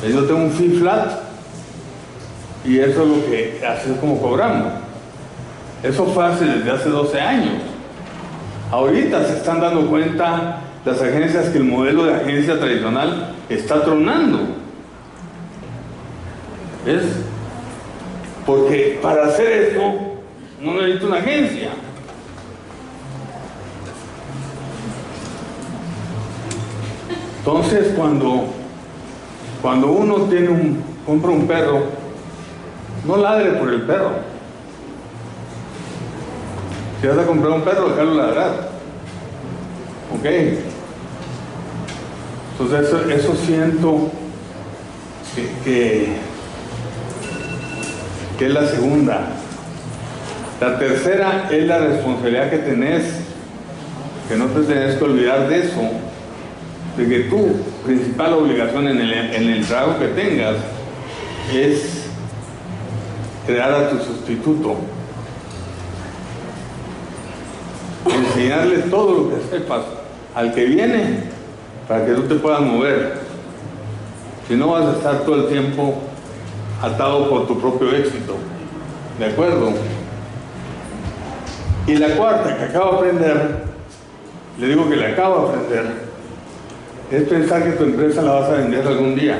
Yo 0.07 0.25
tengo 0.25 0.41
un 0.41 0.51
fee 0.51 0.77
flat 0.79 1.21
y 2.65 2.79
eso 2.79 3.03
es 3.03 3.07
lo 3.09 3.25
que 3.25 3.61
así 3.65 3.91
es 3.91 3.97
como 3.97 4.21
cobramos. 4.21 4.73
Eso 5.81 6.05
fue 6.07 6.25
hace, 6.25 6.45
desde 6.45 6.71
hace 6.71 6.89
12 6.89 7.19
años. 7.19 7.53
Ahorita 8.71 9.25
se 9.25 9.37
están 9.37 9.61
dando 9.61 9.87
cuenta 9.87 10.61
las 10.85 11.01
agencias 11.01 11.49
que 11.49 11.57
el 11.57 11.65
modelo 11.65 12.05
de 12.05 12.15
agencia 12.15 12.59
tradicional 12.59 13.35
está 13.49 13.83
tronando. 13.83 14.39
¿Ves? 16.85 17.03
Porque 18.45 18.99
para 19.01 19.25
hacer 19.25 19.51
esto 19.51 19.81
no 20.61 20.73
necesito 20.73 21.07
una 21.07 21.17
agencia. 21.17 21.69
Entonces 27.45 27.91
cuando, 27.97 28.45
cuando 29.61 29.91
uno 29.91 30.15
tiene 30.29 30.47
un, 30.47 30.81
compra 31.05 31.31
un 31.31 31.45
perro, 31.45 31.83
no 33.05 33.17
ladre 33.17 33.51
por 33.51 33.67
el 33.69 33.81
perro. 33.81 34.11
Si 37.01 37.07
vas 37.07 37.17
a 37.17 37.25
comprar 37.25 37.51
un 37.51 37.63
perro, 37.63 37.89
déjalo 37.89 38.13
ladrar. 38.13 38.69
¿Ok? 40.17 40.25
Entonces 42.57 42.93
eso, 43.09 43.35
siento 43.35 44.09
que, 45.65 46.15
que 48.39 48.45
es 48.45 48.53
la 48.53 48.67
segunda. 48.67 49.19
La 50.61 50.79
tercera 50.79 51.49
es 51.51 51.67
la 51.67 51.79
responsabilidad 51.79 52.49
que 52.49 52.59
tenés, 52.59 53.03
que 54.29 54.37
no 54.37 54.45
te 54.45 54.61
tenés 54.61 54.95
que 54.95 55.03
olvidar 55.03 55.49
de 55.49 55.59
eso 55.59 56.12
de 56.97 57.07
que 57.07 57.19
tu 57.29 57.55
principal 57.85 58.33
obligación 58.33 58.87
en 58.87 58.99
el, 58.99 59.13
en 59.13 59.49
el 59.49 59.65
trabajo 59.65 59.99
que 59.99 60.07
tengas 60.07 60.55
es 61.53 62.05
crear 63.45 63.73
a 63.73 63.89
tu 63.89 63.97
sustituto. 63.97 64.75
Enseñarle 68.05 68.77
todo 68.89 69.23
lo 69.23 69.29
que 69.29 69.41
sepas 69.49 69.81
al 70.35 70.53
que 70.53 70.65
viene 70.65 71.23
para 71.87 72.05
que 72.05 72.13
tú 72.13 72.23
te 72.23 72.35
puedas 72.35 72.61
mover. 72.61 73.21
Si 74.47 74.55
no 74.55 74.67
vas 74.67 74.85
a 74.85 74.91
estar 74.93 75.19
todo 75.21 75.35
el 75.35 75.47
tiempo 75.47 75.95
atado 76.81 77.29
por 77.29 77.47
tu 77.47 77.59
propio 77.59 77.95
éxito. 77.95 78.35
¿De 79.17 79.25
acuerdo? 79.25 79.71
Y 81.87 81.95
la 81.95 82.15
cuarta 82.15 82.57
que 82.57 82.63
acabo 82.63 82.91
de 82.91 83.09
aprender, 83.09 83.63
le 84.59 84.67
digo 84.67 84.89
que 84.89 84.95
le 84.95 85.07
acabo 85.07 85.49
de 85.49 85.57
aprender, 85.57 86.12
es 87.13 87.23
pensar 87.29 87.63
que 87.63 87.73
tu 87.73 87.83
empresa 87.83 88.23
la 88.23 88.31
vas 88.31 88.49
a 88.49 88.53
vender 88.53 88.87
algún 88.87 89.15
día. 89.15 89.37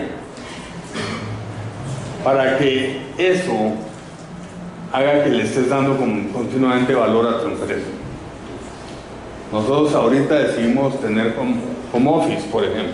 Para 2.24 2.59
que 2.59 3.01
eso 3.17 3.74
haga 4.91 5.24
que 5.24 5.32
le 5.32 5.43
estés 5.43 5.69
dando 5.69 5.97
continuamente 5.97 6.93
valor 6.93 7.28
a 7.28 7.41
tu 7.41 7.47
empresa. 7.47 7.88
Nosotros 9.51 9.93
ahorita 9.95 10.36
decidimos 10.36 11.01
tener 11.01 11.36
home, 11.36 12.09
office, 12.09 12.47
por 12.51 12.63
ejemplo. 12.63 12.93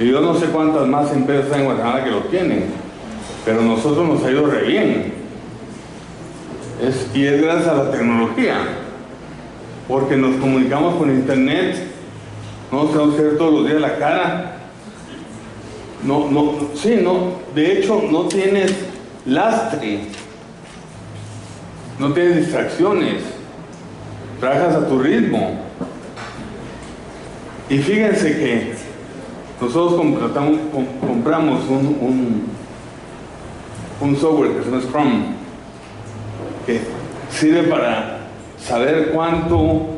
Y 0.00 0.10
yo 0.10 0.20
no 0.20 0.34
sé 0.34 0.46
cuántas 0.46 0.88
más 0.88 1.12
empresas 1.12 1.56
en 1.56 1.64
Guatemala 1.64 2.02
que 2.02 2.10
lo 2.10 2.20
tienen, 2.22 2.64
pero 3.44 3.62
nosotros 3.62 4.08
nos 4.08 4.24
ha 4.24 4.32
ido 4.32 4.46
re 4.46 4.66
bien. 4.66 5.12
y 7.14 7.24
es 7.24 7.40
gracias 7.40 7.68
a 7.68 7.84
la 7.84 7.90
tecnología, 7.92 8.56
porque 9.86 10.16
nos 10.16 10.34
comunicamos 10.36 10.96
con 10.96 11.08
internet 11.08 11.91
no 12.72 12.86
tenemos 12.86 13.14
que 13.14 13.22
ver 13.22 13.36
todos 13.36 13.52
los 13.52 13.66
días 13.66 13.80
la 13.80 13.96
cara. 13.98 14.56
No, 16.04 16.30
no, 16.30 16.54
sí, 16.74 16.98
no. 17.02 17.34
De 17.54 17.72
hecho, 17.78 18.02
no 18.10 18.24
tienes 18.24 18.72
lastre. 19.26 20.00
No 21.98 22.12
tienes 22.12 22.36
distracciones. 22.36 23.22
Trabajas 24.40 24.74
a 24.74 24.88
tu 24.88 24.98
ritmo. 24.98 25.60
Y 27.68 27.78
fíjense 27.78 28.38
que 28.38 28.74
nosotros 29.60 30.00
compramos 31.06 31.60
un, 31.68 31.96
un, 32.00 32.42
un 34.00 34.16
software 34.16 34.56
que 34.56 34.64
se 34.64 34.70
llama 34.70 34.82
Scrum, 34.82 35.24
que 36.66 36.80
sirve 37.30 37.62
para 37.64 38.18
saber 38.58 39.10
cuánto 39.12 39.91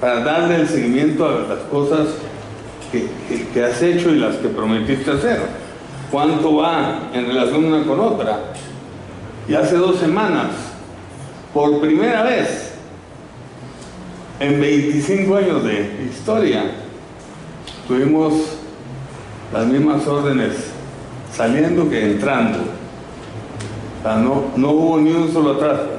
para 0.00 0.22
darle 0.22 0.56
el 0.56 0.68
seguimiento 0.68 1.26
a 1.26 1.54
las 1.54 1.60
cosas 1.70 2.08
que, 2.92 3.64
has 3.64 3.82
hecho 3.82 4.10
y 4.10 4.18
las 4.18 4.36
que 4.36 4.48
prometiste 4.48 5.10
hacer. 5.10 5.40
¿Cuánto 6.10 6.56
va 6.56 7.10
en 7.12 7.26
relación 7.26 7.64
una 7.64 7.84
con 7.84 8.00
otra? 8.00 8.52
Y 9.48 9.54
hace 9.54 9.76
dos 9.76 9.96
semanas, 9.96 10.46
por 11.52 11.80
primera 11.80 12.22
vez 12.22 12.74
en 14.38 14.60
25 14.60 15.36
años 15.36 15.64
de 15.64 16.08
historia, 16.10 16.64
tuvimos 17.88 18.34
las 19.52 19.66
mismas 19.66 20.06
órdenes 20.06 20.52
saliendo 21.32 21.88
que 21.88 22.12
entrando. 22.12 22.58
O 22.58 24.02
sea, 24.02 24.16
no, 24.16 24.44
no 24.56 24.70
hubo 24.70 24.98
ni 24.98 25.10
un 25.10 25.32
solo 25.32 25.52
atraso. 25.52 25.95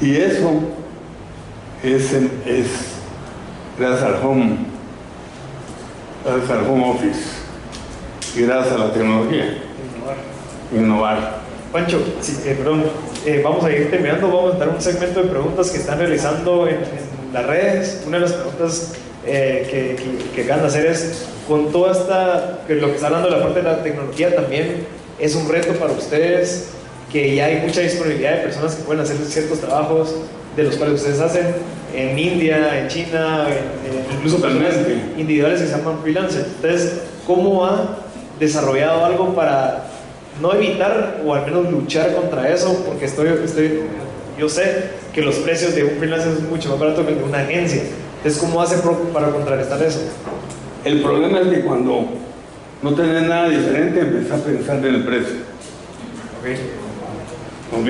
Y 0.00 0.16
eso 0.16 0.60
es, 1.82 2.12
es 2.12 2.66
gracias 3.78 4.02
al 4.02 4.26
home, 4.26 4.58
gracias 6.24 6.50
al 6.50 6.66
home 6.66 6.90
office 6.90 7.20
y 8.36 8.42
gracias 8.42 8.74
a 8.74 8.78
la 8.78 8.92
tecnología. 8.92 9.58
Innovar. 9.94 10.16
Innovar. 10.72 11.36
Pancho, 11.72 11.98
eh, 12.44 12.54
perdón, 12.58 12.84
eh, 13.24 13.40
vamos 13.42 13.64
a 13.64 13.72
ir 13.72 13.90
terminando, 13.90 14.28
vamos 14.28 14.54
a 14.54 14.58
dar 14.58 14.68
un 14.68 14.80
segmento 14.80 15.22
de 15.22 15.28
preguntas 15.28 15.70
que 15.70 15.78
están 15.78 15.98
realizando 15.98 16.68
en, 16.68 16.76
las 17.32 17.46
redes. 17.46 18.02
Una 18.06 18.18
de 18.18 18.22
las 18.22 18.32
preguntas 18.32 18.92
eh, 19.26 19.96
que, 19.98 20.32
que, 20.34 20.42
acaban 20.42 20.62
de 20.62 20.68
hacer 20.68 20.86
es, 20.86 21.26
con 21.48 21.72
toda 21.72 21.92
esta, 21.92 22.60
que 22.66 22.74
lo 22.74 22.88
que 22.88 22.94
está 22.96 23.06
hablando 23.06 23.30
de 23.30 23.36
la 23.36 23.42
parte 23.42 23.62
de 23.62 23.64
la 23.64 23.82
tecnología 23.82 24.34
también, 24.34 24.86
es 25.18 25.34
un 25.34 25.48
reto 25.48 25.72
para 25.74 25.92
ustedes 25.92 26.68
que 27.16 27.34
ya 27.34 27.46
hay 27.46 27.62
mucha 27.62 27.80
disponibilidad 27.80 28.36
de 28.36 28.42
personas 28.42 28.74
que 28.74 28.82
pueden 28.82 29.02
hacer 29.02 29.16
ciertos 29.16 29.60
trabajos 29.60 30.14
de 30.54 30.64
los 30.64 30.76
cuales 30.76 31.00
ustedes 31.00 31.18
hacen 31.20 31.46
en 31.94 32.18
India, 32.18 32.78
en 32.78 32.88
China, 32.88 33.46
incluso 34.12 34.38
personas 34.38 34.74
individuales 35.16 35.62
que 35.62 35.66
se 35.66 35.76
llaman 35.78 35.98
freelancers. 36.02 36.46
Entonces, 36.56 37.00
¿cómo 37.26 37.64
ha 37.64 37.96
desarrollado 38.38 39.06
algo 39.06 39.34
para 39.34 39.86
no 40.42 40.52
evitar 40.54 41.22
o 41.24 41.32
al 41.32 41.46
menos 41.46 41.70
luchar 41.70 42.14
contra 42.14 42.52
eso? 42.52 42.84
Porque 42.84 43.06
estoy, 43.06 43.28
estoy, 43.42 43.80
yo 44.38 44.50
sé 44.50 44.90
que 45.14 45.22
los 45.22 45.36
precios 45.36 45.74
de 45.74 45.84
un 45.84 45.92
freelancer 45.92 46.32
es 46.32 46.42
mucho 46.42 46.68
más 46.68 46.78
barato 46.78 47.02
que 47.06 47.12
el 47.12 47.18
de 47.18 47.24
una 47.24 47.38
agencia. 47.38 47.80
Entonces, 48.18 48.38
¿cómo 48.42 48.60
hace 48.60 48.76
para 49.14 49.30
contrarrestar 49.30 49.82
eso? 49.82 50.00
El 50.84 51.00
problema 51.00 51.40
es 51.40 51.48
que 51.48 51.60
cuando 51.62 52.08
no 52.82 52.94
tenés 52.94 53.22
nada 53.22 53.48
diferente, 53.48 54.00
empezás 54.00 54.40
a 54.40 54.44
pensar 54.44 54.76
en 54.76 54.94
el 54.94 55.04
precio. 55.04 55.36
Okay. 56.40 56.85
¿Ok? 57.72 57.88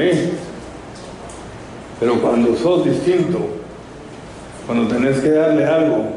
Pero 2.00 2.20
cuando 2.20 2.56
sos 2.56 2.84
distinto, 2.84 3.38
cuando 4.66 4.88
tenés 4.88 5.18
que 5.20 5.30
darle 5.30 5.64
algo 5.64 6.08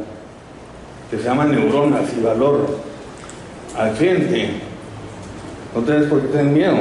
que 1.09 1.17
se 1.17 1.23
llama 1.23 1.45
neuronas 1.45 2.05
y 2.17 2.21
valor 2.21 2.77
al 3.77 3.93
cliente, 3.93 4.61
No 5.75 5.81
tenés 5.81 6.07
por 6.09 6.21
qué 6.21 6.27
tener 6.29 6.45
miedo. 6.45 6.77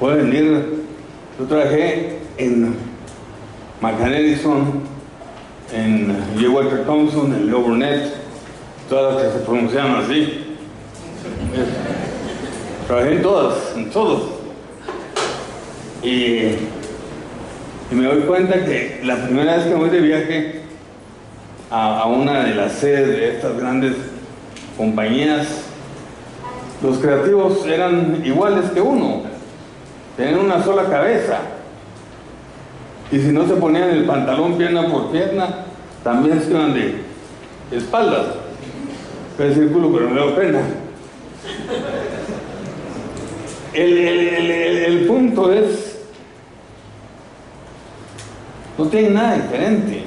Puede 0.00 0.22
venir, 0.22 0.84
yo 1.38 1.44
trabajé 1.46 2.18
en 2.36 2.74
McCann 3.80 4.12
en 5.72 6.16
J. 6.36 6.50
Walter 6.50 6.84
Thompson, 6.84 7.32
en 7.32 7.46
Leo 7.46 7.60
Burnett, 7.60 8.14
todas 8.88 9.14
las 9.14 9.24
que 9.24 9.38
se 9.38 9.44
pronunciaban 9.44 9.96
así. 9.96 10.56
Trabajé 12.88 13.12
en 13.12 13.22
todas, 13.22 13.54
en 13.76 13.90
todos. 13.90 14.33
Y, 16.04 16.56
me 17.90 18.04
doy 18.04 18.22
cuenta 18.22 18.64
que 18.64 19.00
la 19.04 19.24
primera 19.24 19.56
vez 19.56 19.66
que 19.66 19.74
voy 19.74 19.88
de 19.88 20.00
viaje 20.00 20.60
a, 21.70 22.06
una 22.06 22.44
de 22.44 22.54
las 22.54 22.72
sedes 22.72 23.08
de 23.08 23.34
estas 23.36 23.56
grandes 23.56 23.94
compañías, 24.76 25.46
los 26.82 26.98
creativos 26.98 27.64
eran 27.66 28.20
iguales 28.24 28.70
que 28.72 28.80
uno, 28.80 29.22
tenían 30.16 30.40
una 30.40 30.62
sola 30.62 30.84
cabeza. 30.84 31.38
Y 33.10 33.20
si 33.20 33.28
no 33.28 33.46
se 33.46 33.54
ponían 33.54 33.90
el 33.90 34.04
pantalón 34.04 34.58
pierna 34.58 34.88
por 34.88 35.10
pierna, 35.10 35.64
también 36.02 36.42
se 36.42 36.50
iban 36.50 36.74
de 36.74 36.96
espaldas. 37.70 38.26
El 39.38 39.54
círculo, 39.54 39.92
pero 39.92 40.10
me 40.10 40.20
da 40.20 40.36
pena. 40.36 40.60
El, 43.72 43.98
el, 43.98 44.50
el, 44.50 45.06
punto 45.06 45.52
es, 45.52 45.93
no 48.76 48.86
tiene 48.86 49.10
nada 49.10 49.36
diferente. 49.36 50.04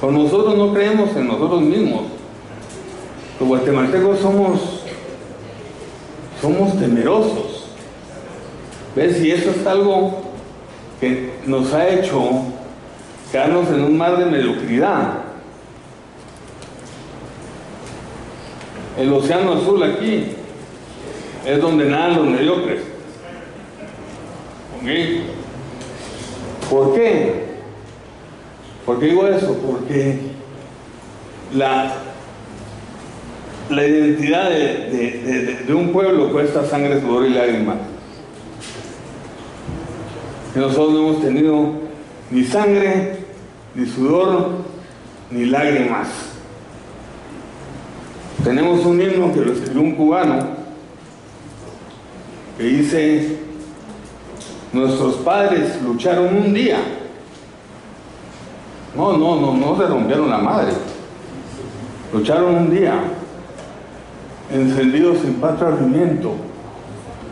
Con 0.00 0.14
nosotros 0.14 0.56
no 0.56 0.72
creemos 0.72 1.14
en 1.16 1.26
nosotros 1.26 1.60
mismos. 1.62 2.02
Los 3.38 3.48
guatemaltecos 3.48 4.18
somos, 4.20 4.82
somos 6.40 6.78
temerosos. 6.78 7.66
¿Ves? 8.94 9.20
Y 9.22 9.30
eso 9.30 9.50
es 9.50 9.66
algo 9.66 10.22
que 11.00 11.34
nos 11.46 11.72
ha 11.72 11.88
hecho 11.88 12.22
quedarnos 13.30 13.68
en 13.68 13.84
un 13.84 13.96
mar 13.96 14.18
de 14.18 14.26
mediocridad. 14.26 15.18
El 18.98 19.12
océano 19.12 19.52
azul 19.52 19.82
aquí 19.82 20.32
es 21.46 21.60
donde 21.60 21.84
nadan 21.84 22.16
los 22.16 22.26
mediocres. 22.26 22.82
¿Ok? 24.80 25.37
¿Por 26.70 26.94
qué? 26.94 27.48
¿Por 28.84 29.00
qué 29.00 29.06
digo 29.06 29.26
eso? 29.26 29.54
Porque 29.54 30.18
la, 31.54 31.94
la 33.70 33.86
identidad 33.86 34.50
de, 34.50 35.64
de, 35.66 35.74
un 35.74 35.92
pueblo 35.92 36.30
cuesta 36.32 36.64
sangre, 36.66 37.00
sudor 37.00 37.26
y 37.26 37.30
lágrimas. 37.30 37.76
Que 40.52 40.60
nosotros 40.60 40.92
no 40.92 40.98
hemos 41.08 41.22
tenido 41.22 41.72
ni 42.30 42.44
sangre, 42.44 43.18
ni 43.74 43.86
sudor, 43.86 44.50
ni 45.30 45.46
lágrimas. 45.46 46.08
Tenemos 48.44 48.84
un 48.86 49.00
himno 49.00 49.32
que 49.32 49.40
lo 49.40 49.52
escribió 49.52 49.82
un 49.82 49.92
cubano 49.92 50.58
que 52.56 52.64
dice, 52.64 53.38
nuestros 54.72 55.16
padres 55.16 55.80
lucharon 55.82 56.36
un 56.36 56.54
día. 56.54 56.78
No, 58.96 59.16
no, 59.16 59.40
no, 59.40 59.54
no 59.54 59.76
se 59.76 59.86
rompieron 59.86 60.30
la 60.30 60.38
madre. 60.38 60.72
Lucharon 62.12 62.54
un 62.54 62.70
día, 62.70 63.00
encendidos 64.50 65.18
sin 65.18 65.34
patrocimiento, 65.34 66.32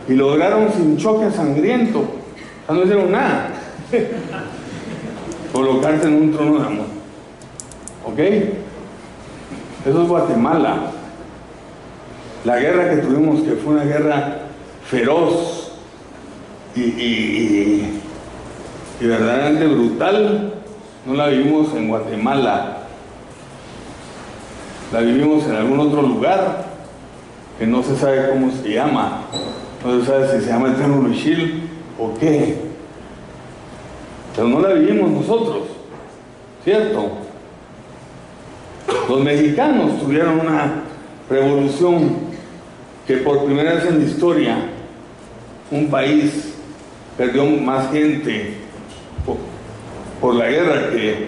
y 0.07 0.13
lograron 0.13 0.71
sin 0.71 0.97
choque 0.97 1.31
sangriento, 1.31 1.99
o 1.99 2.65
sea, 2.65 2.75
no 2.75 2.83
hicieron 2.83 3.11
nada, 3.11 3.49
colocarse 5.53 6.07
en 6.07 6.13
un 6.13 6.31
trono 6.31 6.59
de 6.59 6.65
amor. 6.65 6.85
¿Ok? 8.05 8.19
Eso 9.85 10.01
es 10.01 10.07
Guatemala. 10.07 10.91
La 12.45 12.59
guerra 12.59 12.89
que 12.91 12.97
tuvimos, 12.97 13.41
que 13.41 13.55
fue 13.55 13.73
una 13.73 13.83
guerra 13.83 14.41
feroz 14.85 15.56
y, 16.81 18.01
verdaderamente 19.05 19.67
brutal, 19.67 20.53
no 21.05 21.13
la 21.13 21.27
vivimos 21.27 21.73
en 21.73 21.87
Guatemala. 21.87 22.77
La 24.91 25.01
vivimos 25.01 25.45
en 25.45 25.55
algún 25.55 25.79
otro 25.79 26.01
lugar 26.01 26.65
que 27.59 27.67
no 27.67 27.83
se 27.83 27.95
sabe 27.97 28.29
cómo 28.29 28.51
se 28.51 28.73
llama. 28.73 29.23
No 29.83 29.99
se 29.99 30.05
sabe 30.05 30.27
si 30.27 30.45
se 30.45 30.51
llama 30.51 30.67
el 30.67 31.03
Luchil 31.03 31.63
o 31.99 32.13
qué. 32.19 32.57
Pero 34.35 34.47
no 34.47 34.59
la 34.59 34.73
vivimos 34.73 35.09
nosotros, 35.09 35.63
¿cierto? 36.63 37.09
Los 39.09 39.19
mexicanos 39.21 39.99
tuvieron 39.99 40.39
una 40.39 40.83
revolución 41.29 42.27
que 43.05 43.17
por 43.17 43.45
primera 43.45 43.73
vez 43.73 43.85
en 43.85 43.99
la 43.99 44.05
historia 44.05 44.57
un 45.71 45.89
país 45.89 46.56
perdió 47.17 47.45
más 47.45 47.91
gente 47.91 48.53
por, 50.21 50.35
la 50.35 50.49
guerra 50.49 50.91
que, 50.91 51.27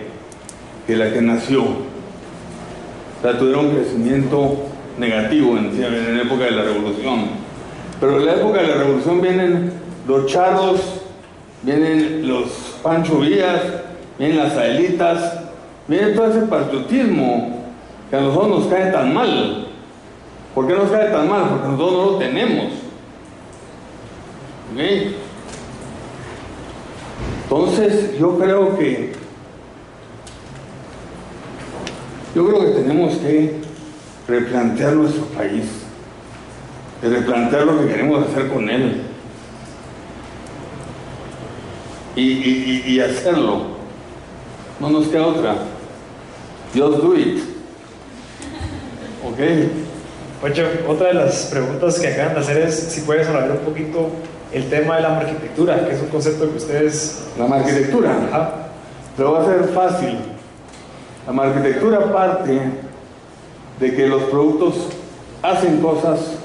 que, 0.85 0.95
la 0.95 1.11
que 1.11 1.21
nació. 1.21 1.63
O 1.63 3.21
sea, 3.21 3.37
tuvieron 3.37 3.67
un 3.67 3.75
crecimiento 3.75 4.65
negativo 4.97 5.57
en, 5.57 5.71
en 5.83 6.17
la 6.17 6.23
época 6.23 6.45
de 6.45 6.51
la 6.51 6.63
revolución. 6.63 7.25
Pero 7.99 8.19
en 8.19 8.25
la 8.25 8.35
época 8.35 8.61
de 8.61 8.67
la 8.67 8.75
revolución 8.75 9.21
vienen 9.21 9.73
los 10.07 10.25
charros, 10.27 10.81
vienen 11.63 12.27
los 12.27 12.77
Pancho 12.81 13.19
Villas, 13.19 13.61
vienen 14.17 14.37
las 14.37 14.55
Aelitas, 14.55 15.39
viene 15.87 16.13
todo 16.13 16.27
ese 16.29 16.41
patriotismo 16.41 17.59
que 18.09 18.15
a 18.15 18.21
nosotros 18.21 18.59
nos 18.59 18.67
cae 18.67 18.91
tan 18.91 19.13
mal. 19.13 19.67
¿Por 20.55 20.67
qué 20.67 20.73
nos 20.73 20.89
cae 20.89 21.09
tan 21.09 21.29
mal? 21.29 21.43
Porque 21.49 21.67
nosotros 21.67 21.91
no 21.91 22.11
lo 22.11 22.17
tenemos. 22.17 22.73
¿Okay? 24.73 25.15
Entonces, 27.49 28.19
yo 28.19 28.37
creo 28.37 28.77
que 28.77 29.11
yo 32.35 32.47
creo 32.47 32.59
que 32.61 32.79
tenemos 32.79 33.17
que 33.17 33.55
replantear 34.27 34.93
nuestro 34.93 35.25
país, 35.25 35.63
replantear 37.01 37.65
lo 37.65 37.79
que 37.79 37.87
queremos 37.87 38.27
hacer 38.27 38.49
con 38.49 38.69
él 38.69 39.01
y, 42.15 42.99
hacerlo. 42.99 43.79
No 44.79 44.91
nos 44.91 45.07
queda 45.07 45.25
otra. 45.25 45.55
Just 46.75 46.99
do 46.99 47.15
it. 47.15 47.39
¿Ok? 49.25 49.39
Ocho, 50.43 50.67
otra 50.87 51.07
de 51.07 51.13
las 51.15 51.45
preguntas 51.45 51.99
que 51.99 52.09
acaban 52.09 52.35
de 52.35 52.39
hacer 52.41 52.57
es 52.57 52.75
si 52.75 53.01
puedes 53.01 53.27
hablar 53.27 53.51
un 53.51 53.65
poquito 53.65 54.11
el 54.51 54.69
tema 54.69 54.95
de 54.97 55.01
la 55.03 55.17
arquitectura, 55.17 55.85
que 55.85 55.93
es 55.93 56.01
un 56.01 56.07
concepto 56.07 56.49
que 56.49 56.57
ustedes... 56.57 57.27
La 57.37 57.45
arquitectura. 57.45 58.11
Ajá. 58.31 58.51
Pero 59.15 59.33
va 59.33 59.41
a 59.41 59.45
ser 59.45 59.63
fácil. 59.69 60.17
La 61.27 61.43
arquitectura 61.43 62.11
parte 62.11 62.59
de 63.79 63.95
que 63.95 64.07
los 64.07 64.23
productos 64.23 64.75
hacen 65.41 65.79
cosas 65.81 66.37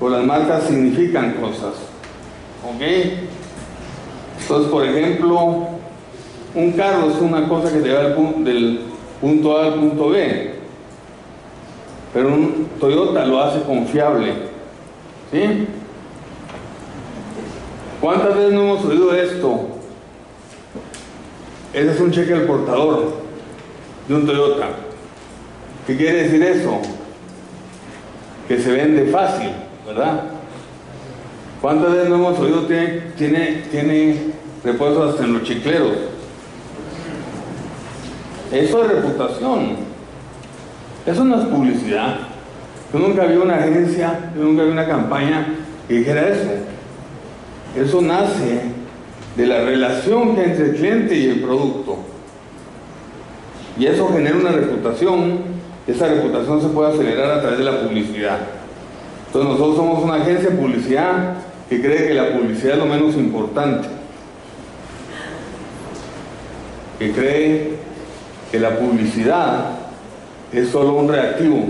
o 0.00 0.08
las 0.08 0.24
marcas 0.24 0.64
significan 0.64 1.34
cosas. 1.34 1.74
¿Ok? 2.64 2.82
Entonces, 4.40 4.70
por 4.70 4.84
ejemplo, 4.86 5.68
un 6.54 6.72
carro 6.72 7.10
es 7.10 7.16
una 7.20 7.48
cosa 7.48 7.72
que 7.72 7.80
te 7.80 7.92
va 7.92 8.02
del 8.02 8.80
punto 9.20 9.58
A 9.58 9.66
al 9.66 9.74
punto 9.74 10.10
B. 10.10 10.54
Pero 12.12 12.28
un 12.28 12.68
Toyota 12.78 13.26
lo 13.26 13.42
hace 13.42 13.60
confiable. 13.62 14.32
¿Sí? 15.32 15.66
¿Cuántas 18.04 18.36
veces 18.36 18.52
no 18.52 18.60
hemos 18.64 18.84
oído 18.84 19.14
esto? 19.14 19.60
Ese 21.72 21.90
es 21.90 22.00
un 22.00 22.10
cheque 22.10 22.34
al 22.34 22.42
portador 22.42 23.14
de 24.06 24.14
un 24.14 24.26
Toyota. 24.26 24.66
¿Qué 25.86 25.96
quiere 25.96 26.24
decir 26.24 26.42
eso? 26.42 26.82
Que 28.46 28.58
se 28.58 28.72
vende 28.72 29.06
fácil, 29.06 29.52
¿verdad? 29.86 30.24
¿Cuántas 31.62 31.92
veces 31.92 32.10
no 32.10 32.16
hemos 32.16 32.38
oído 32.40 32.66
tiene, 32.66 33.04
tiene, 33.16 33.62
tiene 33.70 34.34
repuestos 34.62 35.12
hasta 35.14 35.24
en 35.24 35.32
los 35.32 35.42
chicleros? 35.44 35.92
Eso 38.52 38.84
es 38.84 38.90
reputación. 38.90 39.76
Eso 41.06 41.24
no 41.24 41.40
es 41.40 41.46
publicidad. 41.46 42.18
Yo 42.92 42.98
nunca 42.98 43.24
vi 43.24 43.36
una 43.36 43.56
agencia, 43.56 44.30
yo 44.36 44.42
nunca 44.42 44.62
vi 44.64 44.72
una 44.72 44.86
campaña 44.86 45.54
que 45.88 45.94
dijera 45.94 46.28
eso. 46.28 46.73
Eso 47.76 48.00
nace 48.00 48.62
de 49.36 49.46
la 49.46 49.64
relación 49.64 50.34
que 50.34 50.42
hay 50.42 50.50
entre 50.50 50.66
el 50.66 50.76
cliente 50.76 51.16
y 51.16 51.26
el 51.28 51.40
producto. 51.40 51.96
Y 53.78 53.86
eso 53.86 54.08
genera 54.12 54.36
una 54.36 54.52
reputación. 54.52 55.38
Esa 55.86 56.08
reputación 56.08 56.62
se 56.62 56.68
puede 56.68 56.92
acelerar 56.92 57.38
a 57.38 57.40
través 57.40 57.58
de 57.58 57.64
la 57.64 57.80
publicidad. 57.80 58.38
Entonces 59.26 59.50
nosotros 59.50 59.76
somos 59.76 60.04
una 60.04 60.14
agencia 60.14 60.50
de 60.50 60.56
publicidad 60.56 61.34
que 61.68 61.80
cree 61.80 62.08
que 62.08 62.14
la 62.14 62.32
publicidad 62.32 62.74
es 62.74 62.78
lo 62.78 62.86
menos 62.86 63.16
importante. 63.16 63.88
Que 67.00 67.10
cree 67.10 67.74
que 68.52 68.60
la 68.60 68.78
publicidad 68.78 69.70
es 70.52 70.68
solo 70.68 70.92
un 70.94 71.08
reactivo, 71.08 71.64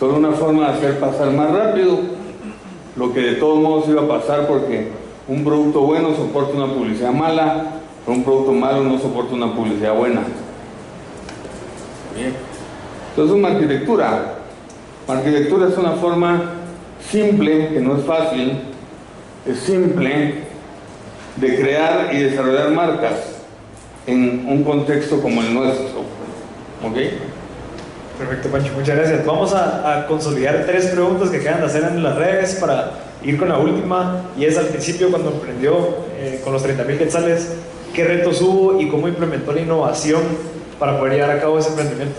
solo 0.00 0.16
una 0.16 0.32
forma 0.32 0.66
de 0.66 0.72
hacer 0.72 0.98
pasar 0.98 1.30
más 1.30 1.52
rápido 1.52 2.00
lo 2.96 3.12
que 3.12 3.20
de 3.20 3.32
todos 3.34 3.58
modos 3.58 3.88
iba 3.88 4.02
a 4.02 4.08
pasar 4.08 4.46
porque 4.46 4.88
un 5.26 5.44
producto 5.44 5.80
bueno 5.80 6.14
soporta 6.14 6.56
una 6.56 6.72
publicidad 6.72 7.12
mala, 7.12 7.80
pero 8.04 8.18
un 8.18 8.24
producto 8.24 8.52
malo 8.52 8.82
no 8.84 8.98
soporta 8.98 9.34
una 9.34 9.54
publicidad 9.54 9.94
buena. 9.94 10.22
Bien. 12.14 12.34
Entonces 13.10 13.36
una 13.36 13.48
arquitectura. 13.48 14.34
Arquitectura 15.08 15.68
es 15.68 15.76
una 15.76 15.92
forma 15.92 16.52
simple, 17.10 17.68
que 17.68 17.80
no 17.80 17.96
es 17.96 18.04
fácil, 18.04 18.58
es 19.46 19.58
simple 19.58 20.34
de 21.36 21.56
crear 21.56 22.10
y 22.14 22.18
desarrollar 22.18 22.70
marcas 22.70 23.34
en 24.06 24.46
un 24.48 24.62
contexto 24.62 25.20
como 25.20 25.40
el 25.40 25.52
nuestro. 25.52 26.00
¿Ok? 26.84 26.96
Perfecto, 28.18 28.48
Pancho, 28.48 28.72
muchas 28.74 28.96
gracias. 28.96 29.26
Vamos 29.26 29.52
a, 29.54 30.06
consolidar 30.06 30.64
tres 30.66 30.86
preguntas 30.86 31.30
que 31.30 31.40
quedan 31.40 31.60
de 31.60 31.66
hacer 31.66 31.84
en 31.84 32.02
las 32.02 32.16
redes 32.16 32.54
para 32.56 32.92
ir 33.22 33.38
con 33.38 33.48
la 33.48 33.58
última. 33.58 34.22
Y 34.38 34.44
es 34.44 34.56
al 34.56 34.66
principio, 34.66 35.10
cuando 35.10 35.30
emprendió 35.30 36.04
eh, 36.16 36.40
con 36.44 36.52
los 36.52 36.62
30 36.62 36.84
mil 36.84 36.98
quetzales, 36.98 37.52
¿qué 37.92 38.04
retos 38.04 38.40
hubo 38.40 38.80
y 38.80 38.88
cómo 38.88 39.08
implementó 39.08 39.52
la 39.52 39.60
innovación 39.60 40.22
para 40.78 40.98
poder 40.98 41.14
llevar 41.14 41.30
a 41.32 41.40
cabo 41.40 41.58
ese 41.58 41.70
emprendimiento? 41.70 42.16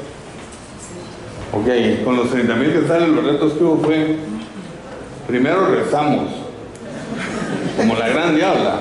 Ok, 1.54 2.04
con 2.04 2.18
los 2.18 2.30
30 2.30 2.56
mil 2.56 2.74
quetzales, 2.74 3.10
los 3.10 3.24
retos 3.24 3.54
que 3.54 3.64
hubo 3.64 3.78
fue: 3.78 4.18
primero 5.28 5.68
rezamos, 5.68 6.30
como 7.78 7.96
la 7.96 8.10
gran 8.10 8.36
diabla, 8.36 8.80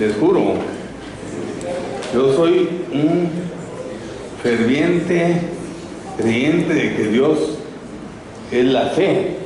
les 0.00 0.16
juro 0.16 0.54
yo 2.12 2.34
soy 2.34 2.68
un 2.92 3.30
ferviente 4.42 5.42
creyente 6.16 6.74
de 6.74 6.96
que 6.96 7.08
Dios 7.08 7.38
es 8.50 8.64
la 8.66 8.86
fe. 8.86 9.36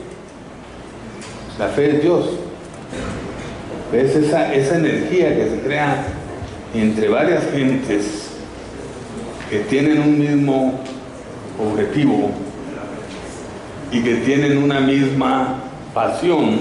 La 1.59 1.69
fe 1.69 1.97
es 1.97 2.03
Dios. 2.03 2.27
Es 3.93 4.17
esa, 4.17 4.53
esa 4.53 4.77
energía 4.77 5.37
que 5.37 5.51
se 5.51 5.61
crea 5.61 6.05
entre 6.75 7.09
varias 7.09 7.45
gentes 7.53 8.31
que 9.49 9.61
tienen 9.61 10.01
un 10.01 10.19
mismo 10.19 10.81
objetivo 11.61 12.31
y 13.93 14.03
que 14.03 14.17
tienen 14.17 14.59
una 14.59 14.81
misma 14.81 15.61
pasión, 15.93 16.59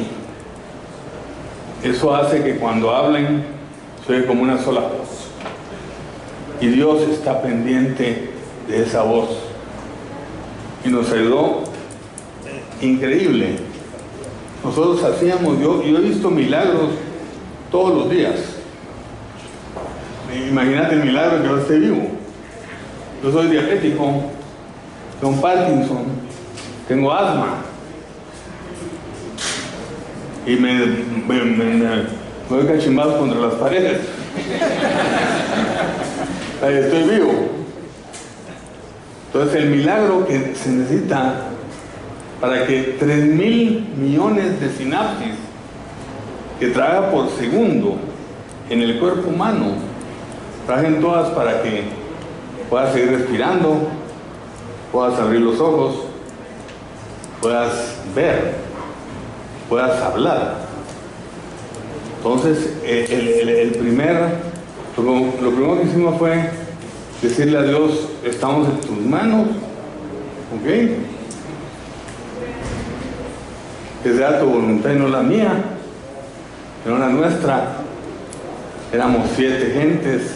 eso 1.83 2.15
hace 2.15 2.43
que 2.43 2.57
cuando 2.57 2.93
hablen 2.93 3.43
se 4.05 4.25
como 4.25 4.43
una 4.43 4.61
sola 4.61 4.81
voz. 4.81 5.29
Y 6.61 6.67
Dios 6.67 7.01
está 7.09 7.41
pendiente 7.41 8.29
de 8.67 8.83
esa 8.83 9.03
voz. 9.03 9.29
Y 10.85 10.89
nos 10.89 11.11
ayudó 11.11 11.63
increíble. 12.81 13.57
Nosotros 14.63 15.03
hacíamos, 15.03 15.59
yo, 15.59 15.83
yo 15.83 15.97
he 15.97 16.01
visto 16.01 16.29
milagros 16.29 16.91
todos 17.71 17.95
los 17.95 18.09
días. 18.09 18.33
Imagínate 20.49 20.95
el 20.95 21.05
milagro 21.05 21.41
que 21.41 21.47
yo 21.47 21.57
esté 21.57 21.79
vivo. 21.79 22.07
Yo 23.23 23.31
soy 23.31 23.47
diabético, 23.47 24.23
tengo 25.21 25.41
Parkinson, 25.41 26.03
tengo 26.87 27.13
asma. 27.13 27.57
Y 30.45 30.55
me, 30.55 30.85
me, 31.27 31.43
me, 31.43 31.65
me 31.65 32.03
contra 33.17 33.39
las 33.39 33.53
paredes 33.53 34.01
estoy 36.61 37.03
vivo. 37.03 37.52
Entonces 39.33 39.63
el 39.63 39.69
milagro 39.71 40.27
que 40.27 40.53
se 40.55 40.69
necesita 40.69 41.47
para 42.39 42.67
que 42.67 42.97
3 42.99 43.25
mil 43.25 43.87
millones 43.97 44.59
de 44.59 44.69
sinapsis 44.69 45.33
que 46.59 46.67
traga 46.67 47.09
por 47.09 47.29
segundo 47.31 47.97
en 48.69 48.81
el 48.81 48.99
cuerpo 48.99 49.29
humano 49.29 49.73
trajen 50.67 51.01
todas 51.01 51.29
para 51.31 51.63
que 51.63 51.85
puedas 52.69 52.93
seguir 52.93 53.11
respirando, 53.11 53.87
puedas 54.91 55.19
abrir 55.19 55.41
los 55.41 55.59
ojos, 55.59 56.05
puedas 57.41 57.97
ver, 58.15 58.53
puedas 59.67 59.99
hablar. 60.01 60.57
Entonces, 62.17 62.77
el 62.83 63.71
primer 63.79 64.53
lo, 64.97 65.31
primero 65.51 65.79
que 65.79 65.87
hicimos 65.87 66.17
fue 66.19 66.49
decirle 67.23 67.57
a 67.57 67.63
Dios, 67.63 68.09
estamos 68.25 68.67
en 68.67 68.81
tus 68.81 68.97
manos, 68.99 69.47
¿ok? 70.53 70.67
Que 74.03 74.13
sea 74.13 74.39
tu 74.39 74.45
voluntad 74.45 74.91
y 74.91 74.95
no 74.95 75.07
la 75.07 75.21
mía, 75.21 75.53
no 76.85 76.97
la 76.97 77.07
nuestra. 77.07 77.77
Éramos 78.91 79.29
siete 79.35 79.71
gentes 79.73 80.35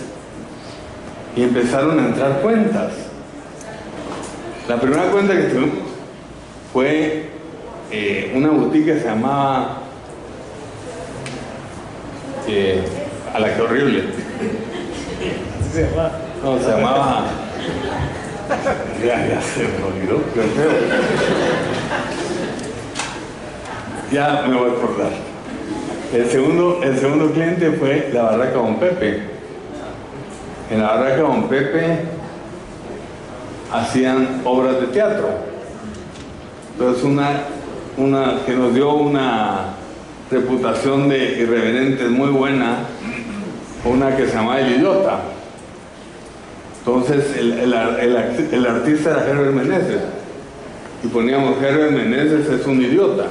y 1.36 1.44
empezaron 1.44 2.00
a 2.00 2.08
entrar 2.08 2.40
cuentas. 2.42 2.94
La 4.70 4.80
primera 4.80 5.12
cuenta 5.12 5.36
que 5.36 5.44
tuvimos 5.44 5.76
fue 6.72 7.30
eh, 7.92 8.34
una 8.34 8.50
boutique 8.50 8.94
que 8.94 9.00
se 9.02 9.08
llamaba 9.08 9.82
eh, 12.48 12.82
a 13.34 13.40
la 13.40 13.54
que 13.54 13.62
horrible? 13.62 14.04
Se 16.56 16.72
llamaba. 16.72 17.26
Ya, 19.06 19.28
ya 19.28 19.42
se 19.42 19.64
me 19.64 19.84
olvidó. 19.84 20.22
Ya 24.12 24.46
me 24.48 24.58
voy 24.58 24.70
a 24.70 24.74
acordar. 24.74 25.12
El 26.14 26.26
segundo, 26.30 26.80
el 26.82 26.98
segundo 26.98 27.32
cliente 27.32 27.72
fue 27.74 28.12
la 28.14 28.24
barraca 28.24 28.54
Don 28.54 28.76
Pepe. 28.76 29.24
En 30.72 30.82
la 30.82 30.88
barraca 30.88 31.18
Don 31.18 31.50
Pepe 31.50 32.06
hacían 33.74 34.42
obras 34.46 34.80
de 34.80 34.88
teatro. 34.88 35.28
Entonces 36.72 37.04
una, 37.04 37.30
una 37.98 38.46
que 38.46 38.54
nos 38.54 38.74
dio 38.74 38.94
una 38.94 39.74
reputación 40.32 41.10
de 41.10 41.42
irreverentes 41.42 42.10
muy 42.10 42.30
buena, 42.30 42.86
una 43.84 44.16
que 44.16 44.28
se 44.28 44.34
llamaba 44.34 44.62
El 44.62 44.78
Idiota. 44.78 45.20
Entonces 46.88 47.36
el, 47.38 47.52
el, 47.52 48.66
artista 48.66 49.12
era 49.12 49.30
Herbert 49.30 49.54
Meneses. 49.54 50.00
Y 51.04 51.08
poníamos 51.08 51.62
Herbert 51.62 51.92
Meneses 51.92 52.48
es 52.48 52.66
un 52.66 52.82
idiota. 52.82 53.26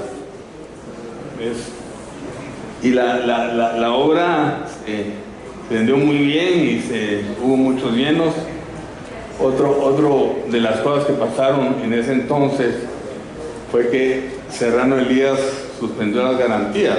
Y 2.82 2.90
la, 2.90 3.92
obra 3.94 4.58
eh, 4.86 5.06
se 5.70 5.74
vendió 5.74 5.96
muy 5.96 6.18
bien 6.18 6.60
y 6.60 6.80
se, 6.80 7.22
hubo 7.42 7.56
muchos 7.56 7.92
llenos. 7.92 8.34
Otro, 9.40 9.82
otro 9.82 10.36
de 10.50 10.60
las 10.60 10.80
cosas 10.80 11.06
que 11.06 11.14
pasaron 11.14 11.76
en 11.82 11.94
ese 11.94 12.12
entonces 12.12 12.74
fue 13.72 13.88
que 13.88 14.32
Serrano 14.50 14.98
Elías 14.98 15.38
suspendió 15.80 16.22
las 16.24 16.38
garantías. 16.38 16.98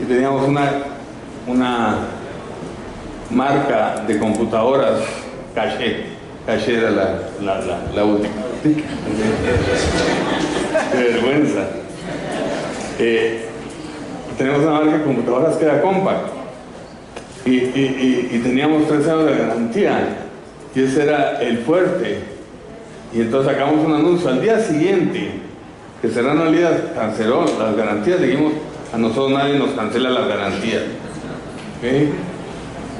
Y 0.00 0.04
teníamos 0.04 0.46
una, 0.46 0.70
una 1.48 1.98
marca 3.30 4.04
de 4.06 4.18
computadoras 4.18 5.00
Caché. 5.54 6.04
Caché 6.46 6.78
era 6.78 6.90
la, 6.90 7.20
la, 7.94 8.04
última. 8.04 8.34
Qué 10.92 10.96
vergüenza. 10.98 11.60
Eh, 12.98 13.48
tenemos 14.36 14.60
una 14.60 14.72
marca 14.72 14.98
de 14.98 15.04
computadoras 15.04 15.56
que 15.56 15.64
era 15.64 15.80
Compact. 15.80 16.28
Y, 17.46 18.40
teníamos 18.42 18.88
tres 18.88 19.06
años 19.06 19.26
de 19.26 19.38
garantía. 19.38 20.08
Y 20.74 20.82
ese 20.82 21.04
era 21.04 21.40
el 21.40 21.58
fuerte. 21.58 22.18
Y 23.14 23.20
entonces 23.20 23.52
sacamos 23.52 23.86
un 23.86 23.94
anuncio. 23.94 24.28
Al 24.28 24.42
día 24.42 24.58
siguiente, 24.58 25.30
que 26.02 26.08
Serrano 26.08 26.46
Lías 26.46 26.72
canceló 26.96 27.44
las 27.58 27.76
garantías, 27.76 28.20
dijimos, 28.20 28.54
a 28.92 28.98
nosotros 28.98 29.30
nadie 29.30 29.58
nos 29.58 29.70
cancela 29.70 30.10
las 30.10 30.26
garantías. 30.26 30.82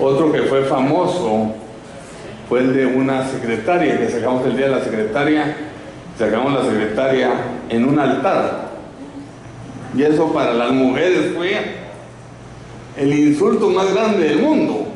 Otro 0.01 0.32
que 0.32 0.42
fue 0.42 0.62
famoso 0.64 1.53
fue 2.49 2.61
el 2.61 2.74
de 2.74 2.86
una 2.86 3.26
secretaria, 3.28 3.99
que 3.99 4.09
sacamos 4.09 4.45
el 4.47 4.57
día 4.57 4.66
de 4.66 4.72
la 4.72 4.84
secretaria, 4.84 5.57
sacamos 6.18 6.53
la 6.53 6.64
secretaria 6.70 7.30
en 7.68 7.88
un 7.88 7.99
altar. 7.99 8.70
Y 9.97 10.03
eso 10.03 10.32
para 10.32 10.53
las 10.53 10.72
mujeres 10.72 11.32
fue 11.34 11.57
el 12.97 13.18
insulto 13.18 13.70
más 13.70 13.92
grande 13.95 14.28
del 14.28 14.38
mundo, 14.40 14.86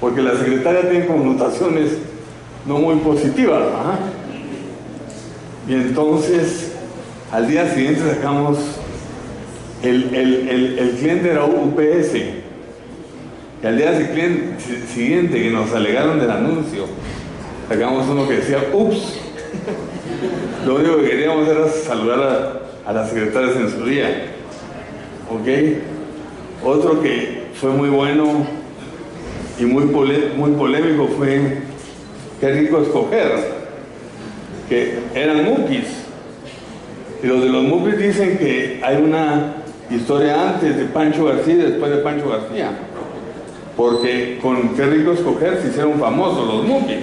porque 0.00 0.22
la 0.22 0.34
secretaria 0.36 0.88
tiene 0.88 1.06
connotaciones 1.06 1.98
no 2.66 2.78
muy 2.78 2.96
positivas. 2.96 3.62
Y 5.68 5.74
entonces, 5.74 6.72
al 7.30 7.46
día 7.46 7.72
siguiente 7.72 8.00
sacamos, 8.14 8.58
el, 9.82 10.14
el, 10.14 10.48
el, 10.48 10.78
el 10.78 10.90
cliente 10.96 11.30
era 11.30 11.44
UPS. 11.44 12.39
Y 13.62 13.66
al 13.66 13.76
día 13.76 13.92
siguiente 14.94 15.42
que 15.42 15.50
nos 15.50 15.72
alegaron 15.74 16.18
del 16.18 16.30
anuncio, 16.30 16.86
sacamos 17.68 18.08
uno 18.08 18.26
que 18.26 18.36
decía, 18.36 18.58
ups. 18.72 19.20
Lo 20.66 20.76
único 20.76 20.98
que 20.98 21.10
queríamos 21.10 21.48
era 21.48 21.68
saludar 21.68 22.62
a, 22.86 22.90
a 22.90 22.92
la 22.92 23.06
secretaria 23.06 23.48
de 23.48 23.54
censuría. 23.54 24.08
¿Ok? 25.30 25.48
Otro 26.64 27.02
que 27.02 27.48
fue 27.54 27.70
muy 27.70 27.88
bueno 27.88 28.46
y 29.58 29.64
muy, 29.64 29.84
muy 29.84 30.50
polémico 30.52 31.08
fue, 31.16 31.58
qué 32.40 32.52
rico 32.52 32.80
escoger 32.80 33.60
que 34.68 34.98
eran 35.14 35.44
mupis. 35.44 35.86
Y 37.22 37.26
los 37.26 37.42
de 37.42 37.48
los 37.50 37.62
mupis 37.64 37.98
dicen 37.98 38.38
que 38.38 38.80
hay 38.82 38.96
una 38.96 39.56
historia 39.90 40.50
antes 40.50 40.76
de 40.76 40.84
Pancho 40.86 41.26
García 41.26 41.54
y 41.54 41.58
después 41.58 41.90
de 41.90 41.98
Pancho 41.98 42.30
García. 42.30 42.70
Porque 43.80 44.38
con 44.42 44.74
qué 44.74 44.84
rico 44.84 45.12
escoger 45.12 45.58
se 45.62 45.68
hicieron 45.68 45.98
famosos 45.98 46.46
los 46.46 46.66
mupis. 46.66 46.98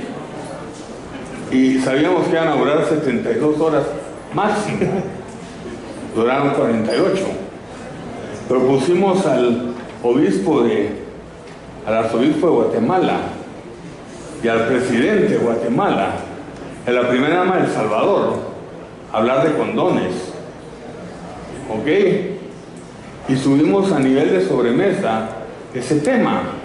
Y 1.52 1.80
sabíamos 1.80 2.28
que 2.28 2.34
iban 2.34 2.50
a 2.50 2.56
durar 2.56 2.86
72 2.86 3.60
horas 3.60 3.84
máximo. 4.32 4.78
Duraron 6.16 6.52
48. 6.52 7.26
Propusimos 8.48 9.26
al 9.26 9.74
obispo 10.04 10.62
de, 10.62 10.92
al 11.84 11.96
arzobispo 11.96 12.46
de 12.46 12.54
Guatemala 12.54 13.22
y 14.44 14.48
al 14.48 14.68
presidente 14.68 15.30
de 15.30 15.38
Guatemala 15.38 16.12
en 16.86 16.94
la 16.94 17.10
primera 17.10 17.38
dama 17.38 17.58
del 17.58 17.72
Salvador, 17.72 18.36
hablar 19.12 19.48
de 19.48 19.58
condones. 19.58 20.14
¿Ok? 21.72 23.30
Y 23.30 23.36
subimos 23.36 23.92
a 23.92 24.00
nivel 24.00 24.30
de 24.30 24.46
sobremesa 24.46 25.30
ese 25.74 26.02
tema, 26.02 26.57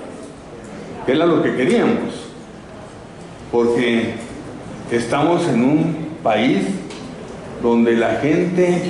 que 1.07 1.13
era 1.13 1.27
lo 1.27 1.43
que 1.43 1.55
queríamos. 1.57 2.31
Porque 3.51 4.15
estamos 4.91 5.47
en 5.49 5.65
un 5.65 5.97
país 6.23 6.67
donde 7.63 7.97
la 7.97 8.17
gente 8.17 8.83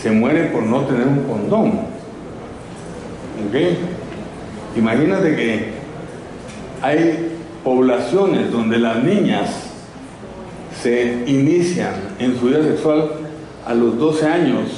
se 0.00 0.10
muere 0.10 0.44
por 0.44 0.62
no 0.62 0.80
tener 0.82 1.06
un 1.06 1.24
condón. 1.24 1.68
¿Ok? 3.48 3.56
Imagínate 4.76 5.36
que 5.36 5.68
hay 6.82 7.36
poblaciones 7.62 8.50
donde 8.52 8.78
las 8.78 9.02
niñas 9.02 9.50
se 10.82 11.24
inician 11.26 11.94
en 12.18 12.38
su 12.38 12.46
vida 12.46 12.62
sexual 12.62 13.10
a 13.66 13.72
los 13.72 13.98
12 13.98 14.26
años, 14.26 14.68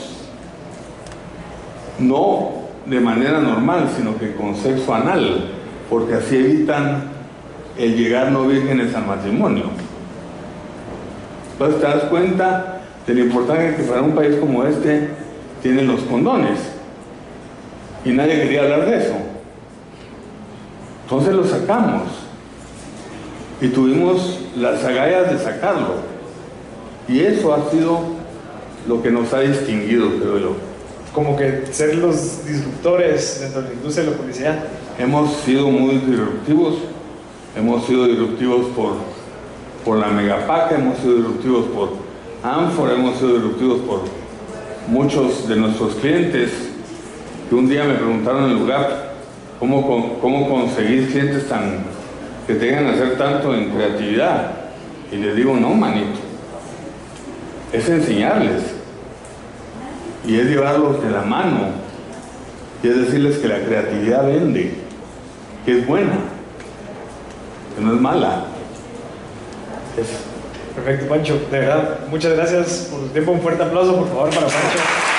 no 1.98 2.50
de 2.84 3.00
manera 3.00 3.40
normal, 3.40 3.88
sino 3.96 4.16
que 4.16 4.34
con 4.34 4.54
sexo 4.54 4.94
anal, 4.94 5.55
porque 5.90 6.14
así 6.14 6.36
evitan 6.36 7.04
el 7.78 7.96
llegar 7.96 8.32
no 8.32 8.46
vírgenes 8.46 8.94
al 8.94 9.06
matrimonio. 9.06 9.64
Entonces 11.52 11.80
te 11.80 11.86
das 11.86 12.04
cuenta 12.04 12.80
de 13.06 13.14
la 13.14 13.20
importancia 13.20 13.76
que 13.76 13.82
para 13.84 14.02
un 14.02 14.14
país 14.14 14.36
como 14.36 14.64
este 14.64 15.08
tienen 15.62 15.86
los 15.86 16.00
condones. 16.02 16.58
Y 18.04 18.10
nadie 18.10 18.42
quería 18.42 18.62
hablar 18.62 18.86
de 18.86 18.96
eso. 18.96 19.14
Entonces 21.04 21.34
lo 21.34 21.44
sacamos 21.44 22.02
y 23.60 23.68
tuvimos 23.68 24.40
las 24.56 24.84
agallas 24.84 25.30
de 25.30 25.38
sacarlo. 25.38 25.94
Y 27.08 27.20
eso 27.20 27.54
ha 27.54 27.70
sido 27.70 28.00
lo 28.88 29.02
que 29.02 29.10
nos 29.10 29.32
ha 29.32 29.40
distinguido, 29.40 30.08
creo 30.20 30.38
yo. 30.38 30.56
Como 31.14 31.36
que 31.36 31.66
ser 31.70 31.96
los 31.96 32.44
disruptores 32.44 33.40
dentro 33.40 33.62
de 33.62 33.68
la 33.68 33.74
industria 33.74 34.04
de 34.04 34.10
la 34.10 34.16
publicidad. 34.16 34.64
Hemos 34.98 35.32
sido 35.44 35.68
muy 35.68 35.96
disruptivos, 35.96 36.76
hemos 37.54 37.84
sido 37.84 38.06
disruptivos 38.06 38.66
por, 38.74 38.94
por 39.84 39.98
la 39.98 40.08
Megapaca, 40.08 40.74
hemos 40.74 40.98
sido 40.98 41.16
disruptivos 41.16 41.66
por 41.66 41.90
Anfor, 42.42 42.92
hemos 42.92 43.18
sido 43.18 43.34
disruptivos 43.34 43.80
por 43.80 44.00
muchos 44.88 45.46
de 45.48 45.56
nuestros 45.56 45.96
clientes 45.96 46.50
que 47.48 47.54
un 47.54 47.68
día 47.68 47.84
me 47.84 47.94
preguntaron 47.94 48.44
en 48.44 48.50
el 48.52 48.58
lugar 48.58 49.12
cómo, 49.58 50.18
cómo 50.20 50.48
conseguir 50.48 51.10
clientes 51.10 51.46
tan 51.48 51.84
que 52.46 52.54
tengan 52.54 52.86
que 52.86 52.92
hacer 52.92 53.18
tanto 53.18 53.54
en 53.54 53.70
creatividad. 53.70 54.52
Y 55.12 55.16
les 55.16 55.36
digo, 55.36 55.56
no, 55.56 55.70
manito. 55.70 56.20
Es 57.72 57.88
enseñarles. 57.88 58.62
Y 60.26 60.36
es 60.36 60.46
llevarlos 60.46 61.02
de 61.02 61.10
la 61.10 61.22
mano. 61.22 61.68
Y 62.82 62.88
es 62.88 62.96
decirles 62.96 63.38
que 63.38 63.48
la 63.48 63.60
creatividad 63.60 64.26
vende. 64.26 64.85
Que 65.66 65.80
es 65.80 65.86
buena. 65.86 66.14
Que 67.76 67.84
no 67.84 67.94
es 67.94 68.00
mala. 68.00 68.44
Perfecto, 70.76 71.08
Pancho. 71.08 71.40
De 71.50 71.58
verdad, 71.58 71.98
muchas 72.08 72.34
gracias 72.34 72.88
por 72.90 73.00
su 73.00 73.08
tiempo. 73.08 73.32
Un 73.32 73.40
fuerte 73.40 73.64
aplauso, 73.64 73.96
por 73.96 74.08
favor, 74.08 74.30
para 74.30 74.46
Pancho. 74.46 75.15